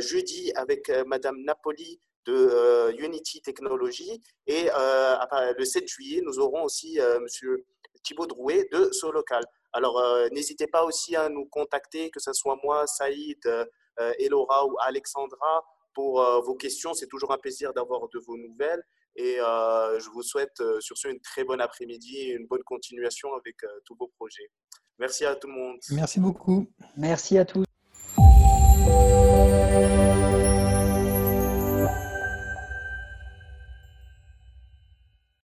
jeudi 0.00 0.50
avec 0.56 0.90
Madame 1.06 1.40
Napoli 1.44 2.00
de 2.26 2.34
euh, 2.34 2.92
Unity 2.98 3.40
Technologies. 3.40 4.20
Et 4.46 4.68
euh, 4.76 5.16
le 5.56 5.64
7 5.64 5.86
juillet, 5.88 6.20
nous 6.24 6.38
aurons 6.38 6.64
aussi 6.64 7.00
euh, 7.00 7.20
Monsieur 7.20 7.64
Thibaut 8.02 8.26
Drouet 8.26 8.68
de 8.72 8.90
Solocal. 8.92 9.44
Alors, 9.72 10.02
n'hésitez 10.32 10.66
pas 10.66 10.84
aussi 10.84 11.16
à 11.16 11.28
nous 11.28 11.44
contacter, 11.46 12.10
que 12.10 12.20
ce 12.20 12.32
soit 12.32 12.56
moi, 12.64 12.86
Saïd, 12.86 13.38
Elora 14.18 14.64
ou 14.64 14.74
Alexandra, 14.80 15.64
pour 15.92 16.22
vos 16.42 16.54
questions. 16.54 16.94
C'est 16.94 17.08
toujours 17.08 17.30
un 17.32 17.36
plaisir 17.36 17.74
d'avoir 17.74 18.08
de 18.08 18.18
vos 18.20 18.38
nouvelles. 18.38 18.82
Et 19.16 19.36
je 19.36 20.10
vous 20.10 20.22
souhaite 20.22 20.62
sur 20.80 20.96
ce 20.96 21.08
une 21.08 21.20
très 21.20 21.44
bonne 21.44 21.60
après-midi 21.60 22.16
et 22.16 22.32
une 22.32 22.46
bonne 22.46 22.62
continuation 22.62 23.34
avec 23.34 23.56
tous 23.84 23.96
vos 23.98 24.08
projets. 24.16 24.50
Merci 24.98 25.26
à 25.26 25.34
tout 25.34 25.48
le 25.48 25.54
monde. 25.54 25.76
Merci 25.90 26.20
beaucoup. 26.20 26.66
Merci 26.96 27.36
à 27.36 27.44
tous. 27.44 27.66